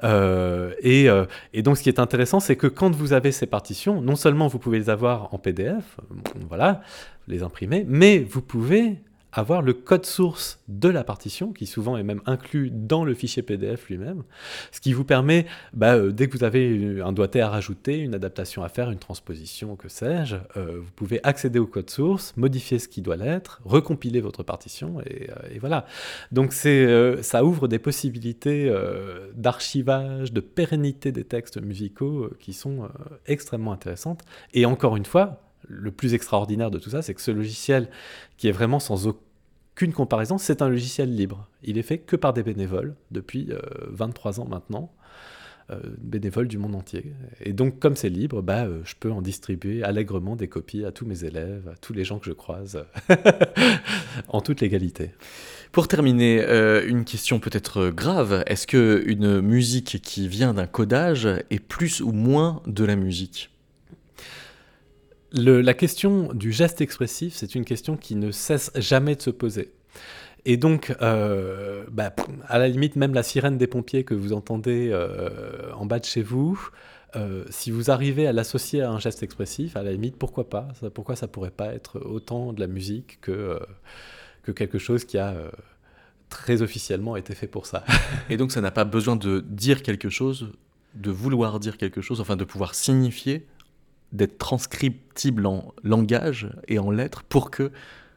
Euh, 0.04 0.74
et, 0.82 1.10
euh, 1.10 1.26
et 1.54 1.62
donc 1.62 1.78
ce 1.78 1.84
qui 1.84 1.90
est 1.90 2.00
intéressant, 2.00 2.40
c'est 2.40 2.56
que 2.56 2.68
quand 2.68 2.94
vous 2.96 3.14
avez 3.14 3.32
ces 3.32 3.46
partitions, 3.46 4.02
non 4.02 4.16
seulement 4.16 4.48
vous 4.48 4.60
pouvez 4.60 4.80
les 4.80 4.90
avoir 4.90 5.34
en 5.34 5.38
PDF, 5.38 5.98
euh, 6.00 6.16
voilà, 6.50 6.82
les 7.28 7.44
imprimer, 7.44 7.86
mais 7.88 8.20
vous 8.20 8.42
pouvez 8.42 8.98
avoir 9.32 9.62
le 9.62 9.74
code 9.74 10.06
source 10.06 10.60
de 10.68 10.90
la 10.90 11.04
partition, 11.04 11.54
qui 11.54 11.66
souvent 11.66 11.98
est 11.98 12.04
même 12.04 12.22
inclus 12.26 12.70
dans 12.72 13.04
le 13.04 13.14
fichier 13.14 13.42
PDF 13.42 13.88
lui-même, 13.90 14.24
ce 14.72 14.82
qui 14.82 14.94
vous 14.94 15.04
permet, 15.04 15.46
bah, 15.74 15.96
euh, 15.96 16.12
dès 16.12 16.28
que 16.28 16.38
vous 16.38 16.44
avez 16.44 17.02
un 17.02 17.14
doigté 17.14 17.42
à 17.42 17.50
rajouter, 17.50 18.00
une 18.00 18.14
adaptation 18.14 18.64
à 18.64 18.70
faire, 18.70 18.92
une 18.92 19.00
transposition, 19.00 19.76
que 19.76 19.90
sais-je, 19.90 20.36
euh, 20.58 20.80
vous 20.80 20.92
pouvez 20.96 21.20
accéder 21.24 21.60
au 21.60 21.68
code 21.68 21.90
source, 21.90 22.34
modifier 22.38 22.80
ce 22.80 22.88
qui 22.88 23.02
doit 23.02 23.16
l'être, 23.16 23.62
recompiler 23.64 24.22
votre 24.22 24.44
partition, 24.44 25.02
et, 25.02 25.30
euh, 25.30 25.56
et 25.56 25.60
voilà. 25.60 25.86
Donc 26.32 26.54
ça 26.54 27.44
ouvre 27.44 27.68
des 27.68 27.80
possibilités 27.80 28.72
d'archivage, 29.36 30.34
de 30.34 30.40
pérennité 30.40 31.12
des 31.12 31.24
textes 31.24 31.62
musicaux 31.62 32.30
qui 32.40 32.54
sont 32.54 32.90
extrêmement 33.26 33.72
intéressantes. 33.72 34.22
Et 34.54 34.66
encore 34.66 34.98
une 34.98 35.06
fois, 35.06 35.42
le 35.72 35.92
plus 35.92 36.14
extraordinaire 36.14 36.72
de 36.72 36.80
tout 36.80 36.90
ça, 36.90 37.02
c'est 37.02 37.14
que 37.14 37.22
ce 37.22 37.32
logiciel, 37.32 37.90
qui 38.38 38.48
est 38.48 38.52
vraiment 38.52 38.80
sans 38.80 39.08
aucune 39.08 39.94
comparaison, 39.94 40.38
c'est 40.38 40.62
un 40.62 40.70
logiciel 40.70 41.16
libre. 41.16 41.48
Il 41.64 41.78
est 41.78 41.84
fait 41.84 42.00
que 42.00 42.16
par 42.16 42.34
des 42.34 42.44
bénévoles 42.44 42.96
depuis 43.12 43.48
euh, 43.52 43.60
23 43.90 44.40
ans 44.40 44.48
maintenant, 44.48 44.92
euh, 45.72 45.80
bénévoles 46.00 46.48
du 46.48 46.58
monde 46.58 46.76
entier. 46.76 47.14
Et 47.40 47.54
donc, 47.54 47.80
comme 47.80 47.96
c'est 47.96 48.10
libre, 48.10 48.42
bah, 48.42 48.66
euh, 48.66 48.82
je 48.84 48.96
peux 49.00 49.12
en 49.12 49.22
distribuer 49.22 49.84
allègrement 49.84 50.36
des 50.36 50.50
copies 50.50 50.84
à 50.84 50.92
tous 50.92 51.06
mes 51.06 51.24
élèves, 51.24 51.70
à 51.72 51.78
tous 51.78 51.94
les 51.94 52.04
gens 52.04 52.20
que 52.20 52.26
je 52.26 52.34
croise, 52.34 52.84
en 54.28 54.42
toute 54.42 54.60
légalité. 54.60 55.12
Pour 55.72 55.88
terminer, 55.88 56.42
euh, 56.42 56.86
une 56.86 57.06
question 57.06 57.40
peut-être 57.40 57.90
grave. 57.90 58.44
Est-ce 58.48 58.68
que 58.68 59.02
une 59.06 59.40
musique 59.40 60.02
qui 60.02 60.28
vient 60.28 60.54
d'un 60.54 60.68
codage 60.68 61.26
est 61.26 61.60
plus 61.66 62.02
ou 62.02 62.12
moins 62.12 62.62
de 62.68 62.84
la 62.84 62.98
musique? 62.98 63.50
Le- 65.34 65.62
la 65.62 65.74
question 65.74 66.34
du 66.34 66.52
geste 66.52 66.82
expressif, 66.82 67.34
c'est 67.36 67.56
une 67.56 67.66
question 67.66 67.96
qui 67.98 68.16
ne 68.16 68.32
cesse 68.32 68.72
jamais 68.76 69.16
de 69.16 69.22
se 69.22 69.30
poser. 69.30 69.72
Et 70.46 70.58
donc, 70.58 70.96
euh, 71.02 71.86
bah, 71.92 72.14
à 72.48 72.58
la 72.60 72.68
limite, 72.68 72.96
même 72.96 73.14
la 73.14 73.24
sirène 73.24 73.58
des 73.58 73.68
pompiers 73.68 74.04
que 74.04 74.14
vous 74.16 74.34
entendez 74.34 74.90
euh, 74.92 75.72
en 75.74 75.86
bas 75.86 76.00
de 76.00 76.06
chez 76.06 76.24
vous, 76.24 76.70
euh, 77.16 77.46
si 77.50 77.72
vous 77.72 77.92
arrivez 77.92 78.26
à 78.28 78.34
l'associer 78.34 78.82
à 78.82 78.90
un 78.92 79.00
geste 79.00 79.22
expressif, 79.24 79.76
à 79.76 79.84
la 79.84 79.92
limite, 79.92 80.18
pourquoi 80.18 80.50
pas? 80.50 80.68
Ça, 80.80 80.90
Pourquoi 80.90 81.16
ça 81.16 81.28
pourrait 81.28 81.52
pas 81.52 81.74
être 81.74 82.00
autant 82.00 82.54
de 82.54 82.60
la 82.60 82.68
musique 82.68 83.20
que, 83.22 83.60
que 84.44 84.52
quelque 84.52 84.80
chose 84.80 85.06
qui 85.06 85.18
a 85.18 85.36
très 86.30 86.62
officiellement 86.62 87.16
été 87.16 87.36
fait 87.36 87.48
pour 87.48 87.66
ça? 87.68 87.86
Et 88.30 88.38
donc 88.38 88.52
ça 88.52 88.62
n'a 88.62 88.72
pas 88.72 88.86
besoin 88.86 89.16
de 89.16 89.42
dire 89.48 89.84
quelque 89.84 90.10
chose, 90.10 90.52
de 90.96 91.12
vouloir 91.12 91.60
dire 91.60 91.78
quelque 91.78 92.02
chose, 92.02 92.20
enfin 92.22 92.36
de 92.36 92.46
pouvoir 92.46 92.74
signifier, 92.76 93.46
d'être 94.12 94.38
transcriptible 94.38 95.46
en 95.46 95.74
langage 95.84 96.50
et 96.68 96.80
en 96.80 96.92
lettres 96.92 97.24
pour 97.24 97.52
que 97.52 97.72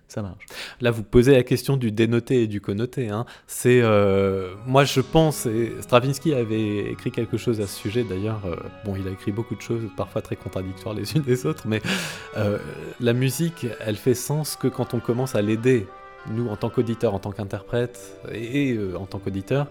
ça 0.08 0.22
marche. 0.22 0.46
Là, 0.80 0.90
vous 0.90 1.02
posez 1.02 1.32
la 1.32 1.42
question 1.42 1.76
du 1.76 1.90
dénoté 1.90 2.42
et 2.42 2.46
du 2.46 2.60
connoté. 2.60 3.08
Hein. 3.08 3.26
C'est, 3.46 3.80
euh, 3.82 4.54
moi, 4.66 4.84
je 4.84 5.00
pense, 5.00 5.46
et 5.46 5.72
Stravinsky 5.80 6.34
avait 6.34 6.90
écrit 6.90 7.10
quelque 7.10 7.36
chose 7.36 7.60
à 7.60 7.66
ce 7.66 7.76
sujet. 7.76 8.04
D'ailleurs, 8.04 8.42
euh, 8.46 8.56
bon, 8.84 8.94
il 8.96 9.08
a 9.08 9.10
écrit 9.10 9.32
beaucoup 9.32 9.56
de 9.56 9.60
choses, 9.60 9.82
parfois 9.96 10.22
très 10.22 10.36
contradictoires 10.36 10.94
les 10.94 11.16
unes 11.16 11.22
des 11.22 11.46
autres, 11.46 11.66
mais 11.66 11.80
euh, 12.36 12.58
la 13.00 13.12
musique, 13.12 13.66
elle 13.80 13.96
fait 13.96 14.14
sens 14.14 14.56
que 14.56 14.68
quand 14.68 14.94
on 14.94 15.00
commence 15.00 15.34
à 15.34 15.42
l'aider, 15.42 15.86
nous, 16.30 16.48
en 16.48 16.56
tant 16.56 16.70
qu'auditeurs, 16.70 17.14
en 17.14 17.18
tant 17.18 17.32
qu'interprète 17.32 18.18
et, 18.32 18.78
en 18.96 19.06
tant 19.06 19.18
qu'auditeur, 19.18 19.66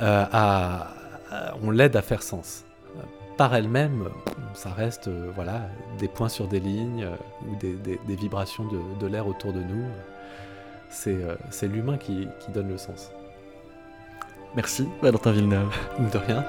on 0.00 1.70
l'aide 1.70 1.96
à 1.96 2.02
faire 2.02 2.22
sens. 2.22 2.64
Par 3.36 3.54
elle-même, 3.54 4.08
ça 4.54 4.70
reste 4.70 5.08
euh, 5.08 5.30
voilà, 5.34 5.62
des 5.98 6.08
points 6.08 6.28
sur 6.28 6.46
des 6.48 6.60
lignes 6.60 7.04
euh, 7.04 7.16
ou 7.50 7.56
des, 7.56 7.72
des- 7.74 8.00
des 8.06 8.14
vibrations 8.16 8.64
de, 8.64 8.78
de 9.00 9.06
l'air 9.06 9.26
autour 9.26 9.52
de 9.52 9.60
nous. 9.60 9.84
c'est 10.90 11.14
euh, 11.14 11.34
c'est 11.50 11.66
l'humain 11.68 11.96
qui, 11.96 12.28
qui 12.40 12.50
donne 12.52 12.68
le 12.68 12.78
sens. 12.78 13.10
Merci, 14.54 14.86
Valentin 15.00 15.32
Villeneuve. 15.32 15.74
De 16.12 16.18
rien. 16.18 16.44